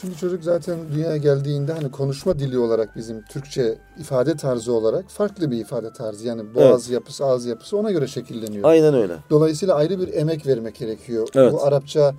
Çünkü 0.00 0.16
çocuk 0.16 0.44
zaten 0.44 0.78
dünyaya 0.94 1.16
geldiğinde 1.16 1.72
hani 1.72 1.90
konuşma 1.90 2.38
dili 2.38 2.58
olarak 2.58 2.96
bizim 2.96 3.22
Türkçe 3.22 3.78
ifade 4.00 4.36
tarzı 4.36 4.72
olarak 4.72 5.10
farklı 5.10 5.50
bir 5.50 5.56
ifade 5.56 5.92
tarzı. 5.92 6.26
Yani 6.26 6.54
boğaz 6.54 6.82
evet. 6.82 6.94
yapısı, 6.94 7.24
ağız 7.24 7.46
yapısı 7.46 7.76
ona 7.76 7.92
göre 7.92 8.06
şekilleniyor. 8.06 8.68
Aynen 8.68 8.94
öyle. 8.94 9.16
Dolayısıyla 9.30 9.74
ayrı 9.74 10.00
bir 10.00 10.14
emek 10.14 10.46
vermek 10.46 10.76
gerekiyor. 10.76 11.28
Evet. 11.34 11.52
Bu 11.52 11.64
Arapça 11.64 12.14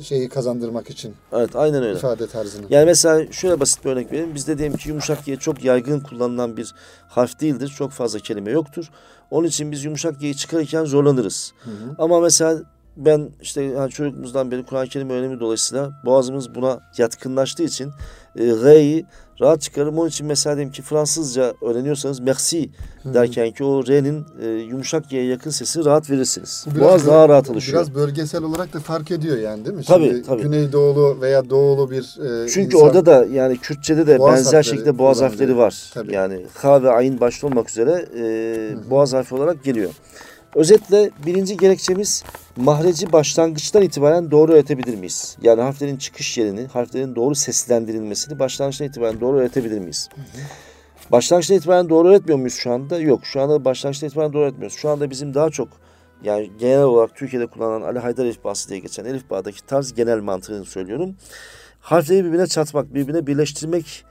şeyi 0.00 0.28
kazandırmak 0.28 0.90
için. 0.90 1.14
Evet, 1.32 1.56
aynen 1.56 1.82
öyle. 1.82 1.98
İfade 1.98 2.26
tarzını. 2.26 2.66
Yani 2.70 2.84
mesela 2.84 3.32
şöyle 3.32 3.60
basit 3.60 3.84
bir 3.84 3.90
örnek 3.90 4.12
vereyim. 4.12 4.34
Bizde 4.34 4.58
diyelim 4.58 4.76
ki 4.76 4.88
yumuşak 4.88 5.24
G 5.24 5.36
çok 5.36 5.64
yaygın 5.64 6.00
kullanılan 6.00 6.56
bir 6.56 6.74
harf 7.08 7.40
değildir. 7.40 7.72
Çok 7.78 7.90
fazla 7.90 8.18
kelime 8.18 8.50
yoktur. 8.50 8.90
Onun 9.32 9.48
için 9.48 9.72
biz 9.72 9.84
yumuşak 9.84 10.20
G'yi 10.20 10.36
çıkarırken 10.36 10.84
zorlanırız. 10.84 11.52
Hı 11.64 11.70
hı. 11.70 11.94
Ama 11.98 12.20
mesela 12.20 12.62
ben 12.96 13.30
işte 13.42 13.62
yani 13.62 13.90
çocukluğumuzdan 13.90 14.50
beri 14.50 14.66
Kur'an-ı 14.66 14.88
Kerim 14.88 15.10
öğrenimi 15.10 15.40
dolayısıyla 15.40 15.90
boğazımız 16.04 16.54
buna 16.54 16.80
yatkınlaştığı 16.98 17.62
için 17.62 17.90
e, 18.36 18.44
R'yi 18.44 19.06
rahat 19.40 19.60
çıkarım. 19.60 19.98
Onun 19.98 20.08
için 20.08 20.26
mesela 20.26 20.56
diyelim 20.56 20.72
ki 20.72 20.82
Fransızca 20.82 21.54
öğreniyorsanız 21.62 22.20
merci 22.20 22.70
derken 23.04 23.50
ki 23.50 23.64
o 23.64 23.86
R'nin 23.86 24.26
e, 24.42 24.48
yumuşak 24.48 25.10
G'ye 25.10 25.24
yakın 25.24 25.50
sesi 25.50 25.84
rahat 25.84 26.10
verirsiniz. 26.10 26.66
Biraz 26.74 26.80
Boğaz 26.80 27.06
daha 27.06 27.28
rahat 27.28 27.50
alışıyor. 27.50 27.78
Biraz 27.78 27.94
bölgesel 27.94 28.42
olarak 28.42 28.72
da 28.72 28.80
fark 28.80 29.10
ediyor 29.10 29.36
yani 29.36 29.64
değil 29.64 29.76
mi? 29.76 29.84
Tabii 29.84 30.08
Şimdi 30.08 30.22
tabii. 30.22 30.42
Güneydoğulu 30.42 31.20
veya 31.20 31.50
doğulu 31.50 31.90
bir 31.90 32.02
e, 32.44 32.48
Çünkü 32.48 32.76
insan, 32.76 32.80
orada 32.80 33.06
da 33.06 33.26
yani 33.32 33.58
Kürtçe'de 33.58 34.06
de 34.06 34.18
benzer 34.20 34.62
şekilde 34.62 34.98
boğaz 34.98 35.20
harfleri 35.20 35.56
var. 35.56 35.90
Tabii. 35.94 36.14
Yani 36.14 36.46
H 36.54 36.82
ve 36.82 36.90
Ayn 36.90 37.20
başta 37.20 37.46
olmak 37.46 37.70
üzere 37.70 38.06
e, 38.16 38.90
boğaz 38.90 39.12
harfi 39.12 39.34
olarak 39.34 39.64
geliyor. 39.64 39.90
Özetle 40.54 41.10
birinci 41.26 41.56
gerekçemiz 41.56 42.24
mahreci 42.56 43.12
başlangıçtan 43.12 43.82
itibaren 43.82 44.30
doğru 44.30 44.52
öğretebilir 44.52 44.94
miyiz? 44.94 45.36
Yani 45.42 45.60
harflerin 45.60 45.96
çıkış 45.96 46.38
yerini, 46.38 46.66
harflerin 46.66 47.14
doğru 47.14 47.34
seslendirilmesini 47.34 48.38
başlangıçtan 48.38 48.88
itibaren 48.88 49.20
doğru 49.20 49.36
öğretebilir 49.36 49.78
miyiz? 49.78 50.08
Hı 50.14 50.20
hı. 50.20 50.24
Başlangıçtan 51.12 51.56
itibaren 51.56 51.88
doğru 51.88 52.08
öğretmiyor 52.08 52.38
muyuz 52.38 52.54
şu 52.54 52.72
anda? 52.72 52.98
Yok. 52.98 53.26
Şu 53.26 53.40
anda 53.40 53.64
başlangıçtan 53.64 54.08
itibaren 54.08 54.32
doğru 54.32 54.42
öğretmiyoruz. 54.42 54.76
Şu 54.76 54.90
anda 54.90 55.10
bizim 55.10 55.34
daha 55.34 55.50
çok 55.50 55.68
yani 56.24 56.50
genel 56.58 56.82
olarak 56.82 57.16
Türkiye'de 57.16 57.46
kullanılan 57.46 57.82
Ali 57.82 57.98
Haydar 57.98 58.24
elifbası 58.24 58.68
diye 58.68 58.78
geçen 58.78 59.04
elifbadaki 59.04 59.66
tarz 59.66 59.94
genel 59.94 60.20
mantığını 60.20 60.64
söylüyorum. 60.64 61.16
Harfleri 61.80 62.24
birbirine 62.24 62.46
çatmak, 62.46 62.94
birbirine 62.94 63.26
birleştirmek 63.26 64.04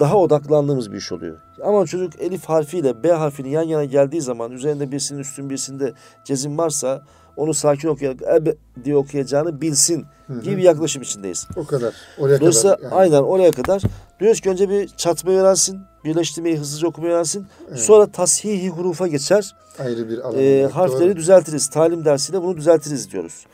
daha 0.00 0.16
odaklandığımız 0.18 0.92
bir 0.92 0.96
iş 0.96 1.12
oluyor. 1.12 1.36
Ama 1.64 1.86
çocuk 1.86 2.20
elif 2.20 2.44
harfiyle 2.44 3.02
B 3.02 3.12
harfini 3.12 3.50
yan 3.50 3.62
yana 3.62 3.84
geldiği 3.84 4.20
zaman 4.20 4.52
üzerinde 4.52 4.90
birisinin 4.90 5.18
üstün 5.18 5.50
birisinde 5.50 5.92
cezim 6.24 6.58
varsa 6.58 7.02
onu 7.36 7.54
sakin 7.54 7.88
okuyarak 7.88 8.22
ebe 8.22 8.54
diye 8.84 8.96
okuyacağını 8.96 9.60
bilsin 9.60 10.04
gibi 10.42 10.56
bir 10.56 10.62
yaklaşım 10.62 11.02
içindeyiz. 11.02 11.46
O 11.56 11.66
kadar. 11.66 11.94
Oraya 12.18 12.40
Dolayısıyla 12.40 12.76
kadar. 12.76 12.90
Yani. 12.90 12.94
Aynen 12.94 13.22
oraya 13.22 13.50
kadar. 13.50 13.82
Diyoruz 14.20 14.40
ki 14.40 14.50
önce 14.50 14.68
bir 14.68 14.88
çatmayı 14.88 15.38
öğrensin. 15.38 15.80
Birleştirmeyi 16.04 16.58
hızlıca 16.58 16.88
okumayı 16.88 17.12
öğrensin. 17.12 17.46
Evet. 17.68 17.78
Sonra 17.78 18.06
tashihi 18.06 18.68
hurufa 18.68 19.06
geçer. 19.06 19.54
Ayrı 19.78 20.08
bir 20.08 20.18
alan. 20.18 20.38
E, 20.38 20.68
harfleri 20.72 21.08
doğru. 21.08 21.16
düzeltiriz. 21.16 21.70
Talim 21.70 22.04
dersiyle 22.04 22.42
bunu 22.42 22.56
düzeltiriz 22.56 23.10
diyoruz. 23.10 23.46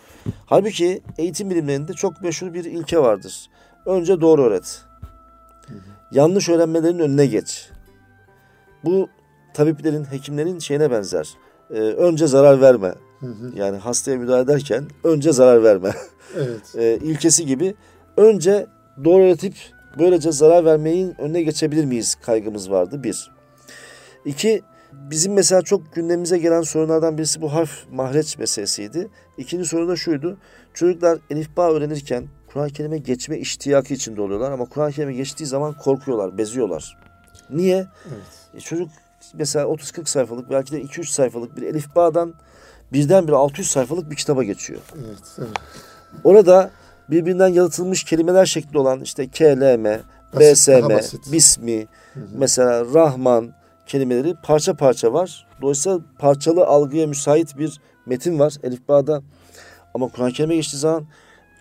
Halbuki 0.47 1.03
eğitim 1.19 1.51
bilimlerinde 1.51 1.93
çok 1.93 2.23
meşhur 2.23 2.55
bir 2.55 2.65
ilke 2.65 2.99
vardır. 2.99 3.51
Önce 3.87 4.21
doğru 4.21 4.43
öğret. 4.43 4.83
Yanlış 6.13 6.49
öğrenmelerin 6.49 6.99
önüne 6.99 7.27
geç. 7.27 7.69
Bu 8.85 9.09
tabiplerin, 9.55 10.05
hekimlerin 10.05 10.59
şeyine 10.59 10.91
benzer. 10.91 11.29
Ee, 11.71 11.75
önce 11.75 12.27
zarar 12.27 12.61
verme. 12.61 12.95
Hı 13.21 13.27
hı. 13.27 13.53
Yani 13.57 13.77
hastaya 13.77 14.17
müdahale 14.17 14.43
ederken 14.43 14.85
önce 15.05 15.33
zarar 15.33 15.63
verme. 15.63 15.93
Evet. 16.37 16.75
ee, 16.79 16.99
ilkesi 17.03 17.47
gibi 17.47 17.75
önce 18.17 18.67
doğru 19.05 19.23
öğretip 19.23 19.55
böylece 19.99 20.33
zarar 20.33 20.65
vermeyin 20.65 21.15
önüne 21.21 21.43
geçebilir 21.43 21.85
miyiz 21.85 22.15
kaygımız 22.15 22.71
vardı 22.71 23.03
bir. 23.03 23.31
İki, 24.25 24.63
bizim 24.93 25.33
mesela 25.33 25.63
çok 25.63 25.95
gündemimize 25.95 26.39
gelen 26.39 26.63
sorunlardan 26.63 27.19
birisi 27.19 27.43
bu 27.43 27.53
harf 27.53 27.71
mahreç 27.93 28.39
meselesiydi. 28.39 29.09
İkinci 29.39 29.69
soru 29.69 29.89
da 29.89 29.97
şuydu. 29.97 30.39
Çocuklar 30.75 31.19
elifba 31.31 31.73
öğrenirken 31.73 32.25
Kur'an-ı 32.53 32.71
Kerim'e 32.71 32.99
geçme 32.99 33.39
iştiyakı 33.39 33.95
içinde 33.95 34.23
oluyorlar 34.23 34.53
ama 34.53 34.65
Kur'an-ı 34.65 34.93
Kerim'e 34.93 35.15
geçtiği 35.15 35.47
zaman 35.47 35.73
korkuyorlar, 35.73 36.39
beziyorlar. 36.39 36.97
Niye? 37.51 37.87
Evet. 38.09 38.55
E 38.55 38.61
çocuk 38.61 38.89
mesela 39.35 39.67
30-40 39.67 40.07
sayfalık 40.07 40.51
belki 40.51 40.73
de 40.73 40.83
2-3 40.83 41.05
sayfalık 41.05 41.57
bir 41.57 41.63
elifbadan 41.63 42.35
birdenbire 42.93 43.37
600 43.37 43.71
sayfalık 43.71 44.11
bir 44.11 44.17
kitaba 44.17 44.45
geçiyor. 44.45 44.81
Evet, 44.95 45.39
evet. 45.39 45.49
Orada 46.25 46.71
birbirinden 47.11 47.49
yalıtılmış 47.49 48.05
kelimeler 48.05 48.47
şekli 48.47 48.79
olan 48.79 49.01
işte 49.01 49.29
KLM, 49.29 49.85
BSM, 50.41 50.89
Bismi, 51.33 51.87
hı 52.15 52.21
hı. 52.21 52.25
mesela 52.35 52.85
Rahman 52.95 53.53
kelimeleri 53.87 54.35
parça 54.43 54.75
parça 54.75 55.13
var. 55.13 55.47
Dolayısıyla 55.63 56.01
parçalı 56.19 56.67
algıya 56.67 57.07
müsait 57.07 57.59
bir 57.59 57.81
metin 58.07 58.39
var 58.39 58.55
elifbada. 58.63 59.23
Ama 59.95 60.09
Kur'an-ı 60.09 60.33
Kerim'e 60.33 60.57
geçtiği 60.57 60.77
zaman 60.77 61.07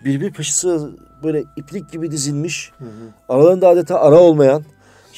birbir 0.04 0.32
peşi 0.32 0.54
sıra 0.54 0.80
böyle 1.22 1.44
iplik 1.56 1.92
gibi 1.92 2.10
dizilmiş. 2.10 2.72
Hı 2.78 2.84
hı. 2.84 2.88
Aralarında 3.28 3.68
adeta 3.68 4.00
ara 4.00 4.18
olmayan. 4.18 4.62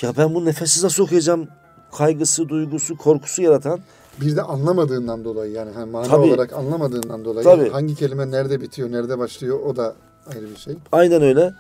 Ya 0.03 0.13
ben 0.17 0.35
bunu 0.35 0.45
nefessiz 0.45 0.85
nasıl 0.85 1.03
okuyacağım? 1.03 1.49
Kaygısı, 1.93 2.49
duygusu, 2.49 2.97
korkusu 2.97 3.43
yaratan. 3.43 3.81
Bir 4.21 4.37
de 4.37 4.43
anlamadığından 4.43 5.25
dolayı 5.25 5.53
yani 5.53 5.71
hani 5.75 5.91
mana 5.91 6.07
Tabii. 6.07 6.27
olarak 6.27 6.53
anlamadığından 6.53 7.25
dolayı 7.25 7.45
Tabii. 7.45 7.71
hangi 7.71 7.95
kelime 7.95 8.31
nerede 8.31 8.61
bitiyor, 8.61 8.93
nerede 8.93 9.19
başlıyor 9.19 9.61
o 9.61 9.77
da 9.77 9.95
ayrı 10.35 10.51
bir 10.51 10.57
şey. 10.57 10.77
Aynen 10.93 11.23
öyle. 11.23 11.55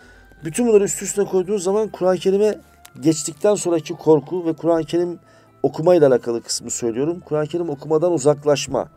Bütün 0.44 0.68
bunları 0.68 0.84
üst 0.84 1.02
üste 1.02 1.24
koyduğun 1.24 1.56
zaman 1.56 1.88
Kur'an-ı 1.88 2.18
Kerim'e 2.18 2.60
geçtikten 3.00 3.54
sonraki 3.54 3.94
korku 3.94 4.46
ve 4.46 4.52
Kur'an-ı 4.52 4.84
Kerim 4.84 5.18
okumayla 5.62 6.08
alakalı 6.08 6.42
kısmı 6.42 6.70
söylüyorum. 6.70 7.20
Kur'an-ı 7.20 7.46
Kerim 7.46 7.70
okumadan 7.70 8.12
uzaklaşma. 8.12 8.88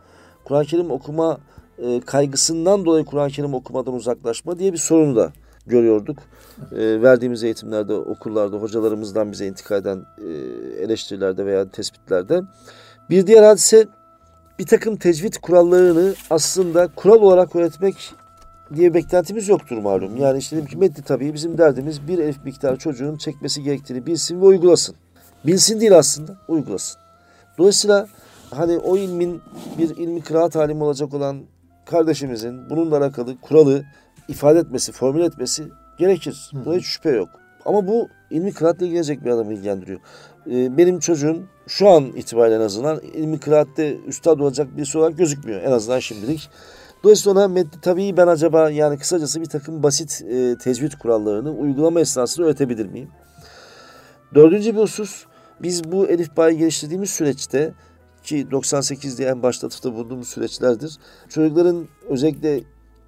Kur'an-ı 0.44 0.64
Kerim 0.64 0.90
okuma 0.90 1.38
e, 1.78 2.00
kaygısından 2.00 2.84
dolayı 2.84 3.04
Kur'an-ı 3.04 3.30
Kerim 3.30 3.54
okumadan 3.54 3.94
uzaklaşma 3.94 4.58
diye 4.58 4.72
bir 4.72 4.78
sorunu 4.78 5.16
da 5.16 5.32
görüyorduk. 5.66 6.18
E, 6.72 7.02
verdiğimiz 7.02 7.44
eğitimlerde, 7.44 7.94
okullarda, 7.94 8.56
hocalarımızdan 8.56 9.32
bize 9.32 9.46
intikal 9.46 9.80
eden 9.80 10.04
e, 10.18 10.30
eleştirilerde 10.82 11.46
veya 11.46 11.70
tespitlerde. 11.70 12.42
Bir 13.10 13.26
diğer 13.26 13.42
hadise 13.42 13.86
bir 14.58 14.66
takım 14.66 14.96
tecvid 14.96 15.34
kurallarını 15.42 16.14
aslında 16.30 16.88
kural 16.96 17.22
olarak 17.22 17.56
öğretmek 17.56 18.12
diye 18.74 18.94
beklentimiz 18.94 19.48
yoktur 19.48 19.78
malum. 19.78 20.16
Yani 20.16 20.38
işte 20.38 20.56
dedim 20.56 20.68
ki 20.68 20.76
metni 20.76 21.04
tabii 21.04 21.34
bizim 21.34 21.58
derdimiz 21.58 22.08
bir 22.08 22.18
elif 22.18 22.44
miktarı 22.44 22.76
çocuğun 22.76 23.16
çekmesi 23.16 23.62
gerektiğini 23.62 24.06
bilsin 24.06 24.40
ve 24.40 24.44
uygulasın. 24.44 24.94
Bilsin 25.46 25.80
değil 25.80 25.98
aslında, 25.98 26.36
uygulasın. 26.48 27.00
Dolayısıyla 27.58 28.08
hani 28.50 28.78
o 28.78 28.96
ilmin 28.96 29.40
bir 29.78 29.96
ilmi 29.96 30.20
kıraat 30.20 30.54
halimi 30.54 30.84
olacak 30.84 31.14
olan 31.14 31.42
kardeşimizin 31.86 32.70
bununla 32.70 32.98
alakalı 32.98 33.40
kuralı 33.40 33.84
ifade 34.28 34.58
etmesi, 34.58 34.92
formüle 34.92 35.24
etmesi 35.24 35.68
gerekir. 35.98 36.50
Buna 36.64 36.74
hiç 36.74 36.86
şüphe 36.86 37.10
yok. 37.10 37.28
Ama 37.64 37.86
bu 37.86 38.08
ilmi 38.30 38.52
kıraatla 38.52 38.86
ilgilenecek 38.86 39.24
bir 39.24 39.30
adamı 39.30 39.54
ilgilendiriyor. 39.54 40.00
Ee, 40.50 40.76
benim 40.76 40.98
çocuğum 40.98 41.42
şu 41.66 41.88
an 41.88 42.04
itibariyle 42.04 42.56
en 42.56 42.60
azından 42.60 43.00
ilmi 43.00 43.40
kıraatte 43.40 43.96
üstad 43.96 44.38
olacak 44.38 44.76
birisi 44.76 44.98
olarak 44.98 45.18
gözükmüyor. 45.18 45.62
En 45.62 45.72
azından 45.72 45.98
şimdilik. 45.98 46.50
Dolayısıyla 47.04 47.48
metni 47.48 47.80
tabii 47.82 48.16
ben 48.16 48.26
acaba 48.26 48.70
yani 48.70 48.98
kısacası 48.98 49.40
bir 49.40 49.46
takım 49.46 49.82
basit 49.82 50.22
e, 50.22 50.58
tecvid 50.58 50.92
kurallarını 50.92 51.50
uygulama 51.50 52.00
esnasında 52.00 52.46
öğretebilir 52.46 52.86
miyim? 52.86 53.08
Dördüncü 54.34 54.74
bir 54.76 54.80
husus 54.80 55.24
biz 55.62 55.92
bu 55.92 56.06
elif 56.06 56.36
bayi 56.36 56.58
geliştirdiğimiz 56.58 57.10
süreçte 57.10 57.72
ki 58.26 58.50
98 58.50 59.18
diye 59.18 59.28
en 59.28 59.42
başta 59.42 59.66
atıfta 59.66 59.94
bulunduğumuz 59.94 60.28
süreçlerdir. 60.28 60.98
Çocukların 61.28 61.88
özellikle 62.08 62.60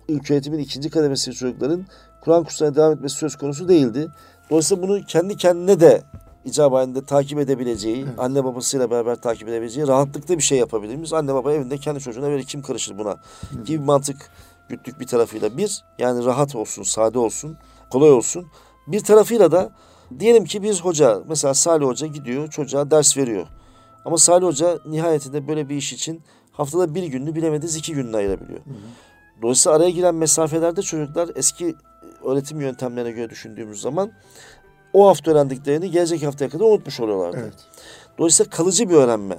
ilk 0.09 0.31
öğretimin 0.31 0.59
ikinci 0.59 0.91
kademesi 0.91 1.33
çocukların 1.33 1.87
Kur'an 2.21 2.45
kurslarına 2.45 2.77
devam 2.77 2.93
etmesi 2.93 3.16
söz 3.16 3.37
konusu 3.37 3.69
değildi. 3.69 4.09
Dolayısıyla 4.51 4.83
bunu 4.83 5.05
kendi 5.05 5.37
kendine 5.37 5.81
de 5.81 6.03
icap 6.45 6.73
halinde 6.73 7.05
takip 7.05 7.39
edebileceği, 7.39 8.03
evet. 8.03 8.19
anne 8.19 8.45
babasıyla 8.45 8.91
beraber 8.91 9.16
takip 9.16 9.49
edebileceği 9.49 9.87
rahatlıkla 9.87 10.39
bir 10.39 10.43
şey 10.43 10.59
yapabilir 10.59 10.95
miyiz? 10.95 11.12
Anne 11.12 11.35
baba 11.35 11.53
evinde 11.53 11.79
kendi 11.79 12.01
çocuğuna 12.01 12.31
verir 12.31 12.45
kim 12.45 12.62
karışır 12.62 12.99
buna 12.99 13.11
Hı. 13.11 13.64
gibi 13.64 13.79
mantık 13.85 14.31
güttük 14.69 15.01
bir 15.01 15.07
tarafıyla. 15.07 15.57
Bir, 15.57 15.85
yani 15.99 16.25
rahat 16.25 16.55
olsun, 16.55 16.83
sade 16.83 17.19
olsun, 17.19 17.57
kolay 17.91 18.11
olsun. 18.11 18.47
Bir 18.87 19.01
tarafıyla 19.01 19.53
da 19.53 19.73
diyelim 20.19 20.45
ki 20.45 20.62
bir 20.62 20.81
hoca, 20.81 21.23
mesela 21.29 21.55
Salih 21.55 21.87
Hoca 21.87 22.07
gidiyor 22.07 22.49
çocuğa 22.51 22.91
ders 22.91 23.16
veriyor. 23.16 23.47
Ama 24.05 24.19
Salih 24.19 24.47
Hoca 24.47 24.79
nihayetinde 24.87 25.49
böyle 25.49 25.69
bir 25.69 25.77
iş 25.77 25.93
için 25.93 26.23
haftada 26.53 26.95
bir 26.95 27.03
gününü 27.03 27.35
bilemediğiniz 27.35 27.77
iki 27.77 27.95
gününü 27.95 28.17
ayırabiliyor. 28.17 28.61
Hı 28.61 28.71
hı. 28.71 28.75
Dolayısıyla 29.43 29.77
araya 29.77 29.91
giren 29.91 30.15
mesafelerde 30.15 30.83
çocuklar 30.83 31.31
eski 31.37 31.75
öğretim 32.25 32.61
yöntemlerine 32.61 33.11
göre 33.11 33.31
düşündüğümüz 33.31 33.81
zaman 33.81 34.13
o 34.93 35.09
hafta 35.09 35.31
öğrendiklerini 35.31 35.91
gelecek 35.91 36.23
haftaya 36.23 36.51
kadar 36.51 36.65
unutmuş 36.65 37.01
oluyorlardı. 37.01 37.39
Evet. 37.43 37.55
Dolayısıyla 38.19 38.51
kalıcı 38.51 38.91
bir 38.91 38.95
öğrenme. 38.95 39.39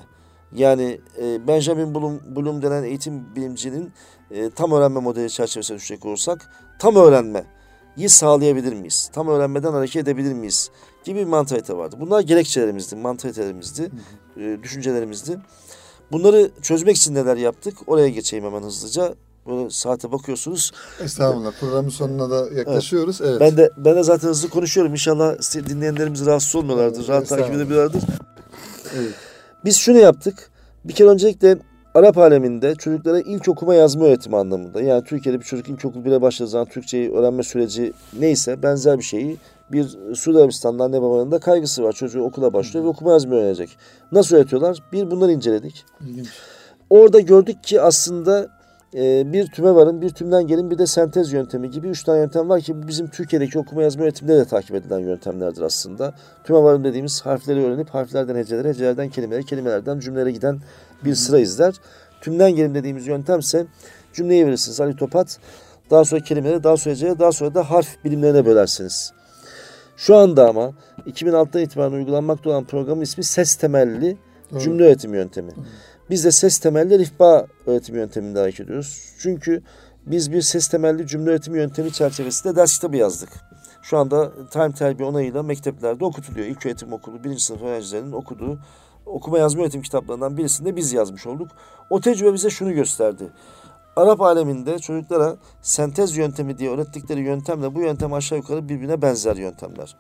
Yani 0.56 1.02
e, 1.22 1.48
Benjamin 1.48 1.96
Bloom, 1.96 2.22
Bloom 2.36 2.62
denen 2.62 2.84
eğitim 2.84 3.36
bilimcinin 3.36 3.92
e, 4.32 4.50
tam 4.50 4.72
öğrenme 4.72 5.00
modeli 5.00 5.30
çerçevesine 5.30 5.78
düşecek 5.78 6.06
olursak 6.06 6.52
tam 6.80 6.96
öğrenmeyi 6.96 8.10
sağlayabilir 8.10 8.74
miyiz? 8.74 9.10
Tam 9.14 9.28
öğrenmeden 9.28 9.74
hareket 9.74 10.04
edebilir 10.04 10.34
miyiz? 10.34 10.72
Gibi 11.04 11.20
bir 11.20 11.26
mantalite 11.26 11.78
vardı. 11.78 11.96
Bunlar 12.00 12.22
gerekçelerimizdi, 12.22 12.96
mantalitelerimizdi, 12.96 13.84
e, 13.84 14.29
düşüncelerimizdi. 14.64 15.40
Bunları 16.12 16.52
çözmek 16.62 16.98
için 16.98 17.16
neler 17.16 17.38
yaptık? 17.38 17.78
Oraya 17.88 18.10
geçeyim 18.10 18.46
hemen 18.46 18.64
hızlıca. 18.64 19.16
Böyle 19.48 19.70
saate 19.70 20.12
bakıyorsunuz. 20.12 20.72
Estağfurullah. 21.04 21.52
Programın 21.60 21.90
sonuna 21.90 22.30
da 22.30 22.54
yaklaşıyoruz. 22.54 23.22
Evet. 23.22 23.30
evet. 23.32 23.42
Ben 23.42 23.58
de 23.58 23.70
ben 23.78 23.96
de 23.96 24.04
zaten 24.04 24.28
hızlı 24.28 24.50
konuşuyorum. 24.50 24.92
İnşallah 24.92 25.36
dinleyenlerimiz 25.70 26.26
rahatsız 26.26 26.56
olmuyorlardır. 26.56 27.08
Rahat 27.08 27.28
takip 27.30 27.56
edebiliyorlardır. 27.56 28.04
Evet. 28.98 29.14
Biz 29.66 29.78
şunu 29.78 29.98
yaptık. 29.98 30.52
Bir 30.86 30.94
kere 30.94 31.08
öncelikle 31.08 31.58
Arap 31.94 32.18
aleminde 32.18 32.76
çocuklara 32.76 33.20
ilk 33.20 33.48
okuma 33.48 33.76
yazma 33.76 34.06
öğretimi 34.06 34.38
anlamında. 34.38 34.82
Yani 34.82 35.04
Türkiye'de 35.04 35.40
bir 35.40 35.46
çocuk 35.46 35.70
ilkokul 35.70 36.06
bile 36.06 36.22
başladığı 36.22 36.50
zaman 36.50 36.68
Türkçeyi 36.68 37.12
öğrenme 37.12 37.44
süreci 37.44 37.94
neyse 38.20 38.64
benzer 38.64 38.98
bir 38.98 39.04
şeyi 39.04 39.38
bir 39.72 39.98
Suudi 40.16 40.38
Arabistan'da 40.38 40.84
anne 40.84 41.02
babanın 41.02 41.32
da 41.32 41.40
kaygısı 41.40 41.84
var. 41.84 41.94
Çocuğu 41.94 42.22
okula 42.22 42.54
başlıyor 42.54 42.86
ve 42.86 42.90
okuma 42.90 43.12
yazma 43.12 43.36
öğrenecek. 43.36 43.78
Nasıl 44.12 44.36
öğretiyorlar? 44.36 44.78
Bir 44.94 45.12
bunları 45.12 45.32
inceledik. 45.32 45.86
İlginç. 46.02 46.28
Orada 46.90 47.20
gördük 47.20 47.64
ki 47.64 47.82
aslında 47.82 48.50
e, 48.96 49.34
bir 49.34 49.48
tüme 49.48 49.76
varın, 49.76 50.02
bir 50.02 50.10
tümden 50.10 50.48
gelin, 50.48 50.72
bir 50.72 50.78
de 50.78 50.88
sentez 50.88 51.34
yöntemi 51.34 51.70
gibi 51.70 51.88
üç 51.88 52.04
tane 52.04 52.20
yöntem 52.20 52.50
var 52.50 52.62
ki 52.62 52.88
bizim 52.88 53.08
Türkiye'deki 53.08 53.60
okuma 53.60 53.84
yazma 53.84 54.04
öğretiminde 54.04 54.38
de 54.38 54.46
takip 54.46 54.76
edilen 54.76 55.00
yöntemlerdir 55.00 55.62
aslında. 55.62 56.14
Tüme 56.44 56.60
varın 56.60 56.84
dediğimiz 56.84 57.22
harfleri 57.22 57.66
öğrenip 57.66 57.90
harflerden 57.90 58.36
hecelere, 58.36 58.70
hecelerden 58.70 59.10
kelimelere, 59.10 59.44
kelimelerden 59.44 60.00
cümlelere 60.00 60.32
giden 60.32 60.60
bir 61.06 61.16
sıra 61.16 61.40
izler. 61.40 61.76
Tümden 62.22 62.52
gelin 62.52 62.76
dediğimiz 62.76 63.08
yöntemse 63.08 63.66
cümleyi 64.14 64.48
verirsiniz 64.48 64.82
Ali 64.82 64.96
Topat. 64.96 65.40
Daha 65.92 66.06
sonra 66.06 66.22
kelimeleri, 66.22 66.64
daha 66.64 66.78
sonra 66.78 66.96
hecelere, 66.96 67.20
daha 67.20 67.32
sonra 67.32 67.56
da 67.56 67.72
harf 67.72 68.04
bilimlerine 68.06 68.46
bölersiniz. 68.46 69.14
Şu 69.98 70.16
anda 70.16 70.50
ama 70.50 70.72
2006'dan 71.08 71.62
itibaren 71.62 71.92
uygulanmakta 71.92 72.50
olan 72.50 72.64
programın 72.64 73.02
ismi 73.02 73.24
ses 73.24 73.56
temelli 73.56 74.18
cümle 74.60 74.84
öğretim 74.84 75.14
yöntemi. 75.14 75.52
Biz 76.10 76.26
de 76.26 76.32
ses 76.32 76.60
temelli 76.60 76.94
elifba 76.94 77.48
öğretim 77.66 77.96
yönteminde 77.96 78.40
hareket 78.40 78.60
ediyoruz. 78.60 79.14
Çünkü 79.20 79.62
biz 80.06 80.32
bir 80.32 80.42
ses 80.42 80.68
temelli 80.68 81.08
cümle 81.08 81.30
öğretim 81.30 81.56
yöntemi 81.56 81.92
çerçevesinde 81.92 82.56
ders 82.56 82.76
kitabı 82.76 82.98
yazdık. 82.98 83.30
Şu 83.82 83.98
anda 83.98 84.32
Time 84.50 84.72
Terbiye 84.72 85.10
onayıyla 85.10 85.44
mekteplerde 85.44 86.06
okutuluyor. 86.06 86.46
İlk 86.46 86.66
öğretim 86.66 86.94
okulu, 86.94 87.24
birinci 87.24 87.44
sınıf 87.44 87.62
öğrencilerinin 87.62 88.12
okuduğu 88.12 88.60
okuma 89.06 89.38
yazma 89.40 89.62
öğretim 89.62 89.82
kitaplarından 89.82 90.38
birisinde 90.38 90.76
biz 90.76 90.94
yazmış 90.94 91.28
olduk. 91.28 91.48
O 91.90 92.02
tecrübe 92.02 92.34
bize 92.34 92.50
şunu 92.50 92.74
gösterdi. 92.74 93.28
Arap 93.96 94.22
aleminde 94.22 94.80
çocuklara 94.80 95.36
sentez 95.62 96.18
yöntemi 96.18 96.58
diye 96.58 96.70
öğrettikleri 96.70 97.22
yöntemle 97.22 97.76
bu 97.76 97.82
yöntem 97.82 98.14
aşağı 98.14 98.38
yukarı 98.38 98.70
birbirine 98.70 99.02
benzer 99.02 99.36
yöntemler. 99.36 99.96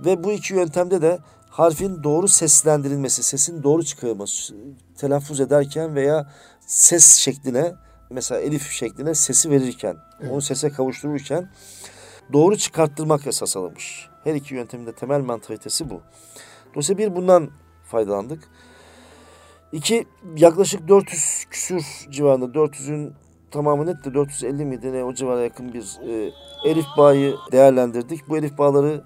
Ve 0.00 0.24
bu 0.24 0.32
iki 0.32 0.54
yöntemde 0.54 1.02
de 1.02 1.18
harfin 1.54 2.02
doğru 2.02 2.28
seslendirilmesi, 2.28 3.22
sesin 3.22 3.62
doğru 3.62 3.84
çıkarılması, 3.84 4.54
telaffuz 4.98 5.40
ederken 5.40 5.94
veya 5.94 6.30
ses 6.60 7.16
şekline, 7.16 7.74
mesela 8.10 8.40
elif 8.40 8.70
şekline 8.70 9.14
sesi 9.14 9.50
verirken, 9.50 9.96
evet. 10.20 10.32
onu 10.32 10.40
sese 10.40 10.70
kavuştururken 10.70 11.50
doğru 12.32 12.56
çıkarttırmak 12.56 13.26
esas 13.26 13.56
alınmış. 13.56 14.08
Her 14.24 14.34
iki 14.34 14.54
yöntemin 14.54 14.86
de 14.86 14.92
temel 14.92 15.20
mantalitesi 15.20 15.90
bu. 15.90 16.00
Dolayısıyla 16.74 16.98
bir 16.98 17.16
bundan 17.16 17.50
faydalandık. 17.84 18.44
İki 19.72 20.06
yaklaşık 20.36 20.88
400 20.88 21.44
küsür 21.50 21.84
civarında 22.10 22.44
400'ün 22.44 23.14
tamamı 23.50 23.86
net 23.86 24.04
de 24.04 24.14
450 24.14 24.64
miydi 24.64 24.92
ne 24.92 25.04
o 25.04 25.14
civara 25.14 25.40
yakın 25.40 25.74
bir 25.74 25.98
e, 26.08 26.32
elif 26.64 26.86
bağı 26.98 27.34
değerlendirdik. 27.52 28.28
Bu 28.28 28.38
elif 28.38 28.58
bağları 28.58 29.04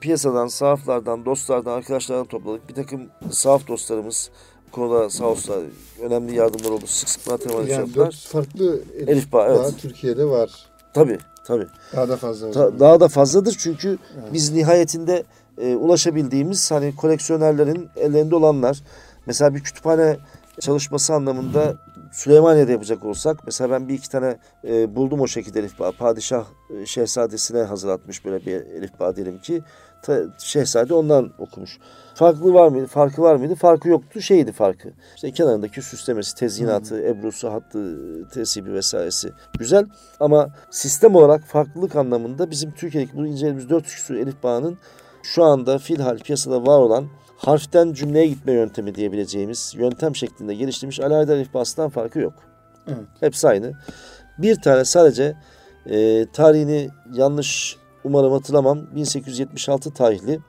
piyasadan, 0.00 0.46
sahaflardan, 0.46 1.24
dostlardan, 1.24 1.72
arkadaşlardan 1.72 2.26
topladık. 2.26 2.68
Bir 2.68 2.74
takım 2.74 3.00
sahaf 3.30 3.68
dostlarımız 3.68 4.30
konuda 4.72 5.10
sağ 5.10 5.24
olsunlar 5.24 5.60
önemli 6.02 6.34
yardımlar 6.34 6.70
oldu. 6.70 6.86
Sık 6.86 7.08
sık 7.08 7.28
bana 7.28 7.38
temas 7.38 7.68
yani 7.68 7.94
dört 7.94 8.14
farklı 8.14 8.82
elif, 8.96 9.08
elif 9.08 9.32
bağ, 9.32 9.46
evet. 9.48 9.74
Türkiye'de 9.78 10.24
var. 10.24 10.50
Tabii 10.94 11.18
tabii. 11.44 11.66
Daha 11.92 12.08
da 12.08 12.16
fazla. 12.16 12.50
Ta, 12.50 12.80
daha 12.80 13.00
da 13.00 13.08
fazladır 13.08 13.56
çünkü 13.58 13.88
evet. 13.88 14.32
biz 14.32 14.52
nihayetinde 14.52 15.24
e, 15.58 15.76
ulaşabildiğimiz 15.76 16.70
hani 16.70 16.96
koleksiyonerlerin 16.96 17.88
ellerinde 17.96 18.36
olanlar. 18.36 18.82
Mesela 19.26 19.54
bir 19.54 19.60
kütüphane 19.60 20.18
çalışması 20.60 21.14
anlamında 21.14 21.76
Süleymaniye'de 22.12 22.72
yapacak 22.72 23.04
olsak 23.04 23.40
mesela 23.46 23.70
ben 23.70 23.88
bir 23.88 23.94
iki 23.94 24.10
tane 24.10 24.38
e, 24.64 24.96
buldum 24.96 25.20
o 25.20 25.26
şekilde 25.26 25.60
elifba. 25.60 25.92
Padişah 25.92 26.44
e, 26.70 26.86
şehzadesine 26.86 27.62
hazırlatmış 27.62 28.24
böyle 28.24 28.46
bir 28.46 28.54
elifba 28.54 29.16
diyelim 29.16 29.38
ki. 29.38 29.62
Şehzade 30.38 30.94
ondan 30.94 31.30
okumuş. 31.38 31.78
Farklı 32.14 32.54
var 32.54 32.68
mıydı? 32.68 32.86
Farkı 32.86 33.22
var 33.22 33.36
mıydı? 33.36 33.54
Farkı 33.54 33.88
yoktu. 33.88 34.20
Şeydi 34.20 34.52
farkı. 34.52 34.88
İşte 35.14 35.30
kenarındaki 35.30 35.82
süslemesi, 35.82 36.34
tezyinatı, 36.34 36.94
hmm. 36.98 37.06
ebrusu, 37.06 37.52
hattı, 37.52 37.98
tesibi 38.28 38.72
vesairesi 38.72 39.32
güzel. 39.58 39.86
Ama 40.20 40.48
sistem 40.70 41.14
olarak 41.14 41.44
farklılık 41.44 41.96
anlamında 41.96 42.50
bizim 42.50 42.72
Türkiye'deki 42.72 43.16
bu 43.16 43.26
incelediğimiz 43.26 43.70
dört 43.70 43.84
küsur 43.84 44.14
elifbanın 44.14 44.78
şu 45.22 45.44
anda 45.44 45.78
filhal 45.78 46.18
piyasada 46.18 46.66
var 46.66 46.78
olan 46.78 47.08
harften 47.36 47.92
cümleye 47.92 48.26
gitme 48.26 48.52
yöntemi 48.52 48.94
diyebileceğimiz 48.94 49.74
yöntem 49.76 50.16
şeklinde 50.16 50.54
geliştirilmiş 50.54 51.00
Alaeddin 51.00 51.32
alifbasından 51.32 51.90
farkı 51.90 52.18
yok. 52.18 52.34
Evet. 52.86 52.98
Hepsi 53.20 53.48
aynı. 53.48 53.72
Bir 54.38 54.56
tane 54.56 54.84
sadece 54.84 55.36
e, 55.86 56.26
tarihini 56.32 56.88
yanlış 57.12 57.76
umarım 58.08 58.32
hatırlamam 58.32 58.78
1876 58.94 59.90
tarihli 59.90 60.40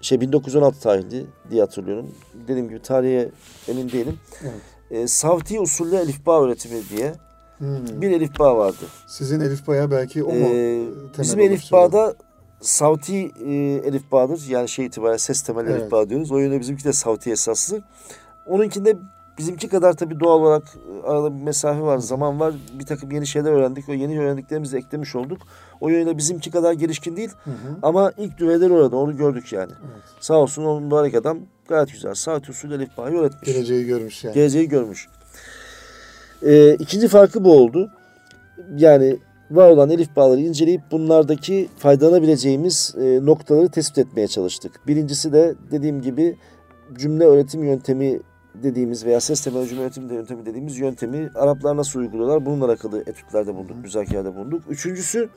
şey 0.00 0.20
1916 0.20 0.80
tarihli 0.80 1.26
diye 1.50 1.60
hatırlıyorum. 1.60 2.14
Dediğim 2.48 2.68
gibi 2.68 2.82
tarihe 2.82 3.30
emin 3.68 3.90
değilim. 3.90 4.18
Evet. 4.42 4.60
E, 4.90 5.08
Savti 5.08 5.60
usulü 5.60 5.96
elifba 5.96 6.42
öğretimi 6.42 6.88
diye 6.90 7.14
hmm. 7.58 8.00
bir 8.00 8.10
elifba 8.10 8.56
vardı. 8.56 8.84
Sizin 9.06 9.40
elifbaya 9.40 9.90
belki 9.90 10.24
o 10.24 10.32
mu? 10.32 10.48
Ee, 10.48 10.86
bizim 11.18 11.40
elifbada 11.40 12.14
Savti 12.60 13.30
e, 13.44 13.52
elifbadır. 13.84 14.48
Yani 14.48 14.68
şey 14.68 14.86
itibariyle 14.86 15.18
ses 15.18 15.42
temelli 15.42 15.70
evet. 15.70 15.80
elifba 15.80 16.08
diyoruz. 16.08 16.32
O 16.32 16.38
yönde 16.38 16.60
bizimki 16.60 16.84
de 16.84 16.92
savti 16.92 17.30
esaslı. 17.30 17.82
Onunkinde 18.46 18.96
bizimki 19.38 19.68
kadar 19.68 19.92
tabii 19.92 20.20
doğal 20.20 20.40
olarak 20.40 20.62
e, 21.04 21.06
arada 21.06 21.38
bir 21.38 21.42
mesafe 21.42 21.80
var, 21.80 21.98
zaman 21.98 22.40
var. 22.40 22.54
Bir 22.78 22.86
takım 22.86 23.10
yeni 23.10 23.26
şeyler 23.26 23.52
öğrendik. 23.52 23.88
O 23.88 23.92
yeni 23.92 24.20
öğrendiklerimizi 24.20 24.76
eklemiş 24.76 25.16
olduk. 25.16 25.38
O 25.80 25.88
yönde 25.88 26.18
bizimki 26.18 26.50
kadar 26.50 26.72
gelişkin 26.72 27.16
değil. 27.16 27.30
Hı 27.44 27.50
hı. 27.50 27.54
Ama 27.82 28.12
ilk 28.18 28.38
düveler 28.38 28.70
orada. 28.70 28.96
Onu 28.96 29.16
gördük 29.16 29.52
yani. 29.52 29.72
Evet. 29.80 30.02
Sağ 30.20 30.34
olsun 30.34 30.64
o 30.64 30.80
mübarek 30.80 31.14
adam 31.14 31.38
gayet 31.68 31.92
güzel. 31.92 32.14
Savti 32.14 32.50
usulü 32.50 32.74
elifbayı 32.74 33.16
öğretmiş. 33.16 33.52
Geleceği 33.52 33.86
görmüş 33.86 34.24
yani. 34.24 34.34
Geleceği 34.34 34.68
görmüş. 34.68 35.08
Ee, 36.42 36.74
ikinci 36.74 37.08
farkı 37.08 37.44
bu 37.44 37.52
oldu. 37.52 37.90
Yani 38.76 39.18
var 39.50 39.70
olan 39.70 39.90
elif 39.90 40.16
bağları 40.16 40.40
inceleyip 40.40 40.80
bunlardaki 40.90 41.68
faydalanabileceğimiz 41.78 42.94
e, 43.00 43.26
noktaları 43.26 43.68
tespit 43.68 43.98
etmeye 43.98 44.28
çalıştık. 44.28 44.86
Birincisi 44.86 45.32
de 45.32 45.54
dediğim 45.70 46.02
gibi 46.02 46.36
cümle 46.98 47.24
öğretim 47.24 47.64
yöntemi 47.64 48.20
dediğimiz 48.62 49.04
veya 49.04 49.20
ses 49.20 49.40
temel 49.40 49.68
cümle 49.68 49.82
öğretim 49.82 50.10
yöntemi 50.12 50.46
dediğimiz 50.46 50.78
yöntemi 50.78 51.30
Araplar 51.34 51.76
nasıl 51.76 52.00
uyguluyorlar? 52.00 52.46
Bununla 52.46 52.64
alakalı 52.64 53.00
etütlerde 53.00 53.54
bulunduk, 53.54 53.76
müzakerede 53.76 54.34
bulunduk. 54.34 54.62
Üçüncüsü 54.68 55.28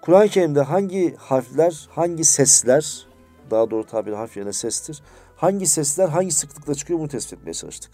Kur'an-ı 0.00 0.28
Kerim'de 0.28 0.60
hangi 0.60 1.14
harfler, 1.16 1.88
hangi 1.90 2.24
sesler, 2.24 3.06
daha 3.50 3.70
doğru 3.70 3.86
tabir 3.86 4.12
harf 4.12 4.36
yerine 4.36 4.52
sestir, 4.52 5.02
hangi 5.36 5.66
sesler 5.66 6.08
hangi 6.08 6.32
sıklıkla 6.32 6.74
çıkıyor 6.74 6.98
bunu 7.00 7.08
tespit 7.08 7.38
etmeye 7.38 7.54
çalıştık. 7.54 7.90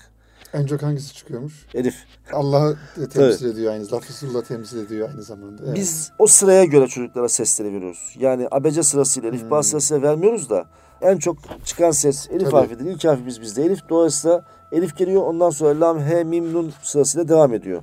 En 0.52 0.66
çok 0.66 0.82
hangisi 0.82 1.14
çıkıyormuş? 1.14 1.66
Elif. 1.74 1.94
Allah'ı 2.32 2.76
temsil 2.94 3.20
evet. 3.20 3.42
ediyor 3.42 3.72
aynı 3.72 3.84
zamanda. 3.84 4.06
Lafızullah 4.06 4.42
temsil 4.42 4.78
ediyor 4.78 5.08
aynı 5.08 5.22
zamanda. 5.22 5.62
Evet. 5.66 5.76
Biz 5.76 6.12
o 6.18 6.26
sıraya 6.26 6.64
göre 6.64 6.86
çocuklara 6.86 7.28
sesleri 7.28 7.74
veriyoruz. 7.74 8.16
Yani 8.18 8.48
abece 8.50 8.82
sırasıyla, 8.82 9.28
elif 9.28 9.42
hmm. 9.50 9.62
sırasıyla 9.62 10.02
vermiyoruz 10.02 10.50
da 10.50 10.66
en 11.02 11.16
çok 11.18 11.36
çıkan 11.64 11.90
ses 11.90 12.30
elif 12.30 12.44
Tabii. 12.44 12.56
harfidir. 12.56 12.84
İlk 12.84 13.04
harfimiz 13.04 13.40
bizde 13.40 13.64
elif. 13.64 13.88
Dolayısıyla 13.88 14.44
elif 14.72 14.96
geliyor. 14.96 15.22
Ondan 15.22 15.50
sonra 15.50 15.80
lam, 15.80 16.00
he, 16.00 16.24
mim, 16.24 16.52
nun 16.52 16.72
sırasıyla 16.82 17.28
devam 17.28 17.54
ediyor. 17.54 17.82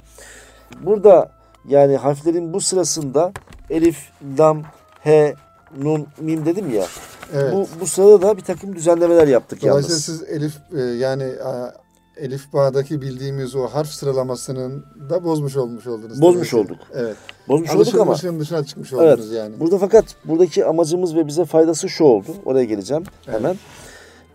Burada 0.81 1.31
yani 1.67 1.97
harflerin 1.97 2.53
bu 2.53 2.61
sırasında 2.61 3.31
elif, 3.69 3.97
lam, 4.39 4.63
he, 4.99 5.35
nun, 5.77 6.07
mim 6.19 6.45
dedim 6.45 6.73
ya. 6.73 6.85
Evet. 7.33 7.53
Bu, 7.53 7.67
bu 7.81 7.87
sırada 7.87 8.21
da 8.21 8.37
bir 8.37 8.41
takım 8.41 8.75
düzenlemeler 8.75 9.27
yaptık 9.27 9.61
Dolayısıyla 9.61 9.93
yalnız. 9.93 10.05
siz 10.05 10.23
elif 10.23 10.53
e, 10.77 10.81
yani 10.81 11.23
a, 11.43 11.73
elif 12.19 12.53
bağdaki 12.53 13.01
bildiğimiz 13.01 13.55
o 13.55 13.67
harf 13.67 13.87
sıralamasının 13.87 14.85
da 15.09 15.23
bozmuş 15.23 15.55
olmuş 15.57 15.87
oldunuz. 15.87 16.21
Bozmuş 16.21 16.51
Dolayısıyla. 16.51 16.63
olduk. 16.63 16.77
Evet. 16.93 17.15
Bozmuş 17.47 17.75
olduk 17.75 17.95
ama 17.95 18.15
dışına 18.39 18.65
çıkmış 18.65 18.93
Evet. 18.93 19.01
oldunuz 19.19 19.31
yani. 19.31 19.59
burada 19.59 19.77
fakat 19.77 20.05
buradaki 20.25 20.65
amacımız 20.65 21.15
ve 21.15 21.27
bize 21.27 21.45
faydası 21.45 21.89
şu 21.89 22.03
oldu. 22.03 22.27
Oraya 22.45 22.65
geleceğim 22.65 23.03
hemen. 23.25 23.55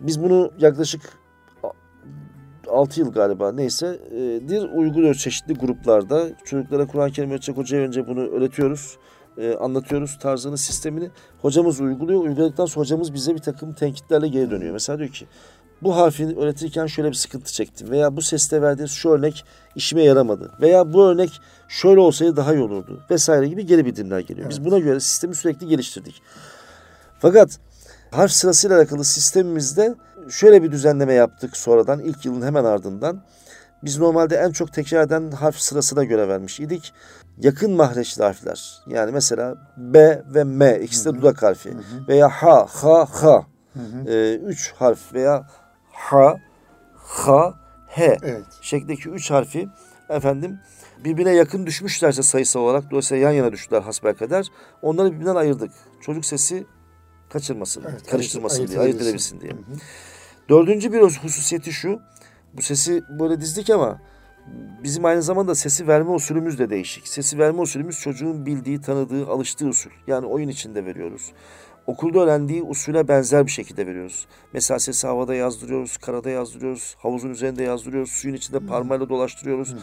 Biz 0.01 0.22
bunu 0.22 0.51
yaklaşık 0.59 1.03
6 2.68 3.01
yıl 3.01 3.12
galiba 3.12 3.53
neyse 3.53 3.99
e, 4.11 4.18
dir 4.49 4.62
uyguluyoruz 4.76 5.20
çeşitli 5.20 5.55
gruplarda. 5.55 6.28
Çocuklara 6.45 6.87
Kur'an-ı 6.87 7.12
Kerim 7.12 7.30
öğretecek 7.30 7.57
hocaya 7.57 7.83
önce 7.87 8.07
bunu 8.09 8.20
öğretiyoruz. 8.20 8.97
e, 9.39 9.55
anlatıyoruz 9.55 10.18
tarzını, 10.18 10.59
sistemini. 10.59 11.11
Hocamız 11.43 11.80
uyguluyor. 11.80 12.20
Uyguladıktan 12.20 12.66
sonra 12.66 12.83
hocamız 12.85 13.14
bize 13.14 13.35
bir 13.35 13.41
takım 13.41 13.72
tenkitlerle 13.72 14.28
geri 14.28 14.51
dönüyor. 14.51 14.72
Mesela 14.72 14.99
diyor 14.99 15.11
ki 15.11 15.26
bu 15.83 15.97
harfi 15.97 16.37
öğretirken 16.39 16.87
şöyle 16.87 17.09
bir 17.09 17.14
sıkıntı 17.14 17.53
çektim. 17.53 17.91
Veya 17.91 18.16
bu 18.16 18.22
seste 18.22 18.62
verdiğiniz 18.62 18.93
şu 18.93 19.11
örnek 19.11 19.45
işime 19.74 20.03
yaramadı. 20.03 20.53
Veya 20.61 20.93
bu 20.93 21.07
örnek 21.07 21.41
şöyle 21.68 22.01
olsaydı 22.01 22.37
daha 22.37 22.55
iyi 22.55 22.62
olurdu. 22.62 23.01
Vesaire 23.11 23.49
gibi 23.49 23.66
geri 23.66 23.87
bildirimler 23.87 24.20
geliyor. 24.20 24.51
Biz 24.51 24.64
buna 24.64 24.78
göre 24.78 25.01
sistemi 25.01 25.35
sürekli 25.35 25.66
geliştirdik. 25.66 26.22
Fakat 27.18 27.59
harf 28.11 28.30
sırasıyla 28.30 28.76
alakalı 28.78 29.05
sistemimizde 29.05 29.95
şöyle 30.30 30.62
bir 30.62 30.72
düzenleme 30.72 31.14
yaptık 31.14 31.57
sonradan 31.57 32.01
ilk 32.01 32.24
yılın 32.24 32.43
hemen 32.43 32.64
ardından. 32.64 33.22
Biz 33.85 33.99
normalde 33.99 34.37
en 34.37 34.51
çok 34.51 34.72
tekrar 34.72 35.07
eden 35.07 35.30
harf 35.30 35.57
sırasına 35.57 36.05
göre 36.05 36.28
vermiş 36.28 36.61
idik. 36.61 36.93
Yakın 37.39 37.72
mahreçli 37.72 38.22
harfler 38.22 38.83
yani 38.87 39.12
mesela 39.12 39.57
B 39.76 40.22
ve 40.35 40.45
M 40.45 40.80
ikisi 40.80 41.05
de 41.05 41.14
dudak 41.14 41.43
harfi 41.43 41.76
veya 42.09 42.28
H, 42.28 42.66
H, 42.66 43.05
H 43.05 43.47
Ee, 44.07 44.35
üç 44.35 44.72
harf 44.72 45.14
veya 45.14 45.47
H, 46.11 46.36
H, 46.96 47.55
H 47.88 48.16
Evet. 48.22 48.44
şeklindeki 48.61 49.09
üç 49.09 49.30
harfi 49.30 49.68
efendim 50.09 50.59
birbirine 51.05 51.34
yakın 51.34 51.66
düşmüşlerse 51.66 52.22
sayısal 52.22 52.61
olarak 52.61 52.90
dolayısıyla 52.90 53.24
yan 53.28 53.32
yana 53.32 53.53
düştüler 53.53 53.82
hasbelkader. 53.82 54.46
Onları 54.82 55.12
birbirinden 55.12 55.36
ayırdık. 55.36 55.70
Çocuk 56.00 56.24
sesi 56.24 56.66
kaçırmasın, 57.30 57.84
Evet, 57.90 58.11
karıştırmasın 58.11 58.59
ayırt 58.59 58.70
diye, 58.70 58.80
ayırt 58.80 59.03
edebilsin. 59.03 59.40
diye. 59.40 59.53
Dördüncü 60.48 60.92
bir 60.92 61.00
hususiyeti 61.00 61.72
şu. 61.72 62.00
Bu 62.55 62.62
sesi 62.62 63.03
böyle 63.18 63.40
dizdik 63.40 63.70
ama 63.70 64.00
bizim 64.82 65.05
aynı 65.05 65.22
zamanda 65.22 65.55
sesi 65.55 65.88
verme 65.88 66.11
usulümüz 66.11 66.59
de 66.59 66.70
değişik. 66.70 67.09
Sesi 67.09 67.38
verme 67.38 67.61
usulümüz 67.61 68.00
çocuğun 68.00 68.46
bildiği, 68.46 68.80
tanıdığı, 68.80 69.26
alıştığı 69.26 69.66
usul. 69.66 69.90
Yani 70.07 70.26
oyun 70.26 70.48
içinde 70.48 70.84
veriyoruz. 70.86 71.32
Okulda 71.87 72.20
öğrendiği 72.20 72.62
usule 72.62 73.09
benzer 73.09 73.47
bir 73.47 73.51
şekilde 73.51 73.87
veriyoruz. 73.87 74.26
Mesela 74.53 74.78
sesi 74.78 75.07
havada 75.07 75.35
yazdırıyoruz, 75.35 75.97
karada 75.97 76.30
yazdırıyoruz, 76.30 76.97
havuzun 76.99 77.30
üzerinde 77.30 77.62
yazdırıyoruz, 77.62 78.11
suyun 78.11 78.35
içinde 78.35 78.61
parmağıyla 78.61 79.09
dolaştırıyoruz. 79.09 79.74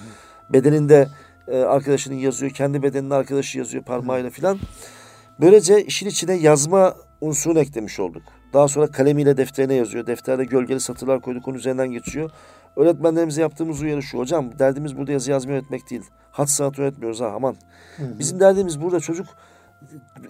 Bedeninde 0.54 1.08
e, 1.48 1.58
arkadaşının 1.58 2.16
yazıyor, 2.16 2.52
kendi 2.52 2.84
bedeninde 2.84 3.16
arkadaşı 3.16 3.58
yazıyor 3.58 3.84
parmağıyla 3.84 4.30
filan. 4.30 4.60
Böylece 5.42 5.84
işin 5.84 6.08
içine 6.08 6.34
yazma 6.34 6.96
unsurunu 7.22 7.60
eklemiş 7.60 8.00
olduk. 8.00 8.24
Daha 8.54 8.68
sonra 8.68 8.88
kalemiyle 8.88 9.38
defterine 9.38 9.74
yazıyor. 9.74 10.08
Defterde 10.08 10.46
gölgeli 10.46 10.80
satırlar 10.80 11.22
koyduk, 11.22 11.48
onun 11.48 11.58
üzerinden 11.58 11.92
geçiyor. 11.92 12.32
Öğretmenlerimize 12.76 13.42
yaptığımız 13.42 13.82
uyarı 13.82 14.04
şu. 14.04 14.18
Hocam 14.18 14.60
derdimiz 14.60 14.98
burada 14.98 15.12
yazı 15.12 15.32
yazmayı 15.32 15.60
öğretmek 15.60 15.90
değil. 15.90 16.04
Hat 16.32 16.50
sanat 16.50 16.80
öğretmiyoruz 16.80 17.22
ha 17.22 17.32
aman. 17.36 17.56
Bizim 18.00 18.40
derdimiz 18.40 18.82
burada 18.82 19.00
çocuk 19.00 19.28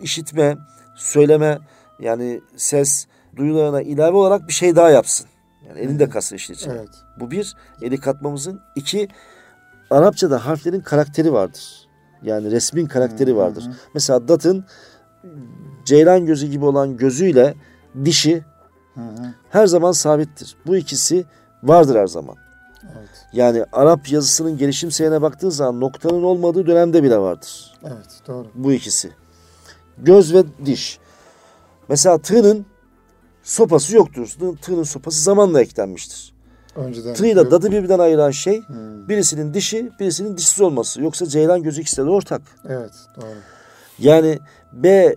işitme, 0.01 0.57
söyleme 0.99 1.59
yani 1.99 2.41
ses 2.55 3.05
duyularına 3.35 3.81
ilave 3.81 4.17
olarak 4.17 4.47
bir 4.47 4.53
şey 4.53 4.75
daha 4.75 4.89
yapsın. 4.89 5.27
Yani 5.67 5.79
elinde 5.79 6.09
kalsın 6.09 6.35
işin 6.35 6.53
içine. 6.53 6.73
Evet. 6.73 6.89
Bu 7.19 7.31
bir, 7.31 7.55
eli 7.81 7.99
katmamızın. 7.99 8.59
iki 8.75 9.07
Arapçada 9.89 10.45
harflerin 10.45 10.81
karakteri 10.81 11.33
vardır. 11.33 11.87
Yani 12.23 12.51
resmin 12.51 12.85
karakteri 12.85 13.35
vardır. 13.35 13.69
Mesela 13.93 14.27
datın 14.27 14.65
ceylan 15.85 16.25
gözü 16.25 16.47
gibi 16.47 16.65
olan 16.65 16.97
gözüyle 16.97 17.55
dişi 18.05 18.43
Hı 18.93 19.01
hı. 19.01 19.33
her 19.49 19.67
zaman 19.67 19.91
sabittir. 19.91 20.55
Bu 20.65 20.75
ikisi 20.75 21.25
vardır 21.63 21.95
her 21.95 22.07
zaman. 22.07 22.35
Evet. 22.83 23.09
Yani 23.33 23.65
Arap 23.71 24.11
yazısının 24.11 24.57
gelişim 24.57 24.91
seyine 24.91 25.21
baktığın 25.21 25.49
zaman 25.49 25.79
noktanın 25.79 26.23
olmadığı 26.23 26.67
dönemde 26.67 27.03
bile 27.03 27.17
vardır. 27.17 27.73
Evet. 27.83 28.21
Doğru. 28.27 28.47
Bu 28.55 28.73
ikisi. 28.73 29.11
Göz 30.03 30.33
ve 30.33 30.43
diş. 30.65 30.99
Mesela 31.89 32.17
tığın 32.17 32.65
sopası 33.43 33.95
yoktur. 33.95 34.27
Tığ- 34.27 34.57
Tığın 34.57 34.83
sopası 34.83 35.21
zamanla 35.21 35.61
eklenmiştir. 35.61 36.33
Önceden. 36.75 37.13
Tığ 37.13 37.25
ile 37.27 37.39
yok. 37.39 37.51
dadı 37.51 37.71
birbirinden 37.71 37.99
ayıran 37.99 38.31
şey 38.31 38.61
Hı. 38.61 38.73
birisinin 39.09 39.53
dişi, 39.53 39.91
birisinin 39.99 40.37
dişsiz 40.37 40.61
olması. 40.61 41.01
Yoksa 41.01 41.25
ceylan 41.25 41.63
gözü 41.63 41.81
ikisi 41.81 41.97
de 41.97 42.01
ortak. 42.09 42.41
Evet. 42.69 42.91
Doğru. 43.15 43.25
Yani 43.99 44.39
B, 44.73 45.15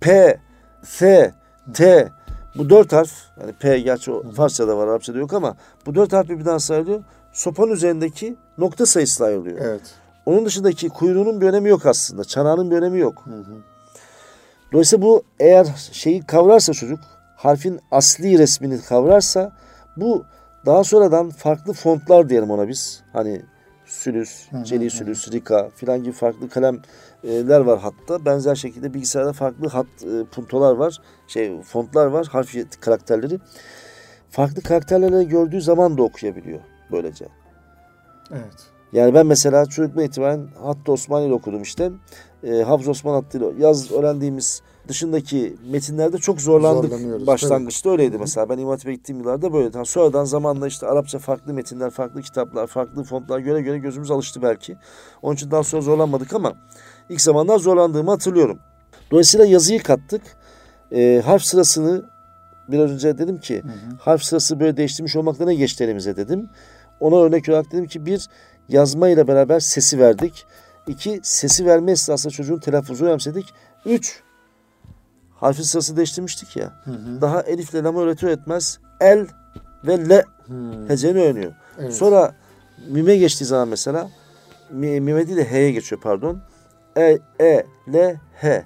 P, 0.00 0.40
F, 0.84 1.32
T 1.74 2.08
bu 2.58 2.70
dört 2.70 2.92
harf 2.92 3.10
yani 3.40 3.52
P 3.52 3.78
gerçi 3.78 4.12
o 4.12 4.32
Farsçada 4.32 4.76
var 4.76 4.88
Arapçada 4.88 5.18
yok 5.18 5.32
ama 5.32 5.56
bu 5.86 5.94
dört 5.94 6.12
harf 6.12 6.28
birbirinden 6.28 6.58
sayılıyor. 6.58 7.04
Sopanın 7.32 7.72
üzerindeki 7.72 8.36
nokta 8.58 8.86
sayısı 8.86 9.24
ayrılıyor. 9.24 9.58
Evet. 9.60 9.82
Onun 10.26 10.46
dışındaki 10.46 10.88
kuyruğunun 10.88 11.40
bir 11.40 11.46
önemi 11.46 11.68
yok 11.68 11.86
aslında. 11.86 12.24
Çanağının 12.24 12.70
bir 12.70 12.76
önemi 12.76 12.98
yok. 12.98 13.22
Hı 13.24 13.30
hı. 13.30 13.56
Dolayısıyla 14.72 15.06
bu 15.06 15.22
eğer 15.40 15.66
şeyi 15.92 16.22
kavrarsa 16.22 16.72
çocuk 16.72 17.00
harfin 17.36 17.80
asli 17.90 18.38
resmini 18.38 18.80
kavrarsa 18.80 19.52
bu 19.96 20.24
daha 20.66 20.84
sonradan 20.84 21.30
farklı 21.30 21.72
fontlar 21.72 22.28
diyelim 22.28 22.50
ona 22.50 22.68
biz. 22.68 23.02
Hani 23.12 23.42
sülüs, 23.86 24.48
celi 24.62 24.90
sülüs, 24.90 25.32
rika 25.32 25.70
filan 25.76 26.02
gibi 26.02 26.12
farklı 26.12 26.48
kalemler 26.48 27.60
var 27.60 27.80
hatta. 27.80 28.24
Benzer 28.24 28.54
şekilde 28.54 28.94
bilgisayarda 28.94 29.32
farklı 29.32 29.68
hat 29.68 29.86
e, 29.86 30.24
puntolar 30.24 30.72
var. 30.72 31.00
Şey 31.28 31.62
fontlar 31.62 32.06
var, 32.06 32.26
harf 32.26 32.80
karakterleri. 32.80 33.38
Farklı 34.30 34.62
karakterlerle 34.62 35.24
gördüğü 35.24 35.60
zaman 35.60 35.98
da 35.98 36.02
okuyabiliyor 36.02 36.60
böylece. 36.92 37.28
Evet. 38.30 38.66
Yani 38.92 39.14
ben 39.14 39.26
mesela 39.26 39.66
çocukluğumdan 39.66 40.08
itibaren 40.08 40.48
Hattı 40.62 40.92
Osmanlı 40.92 41.26
ile 41.26 41.34
okudum 41.34 41.62
işte. 41.62 41.90
E, 42.44 42.62
Hafız 42.62 42.88
Osman 42.88 43.12
hattıyla 43.12 43.52
yaz 43.58 43.92
öğrendiğimiz 43.92 44.62
dışındaki 44.88 45.56
metinlerde 45.70 46.18
çok 46.18 46.40
zorlandık. 46.40 47.26
Başlangıçta 47.26 47.90
öyleydi 47.90 48.18
mesela. 48.18 48.48
Ben 48.48 48.58
İmam 48.58 48.70
Hatip'e 48.70 48.94
gittiğim 48.94 49.20
yıllarda 49.20 49.52
böyleydi. 49.52 49.78
Ha, 49.78 49.84
sonradan 49.84 50.24
zamanla 50.24 50.66
işte 50.66 50.86
Arapça 50.86 51.18
farklı 51.18 51.54
metinler, 51.54 51.90
farklı 51.90 52.22
kitaplar, 52.22 52.66
farklı 52.66 53.04
fontlar 53.04 53.38
göre 53.38 53.60
göre 53.62 53.78
gözümüz 53.78 54.10
alıştı 54.10 54.42
belki. 54.42 54.76
Onun 55.22 55.34
için 55.34 55.50
daha 55.50 55.62
sonra 55.62 55.82
zorlanmadık 55.82 56.34
ama 56.34 56.52
ilk 57.08 57.20
zamanlar 57.20 57.58
zorlandığımı 57.58 58.10
hatırlıyorum. 58.10 58.58
Dolayısıyla 59.10 59.46
yazıyı 59.46 59.82
kattık. 59.82 60.22
E, 60.92 61.22
harf 61.24 61.42
sırasını 61.42 62.04
biraz 62.68 62.90
önce 62.90 63.18
dedim 63.18 63.38
ki 63.38 63.62
harf 64.00 64.22
sırası 64.22 64.60
böyle 64.60 64.76
değiştirmiş 64.76 65.16
olmakla 65.16 65.44
ne 65.44 65.54
geçti 65.54 65.84
elimize 65.84 66.16
dedim. 66.16 66.48
Ona 67.00 67.16
örnek 67.16 67.48
olarak 67.48 67.72
dedim 67.72 67.86
ki 67.86 68.06
bir 68.06 68.28
yazma 68.68 69.08
ile 69.08 69.28
beraber 69.28 69.60
sesi 69.60 69.98
verdik. 69.98 70.46
İki 70.86 71.20
sesi 71.22 71.66
verme 71.66 71.92
esnasında 71.92 72.32
çocuğun 72.32 72.58
telaffuzu 72.58 73.04
önemsedik. 73.04 73.46
Üç 73.86 74.22
harfi 75.34 75.64
sırası 75.64 75.96
değiştirmiştik 75.96 76.56
ya. 76.56 76.72
Daha 77.20 77.42
elifle 77.42 77.82
lamı 77.82 78.00
öğretiyor 78.00 78.32
etmez 78.32 78.78
el 79.00 79.26
ve 79.86 80.08
le 80.08 80.24
heceni 80.88 81.20
öğreniyor. 81.22 81.52
Evet. 81.78 81.94
Sonra 81.94 82.34
mime 82.88 83.16
geçtiği 83.16 83.44
zaman 83.44 83.68
mesela 83.68 84.10
mi- 84.70 85.00
mime 85.00 85.26
değil 85.26 85.38
de 85.38 85.50
h'ye 85.50 85.72
geçiyor 85.72 86.00
pardon. 86.02 86.42
E, 86.96 87.18
e, 87.40 87.66
l, 87.94 88.16
h. 88.40 88.64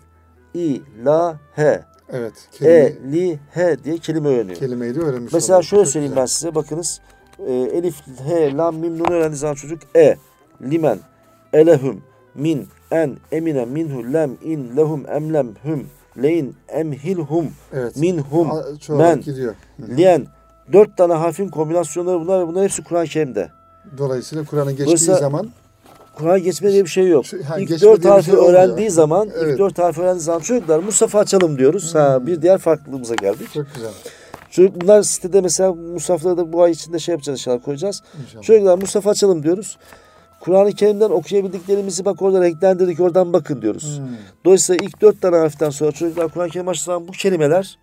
i, 0.55 0.83
la, 1.05 1.37
h. 1.57 1.85
Evet. 2.13 2.33
Kelime, 2.53 2.75
E, 2.77 2.97
li, 3.13 3.39
h 3.55 3.85
diye 3.85 3.99
kelime 3.99 4.29
öğreniyor. 4.29 4.59
kelimeyi 4.59 4.95
de 4.95 5.01
öğrenmiş 5.01 5.33
Mesela 5.33 5.57
olduk. 5.59 5.69
şöyle 5.69 5.85
söyleyeyim 5.87 6.17
ben 6.17 6.27
size 6.27 6.55
bakınız. 6.55 7.01
E, 7.47 7.53
elif, 7.53 7.95
he, 8.27 8.57
lam, 8.57 8.77
mim, 8.77 8.99
nun 8.99 9.11
öğrendiği 9.13 9.39
zaman 9.39 9.55
çocuk 9.55 9.83
e, 9.97 10.17
limen, 10.63 10.99
elehum, 11.53 12.03
min, 12.35 12.69
en, 12.91 13.17
emine, 13.33 13.65
minhu, 13.65 14.13
lem, 14.13 14.31
in, 14.45 14.77
lehum, 14.77 15.07
emlem, 15.09 15.49
hum, 15.63 15.87
leyin, 16.23 16.57
emhilhum, 16.69 17.47
Evet. 17.73 17.97
minhum, 17.97 18.51
A- 18.51 18.65
men, 18.89 19.21
gidiyor. 19.21 19.55
Liyen. 19.89 20.27
Dört 20.73 20.97
tane 20.97 21.13
harfin 21.15 21.49
kombinasyonları 21.49 22.21
bunlar 22.21 22.41
ve 22.43 22.47
bunlar 22.47 22.65
hepsi 22.65 22.85
Kur'an-ı 22.85 23.07
Kerim'de. 23.07 23.51
Dolayısıyla 23.99 24.45
Kur'an'ın 24.45 24.69
geçtiği 24.71 24.85
Dolayısıyla- 24.85 25.19
zaman 25.21 25.51
Kur'an 26.15 26.43
geçme 26.43 26.73
diye 26.73 26.85
bir 26.85 26.89
şey 26.91 27.09
yok. 27.09 27.27
Şu- 27.27 27.45
ha, 27.45 27.59
ilk 27.59 27.83
dört 27.83 28.01
bir 28.05 28.09
harfi 28.09 28.31
şey 28.31 28.35
öğrendiği 28.41 28.91
zaman, 28.91 29.27
ilk 29.29 29.35
Evet. 29.43 29.59
dört 29.59 29.79
harfi 29.79 30.01
öğrendiği 30.01 30.23
zaman 30.25 30.41
çocuklar 30.41 30.79
Mustafa 30.79 31.19
açalım 31.19 31.59
diyoruz. 31.59 31.95
Ha, 31.95 32.27
bir 32.27 32.43
diğer 32.43 32.59
farklılığımıza 32.59 33.15
geldik. 33.15 33.49
çok 33.55 33.67
güzel. 33.75 33.91
Çocuk 34.51 34.81
bunlar 34.81 35.03
sitede 35.03 35.41
mesela 35.41 35.73
Musaf'ları 35.75 36.37
da 36.37 36.53
bu 36.53 36.63
ay 36.63 36.71
içinde 36.71 36.99
şey 36.99 37.13
yapacağız 37.13 37.39
inşallah 37.39 37.65
koyacağız. 37.65 38.03
İnşallah. 38.25 38.43
Çocuklar 38.43 38.79
Mustafa 38.79 39.11
açalım 39.11 39.43
diyoruz. 39.43 39.79
Kur'an-ı 40.41 40.73
Kerim'den 40.73 41.11
okuyabildiklerimizi 41.11 42.05
bak 42.05 42.23
orada 42.23 42.41
renklendirdik 42.41 43.01
oradan 43.01 43.33
bakın 43.33 43.63
diyoruz. 43.63 43.99
Hmm. 43.99 44.07
Dolayısıyla 44.45 44.85
ilk 44.87 45.01
dört 45.01 45.23
tane 45.23 45.37
harften 45.37 45.71
sonra 45.71 45.93
çocuklar 45.93 46.29
Kur'an-ı 46.29 46.51
Kerim 46.51 46.69
açtığı 46.69 46.85
zaman 46.85 47.09
bu 47.09 47.13
kelimeler 47.13 47.79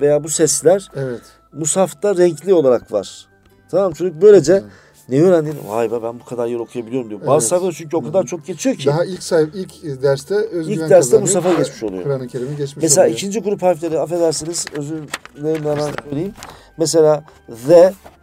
veya 0.00 0.24
bu 0.24 0.28
sesler 0.28 0.88
Evet. 0.96 1.20
Musaf'ta 1.52 2.16
renkli 2.16 2.54
olarak 2.54 2.92
var. 2.92 3.26
Tamam 3.70 3.92
çocuk 3.92 4.22
böylece 4.22 4.52
Evet. 4.52 4.64
ne 5.08 5.22
öğrendin? 5.22 5.54
Vay 5.68 5.90
be 5.92 6.02
ben 6.02 6.20
bu 6.20 6.24
kadar 6.24 6.46
yer 6.46 6.58
okuyabiliyorum 6.58 7.10
diyor. 7.10 7.20
Bazı 7.20 7.32
Evet. 7.32 7.42
sayfalar 7.42 7.72
çünkü 7.72 7.96
o 7.96 8.02
kadar 8.02 8.24
çok 8.26 8.46
geçiyor 8.46 8.76
ki. 8.76 8.86
Daha 8.86 9.04
ilk 9.04 9.22
sayf 9.22 9.48
ilk 9.54 10.02
derste 10.02 10.34
özgüven 10.34 10.82
İlk 10.84 10.90
derste. 10.90 11.18
Mustafa 11.18 11.52
geçmiş 11.54 11.82
oluyor. 11.82 12.02
Kur'an-ı 12.02 12.26
Kerim'i 12.28 12.56
geçmiş 12.56 12.82
Mesela 12.82 13.02
oluyor. 13.02 13.16
ikinci 13.16 13.40
grup 13.40 13.62
harfleri 13.62 13.98
affedersiniz 14.00 14.66
özür 14.76 15.02
dilerim 15.36 15.64
hemen 15.64 15.90
söyleyeyim. 16.04 16.32
Mesela 16.78 17.24
Z, 17.48 17.68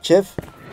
Kef, 0.02 0.26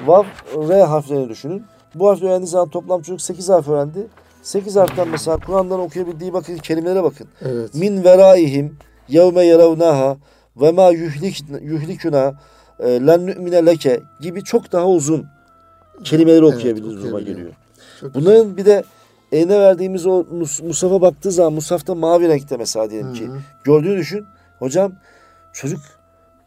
Vav, 0.07 0.25
R 0.69 0.83
harflerini 0.83 1.29
düşünün. 1.29 1.63
Bu 1.95 2.09
harfleri 2.09 2.31
öğrendiği 2.31 2.49
zaman 2.49 2.69
toplam 2.69 3.03
çocuk 3.03 3.21
8 3.21 3.49
harf 3.49 3.69
öğrendi. 3.69 4.07
8 4.43 4.77
harften 4.77 5.09
mesela 5.09 5.37
Kur'an'dan 5.37 5.81
okuyabildiği 5.81 6.33
bakın 6.33 6.57
kelimelere 6.57 7.03
bakın. 7.03 7.29
Evet. 7.41 7.75
Min 7.75 8.05
veraihim 8.05 8.77
yevme 9.09 9.47
yeravnaha 9.47 10.17
ve 10.57 10.73
ma 10.73 10.91
yuhlik, 10.91 11.45
yuhlikuna 11.63 12.35
e, 12.81 13.07
len 13.07 13.27
nü'mine 13.27 13.67
leke 13.67 14.01
gibi 14.21 14.45
çok 14.45 14.73
daha 14.73 14.89
uzun 14.89 15.27
kelimeleri 16.05 16.37
Evet, 16.37 16.43
duruma 16.43 16.59
okuyabiliyor. 16.59 17.21
geliyor. 17.21 17.53
Çok 18.01 18.15
güzel. 18.15 18.23
Bunların 18.33 18.57
bir 18.57 18.65
de 18.65 18.85
eline 19.33 19.61
verdiğimiz 19.61 20.07
o 20.07 20.25
mus, 20.31 20.63
Musaf'a 20.63 21.01
baktığı 21.01 21.31
zaman 21.33 21.53
Musaf'ta 21.53 21.95
mavi 21.95 22.29
renkte 22.29 22.57
mesela 22.57 22.91
diyelim 22.91 23.15
ki. 23.15 23.29
Gördüğünü 23.65 23.97
düşün. 23.99 24.27
Hocam 24.59 24.93
çocuk 25.53 25.81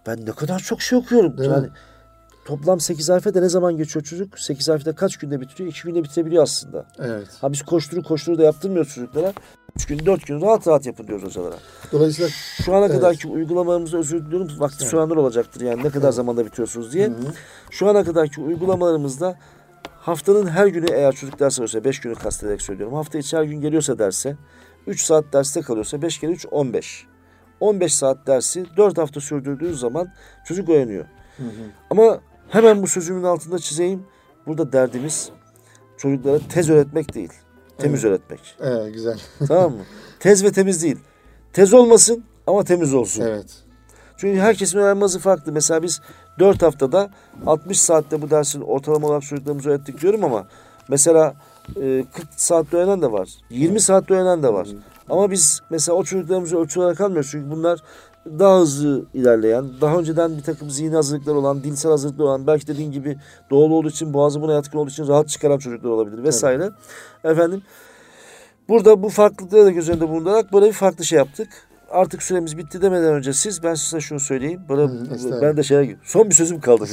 ben 0.08 0.26
ne 0.26 0.32
kadar 0.32 0.60
çok 0.60 0.82
şey 0.82 1.00
okuyorum. 1.00 1.38
Değil 1.38 1.50
yani 1.50 1.66
mi? 1.68 1.72
Toplam 2.48 2.80
8 2.80 3.10
harfe 3.10 3.34
de 3.34 3.42
ne 3.42 3.50
zaman 3.50 3.78
geçiyor 3.78 4.06
çocuk? 4.06 4.40
8 4.40 4.70
harfte 4.70 4.96
kaç 4.96 5.18
günde 5.18 5.42
bitiriyor? 5.42 5.70
2 5.70 5.84
günde 5.84 6.04
bitirebiliyor 6.04 6.44
aslında. 6.44 6.86
Evet. 7.00 7.28
Ha 7.42 7.52
biz 7.52 7.62
koşturu 7.62 8.04
koşturu 8.04 8.38
da 8.38 8.44
yaptırmıyoruz 8.44 8.96
çocuklara. 8.96 9.34
3 9.76 9.86
gün 9.86 10.06
4 10.06 10.28
gün 10.28 10.42
rahat 10.42 10.68
rahat 10.68 10.86
yapın 10.86 11.08
diyoruz 11.08 11.26
hocalara. 11.26 11.56
Dolayısıyla 11.92 12.30
Şu 12.66 12.76
ana 12.76 12.86
Evet. 12.86 12.96
kadarki 12.96 13.28
uygulamalarımızda 13.28 13.98
özür 13.98 14.26
diliyorum. 14.26 14.50
Vakti 14.60 14.78
Evet. 14.82 14.92
soranlar 14.92 15.16
olacaktır 15.16 15.62
yani 15.62 15.84
ne 15.84 15.90
kadar 15.90 16.12
zamanda 16.12 16.46
bitiriyorsunuz 16.46 16.94
diye. 16.94 17.08
Hı 17.08 17.12
hı. 17.12 17.34
Şu 17.72 17.90
ana 17.90 18.04
kadarki 18.04 18.42
uygulamalarımızda 18.42 19.36
haftanın 19.90 20.48
her 20.48 20.68
günü 20.68 20.92
eğer 20.92 21.16
çocuk 21.16 21.40
ders 21.40 21.60
alıyorsa 21.60 21.84
5 21.84 22.00
günü 22.00 22.16
kastederek 22.16 22.62
söylüyorum. 22.62 22.96
Hafta 22.96 23.18
içi 23.18 23.38
her 23.38 23.44
gün 23.44 23.62
geliyorsa 23.62 24.00
derse 24.00 24.36
3 24.88 25.04
saat 25.04 25.34
derste 25.34 25.62
kalıyorsa 25.62 26.02
5 26.02 26.20
kere 26.20 26.32
3 26.32 26.46
15. 26.52 27.06
15 27.60 27.94
saat 27.94 28.28
dersi 28.28 28.66
4 28.78 28.98
hafta 28.98 29.22
sürdürdüğü 29.22 29.76
zaman 29.76 30.08
çocuk 30.46 30.70
öğreniyor. 30.70 31.06
Hı 31.38 31.44
hı. 31.44 31.72
Ama 31.90 32.20
hemen 32.50 32.84
bu 32.84 32.88
sözümün 32.88 33.24
altında 33.24 33.60
çizeyim. 33.60 34.04
Burada 34.48 34.72
derdimiz 34.72 35.30
çocuklara 35.98 36.40
tez 36.50 36.70
öğretmek 36.70 37.14
değil. 37.14 37.34
Temiz 37.78 38.06
öğretmek. 38.06 38.56
Evet, 38.60 38.94
güzel. 38.94 39.20
tamam 39.48 39.72
mı? 39.72 39.84
Tez 40.20 40.44
ve 40.44 40.52
temiz 40.52 40.84
değil. 40.84 40.98
Tez 41.54 41.74
olmasın 41.74 42.24
ama 42.48 42.64
temiz 42.64 42.94
olsun. 42.94 43.22
Evet. 43.22 43.64
Çünkü 44.18 44.40
herkesin 44.40 44.80
öğrenme 44.80 45.04
hızı 45.04 45.20
farklı. 45.20 45.52
Mesela 45.52 45.84
biz 45.84 46.02
4 46.40 46.62
haftada 46.62 47.10
60 47.46 47.80
saatte 47.80 48.22
bu 48.22 48.30
dersin 48.30 48.62
ortalama 48.62 49.08
olarak 49.08 49.24
çocuklarımıza 49.24 49.70
öğrettik 49.70 50.02
diyorum 50.02 50.24
ama 50.24 50.48
mesela 50.90 51.34
e, 51.76 52.06
40 52.14 52.28
saatte 52.36 52.78
öğrenen 52.78 53.02
de 53.02 53.12
var. 53.12 53.30
20 53.50 53.80
saatte 53.80 54.14
öğrenen 54.14 54.44
de 54.44 54.54
var. 54.54 54.68
Ama 55.10 55.32
biz 55.32 55.62
mesela 55.70 55.96
o 55.96 56.04
çocuklarımızı 56.04 56.58
ölçü 56.58 56.80
olarak 56.80 57.02
almıyoruz. 57.02 57.32
Çünkü 57.32 57.52
bunlar 57.52 57.80
daha 58.40 58.60
hızlı 58.60 59.06
ilerleyen, 59.14 59.66
daha 59.82 59.98
önceden 59.98 60.38
bir 60.38 60.44
takım 60.44 60.70
zihni 60.70 60.96
hazırlıklar 60.96 61.36
olan, 61.36 61.64
dilsel 61.64 61.92
hazırlıklar 61.92 62.26
olan, 62.26 62.48
belki 62.48 62.68
dediğin 62.68 62.92
gibi 62.92 63.18
doğal 63.52 63.72
olduğu 63.72 63.90
için, 63.90 64.14
boğazı 64.14 64.42
buna 64.42 64.54
yatkın 64.54 64.78
olduğu 64.78 64.90
için 64.90 65.08
rahat 65.08 65.30
çıkaran 65.30 65.58
çocuklar 65.58 65.90
olabilir 65.90 66.24
vesaire. 66.24 66.70
Efendim, 67.24 67.62
burada 68.70 69.04
bu 69.04 69.10
farklılıkları 69.10 69.66
da 69.66 69.72
göz 69.72 69.90
önünde 69.90 70.10
bulundurarak 70.10 70.54
böyle 70.54 70.66
bir 70.66 70.74
farklı 70.74 71.06
şey 71.06 71.18
yaptık. 71.18 71.48
Artık 71.92 72.24
süremiz 72.24 72.58
bitti 72.58 72.82
demeden 72.82 73.14
önce 73.14 73.34
siz, 73.34 73.64
ben 73.64 73.74
size 73.74 74.00
şunu 74.00 74.20
söyleyeyim. 74.20 74.62
Bana, 74.70 74.82
Hı, 74.82 75.42
ben 75.42 75.58
de 75.58 75.64
şeye, 75.64 75.96
son 76.04 76.30
bir 76.30 76.36
sözüm 76.36 76.60
kaldı. 76.62 76.86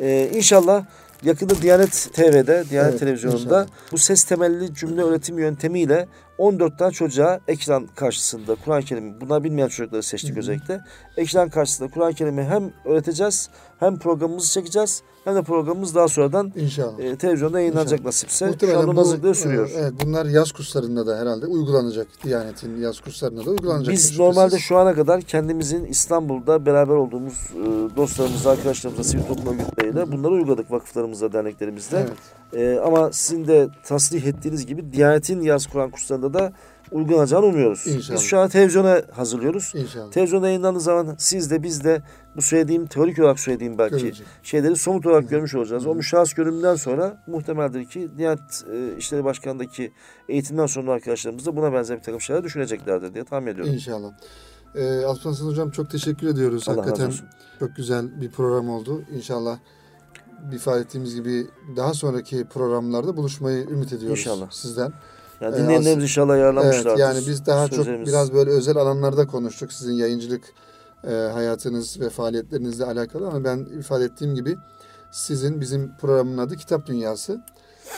Ee, 0.00 0.30
inşallah 0.34 0.84
yakında 1.22 1.62
Diyanet 1.62 2.08
TV'de, 2.12 2.64
Diyanet 2.70 2.90
Evet, 2.90 3.00
Televizyonu'nda 3.00 3.38
inşallah. 3.38 3.66
bu 3.92 3.98
ses 3.98 4.24
temelli 4.24 4.74
cümle 4.74 5.02
öğretim 5.02 5.38
yöntemiyle 5.38 6.08
14 6.38 6.78
tane 6.78 6.92
çocuğa 6.92 7.40
ekran 7.48 7.86
karşısında 7.86 8.54
Kur'an-ı 8.54 8.82
Kerim'i, 8.82 9.20
bunlar 9.20 9.44
bilmeyen 9.44 9.68
çocukları 9.68 10.02
seçtik 10.02 10.36
özellikle. 10.36 10.80
Ekran 11.16 11.48
karşısında 11.48 11.90
Kur'an-ı 11.90 12.14
Kerim'i 12.14 12.44
hem 12.44 12.72
öğreteceğiz, 12.84 13.50
hem 13.78 13.98
programımızı 13.98 14.52
çekeceğiz, 14.52 15.02
hem 15.24 15.34
de 15.34 15.42
programımız 15.42 15.94
daha 15.94 16.08
sonradan 16.08 16.52
İnşallah. 16.56 16.98
e, 16.98 17.16
televizyonda 17.16 17.60
yayınlanacak 17.60 17.92
İnşallah. 17.92 18.06
nasipse. 18.06 18.44
Şu 18.46 18.50
Muhtemelen 18.52 18.78
onun 18.78 18.96
bu, 18.96 19.00
hazırlıkları 19.00 19.34
sürüyor. 19.34 19.68
e, 19.70 19.72
Evet, 19.76 19.92
bunlar 20.04 20.26
yaz 20.26 20.52
kurslarında 20.52 21.06
da 21.06 21.18
herhalde 21.18 21.46
uygulanacak. 21.46 22.06
Diyanet'in 22.24 22.80
yaz 22.80 23.00
kurslarında 23.00 23.46
da 23.46 23.50
uygulanacak. 23.50 23.94
Biz 23.94 24.18
normalde 24.18 24.58
şu 24.58 24.76
ana 24.78 24.94
kadar 24.94 25.20
kendimizin 25.22 25.84
İstanbul'da 25.84 26.66
beraber 26.66 26.94
olduğumuz 26.94 27.34
e, 27.54 27.96
dostlarımızla, 27.96 28.50
arkadaşlarımızla, 28.50 29.04
sivil 29.04 29.22
toplum 29.22 29.54
örgütleriyle 29.58 30.12
bunları 30.12 30.32
uyguladık 30.32 30.70
vakıflarımızda, 30.70 31.32
derneklerimizde. 31.32 32.06
Evet. 32.52 32.76
E, 32.78 32.80
ama 32.80 33.12
sizin 33.12 33.46
de 33.46 33.68
tasrih 33.84 34.24
ettiğiniz 34.26 34.66
gibi 34.66 34.92
Diyanet'in 34.92 35.40
yaz 35.40 35.66
Kur'an 35.66 35.90
kurslarında 35.90 36.34
da 36.34 36.52
uygulanacağını 36.90 37.46
umuyoruz. 37.46 37.86
İnşallah. 37.86 38.18
Biz 38.18 38.24
şu 38.26 38.38
an 38.38 38.48
televizyona 38.48 39.02
hazırlıyoruz. 39.12 39.72
İnşallah. 39.74 40.10
Televizyonda 40.10 40.46
yayınlandığı 40.48 40.80
zaman 40.80 41.14
siz 41.18 41.50
de 41.50 41.62
biz 41.62 41.84
de 41.84 42.02
bu 42.36 42.42
söylediğim, 42.42 42.86
teorik 42.86 43.18
olarak 43.18 43.40
söylediğim 43.40 43.78
belki 43.78 43.98
Görecek. 43.98 44.26
şeyleri 44.42 44.76
somut 44.76 45.06
olarak 45.06 45.30
görmüş 45.30 45.54
olacağız. 45.54 45.86
O 45.86 45.94
müşahhas 45.94 46.32
görünümden 46.34 46.74
sonra 46.74 47.22
muhtemeldir 47.26 47.84
ki 47.84 48.08
Diyanet 48.18 48.64
e, 48.72 48.96
İşleri 48.96 49.24
Başkanı'ndaki 49.24 49.92
eğitimden 50.28 50.66
sonra 50.66 50.92
arkadaşlarımız 50.92 51.46
da 51.46 51.56
buna 51.56 51.72
benzer 51.72 51.98
bir 51.98 52.02
takım 52.02 52.20
şeyler 52.20 52.44
düşüneceklerdir 52.44 53.14
diye 53.14 53.24
tahmin 53.24 53.46
ediyorum. 53.46 53.72
İnşallah. 53.72 54.12
Ee, 54.74 55.04
Alparslan 55.04 55.46
Hocam 55.46 55.70
çok 55.70 55.90
teşekkür 55.90 56.26
ediyoruz. 56.28 56.68
Allah 56.68 56.76
razı 56.76 56.82
Hakikaten 56.82 57.08
olsun. 57.08 57.26
çok 57.58 57.76
güzel 57.76 58.20
bir 58.20 58.30
program 58.30 58.68
oldu. 58.70 59.02
İnşallah 59.16 59.58
ifade 60.52 60.80
ettiğimiz 60.80 61.14
gibi 61.14 61.46
daha 61.76 61.94
sonraki 61.94 62.44
programlarda 62.44 63.16
buluşmayı 63.16 63.66
ümit 63.68 63.92
ediyoruz 63.92 64.18
İnşallah. 64.18 64.50
sizden. 64.50 64.92
Yani 65.40 65.56
Ee, 65.56 65.58
dinleyenlerimiz 65.58 66.04
inşallah 66.04 66.36
yararlanmışlardır. 66.38 66.88
Evet 66.88 66.98
yani 66.98 67.18
biz 67.26 67.46
daha 67.46 67.64
Sözlerimiz- 67.66 67.96
çok 67.98 68.06
biraz 68.06 68.34
böyle 68.34 68.50
özel 68.50 68.76
alanlarda 68.76 69.26
konuştuk. 69.26 69.72
Sizin 69.72 69.92
yayıncılık 69.92 70.42
e, 71.04 71.10
hayatınız 71.12 72.00
ve 72.00 72.10
faaliyetlerinizle 72.10 72.84
alakalı 72.84 73.28
ama 73.28 73.44
ben 73.44 73.58
ifade 73.78 74.04
ettiğim 74.04 74.34
gibi 74.34 74.56
sizin 75.12 75.60
bizim 75.60 75.96
programın 76.00 76.38
adı 76.38 76.56
Kitap 76.56 76.86
Dünyası. 76.86 77.40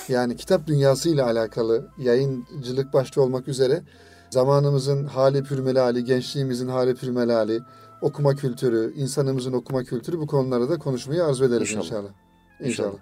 Yani 0.09 0.37
kitap 0.37 0.67
dünyası 0.67 1.09
ile 1.09 1.23
alakalı 1.23 1.87
yayıncılık 1.99 2.93
başta 2.93 3.21
olmak 3.21 3.49
üzere 3.49 3.83
zamanımızın 4.31 5.05
hali 5.05 5.43
pürmelali, 5.45 6.05
gençliğimizin 6.05 6.69
hali 6.69 6.95
pürmelali, 6.95 7.61
okuma 8.03 8.35
kültürü, 8.35 8.93
insanımızın 8.97 9.53
okuma 9.53 9.85
kültürü 9.85 10.19
bu 10.19 10.27
konularda 10.27 10.69
da 10.71 10.79
konuşmayı 10.79 11.25
arzu 11.25 11.45
ederiz 11.45 11.61
İnşallah. 11.63 11.85
inşallah. 11.85 12.03
İnşallah. 12.61 12.89
İnşallah. 12.89 12.93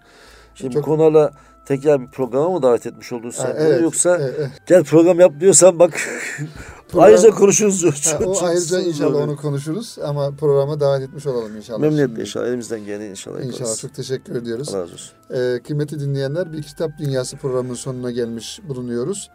Şimdi 0.55 0.75
Çok- 0.75 0.83
bu 0.83 0.87
konularla 0.87 1.31
tekrar 1.67 2.01
bir 2.01 2.07
programa 2.07 2.51
mı 2.51 2.63
davet 2.63 2.87
etmiş 2.87 3.13
oldun 3.13 3.31
sen? 3.31 3.45
Ha, 3.45 3.55
evet, 3.57 3.83
Yoksa 3.83 4.19
evet, 4.19 4.51
gel 4.67 4.85
program 4.85 5.21
yap 5.21 5.33
diyorsan 5.41 5.79
bak 5.79 6.01
Program- 6.89 7.05
ayrıca 7.05 7.31
konuşuruz. 7.31 7.85
Ha, 8.13 8.19
o 8.25 8.45
ayrıca 8.45 8.81
inşallah 8.81 9.21
onu 9.21 9.37
konuşuruz 9.37 9.97
ama 10.05 10.31
programa 10.31 10.81
davet 10.81 11.09
etmiş 11.09 11.27
olalım 11.27 11.57
inşallah. 11.57 11.79
Memnuniyetle 11.79 12.21
inşallah. 12.21 12.47
Elimizden 12.47 12.85
geleni 12.85 13.07
inşallah 13.07 13.37
yaparız. 13.37 13.55
İnşallah 13.61 13.77
çok 13.77 13.95
teşekkür 13.95 14.37
ediyoruz. 14.37 14.69
Allah 14.75 14.83
razı 14.83 14.93
olsun. 14.93 15.11
Ee, 15.31 15.61
kıymetli 15.63 16.01
dinleyenler 16.01 16.53
bir 16.53 16.63
Kitap 16.63 16.91
Dünyası 16.99 17.37
programının 17.37 17.75
sonuna 17.75 18.11
gelmiş 18.11 18.61
bulunuyoruz. 18.69 19.31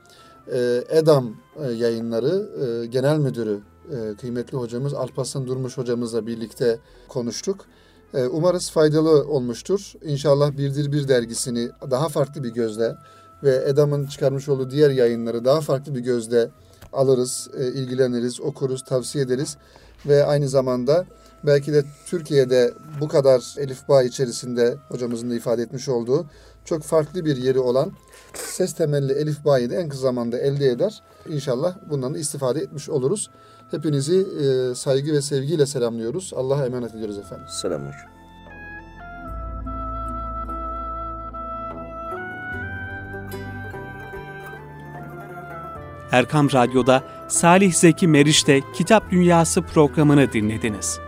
Ee, 0.53 0.83
Edam 0.89 1.35
e, 1.63 1.71
yayınları 1.71 2.49
e, 2.63 2.85
genel 2.85 3.17
müdürü 3.17 3.59
e, 3.91 4.15
kıymetli 4.15 4.57
hocamız 4.57 4.93
Alparslan 4.93 5.47
Durmuş 5.47 5.77
hocamızla 5.77 6.27
birlikte 6.27 6.79
konuştuk. 7.07 7.65
Ee, 8.13 8.27
umarız 8.27 8.71
faydalı 8.71 9.27
olmuştur. 9.27 9.93
İnşallah 10.03 10.57
Birdir 10.57 10.91
Bir 10.91 11.07
dergisini 11.07 11.69
daha 11.91 12.09
farklı 12.09 12.43
bir 12.43 12.49
gözle 12.53 12.95
ve 13.43 13.63
Edam'ın 13.67 14.07
çıkarmış 14.07 14.49
olduğu 14.49 14.69
diğer 14.69 14.89
yayınları 14.89 15.45
daha 15.45 15.61
farklı 15.61 15.95
bir 15.95 15.99
gözle 15.99 16.49
alırız, 16.93 17.49
e, 17.57 17.67
ilgileniriz, 17.67 18.41
okuruz, 18.41 18.83
tavsiye 18.83 19.23
ederiz. 19.23 19.57
Ve 20.05 20.25
aynı 20.25 20.49
zamanda 20.49 21.05
belki 21.43 21.73
de 21.73 21.83
Türkiye'de 22.05 22.73
bu 23.01 23.07
kadar 23.07 23.55
elifba 23.57 24.03
içerisinde 24.03 24.77
hocamızın 24.87 25.29
da 25.29 25.35
ifade 25.35 25.61
etmiş 25.61 25.89
olduğu 25.89 26.25
çok 26.65 26.83
farklı 26.83 27.25
bir 27.25 27.37
yeri 27.37 27.59
olan 27.59 27.91
ses 28.33 28.73
temelli 28.73 29.13
elifbayı 29.13 29.69
da 29.69 29.75
en 29.75 29.89
kısa 29.89 30.01
zamanda 30.01 30.37
elde 30.37 30.69
eder. 30.69 31.01
İnşallah 31.29 31.75
bundan 31.89 32.13
da 32.13 32.17
istifade 32.17 32.59
etmiş 32.59 32.89
oluruz. 32.89 33.29
Hepinizi 33.71 34.17
e, 34.17 34.75
saygı 34.75 35.13
ve 35.13 35.21
sevgiyle 35.21 35.65
selamlıyoruz. 35.65 36.31
Allah'a 36.35 36.65
emanet 36.65 36.95
ediyoruz 36.95 37.17
efendim. 37.17 37.45
Selamünaleyküm. 37.49 38.11
Erkam 46.11 46.51
Radyo'da 46.51 47.03
Salih 47.27 47.73
Zeki 47.73 48.07
Meriç'te 48.07 48.61
Kitap 48.75 49.11
Dünyası 49.11 49.61
programını 49.61 50.33
dinlediniz. 50.33 50.99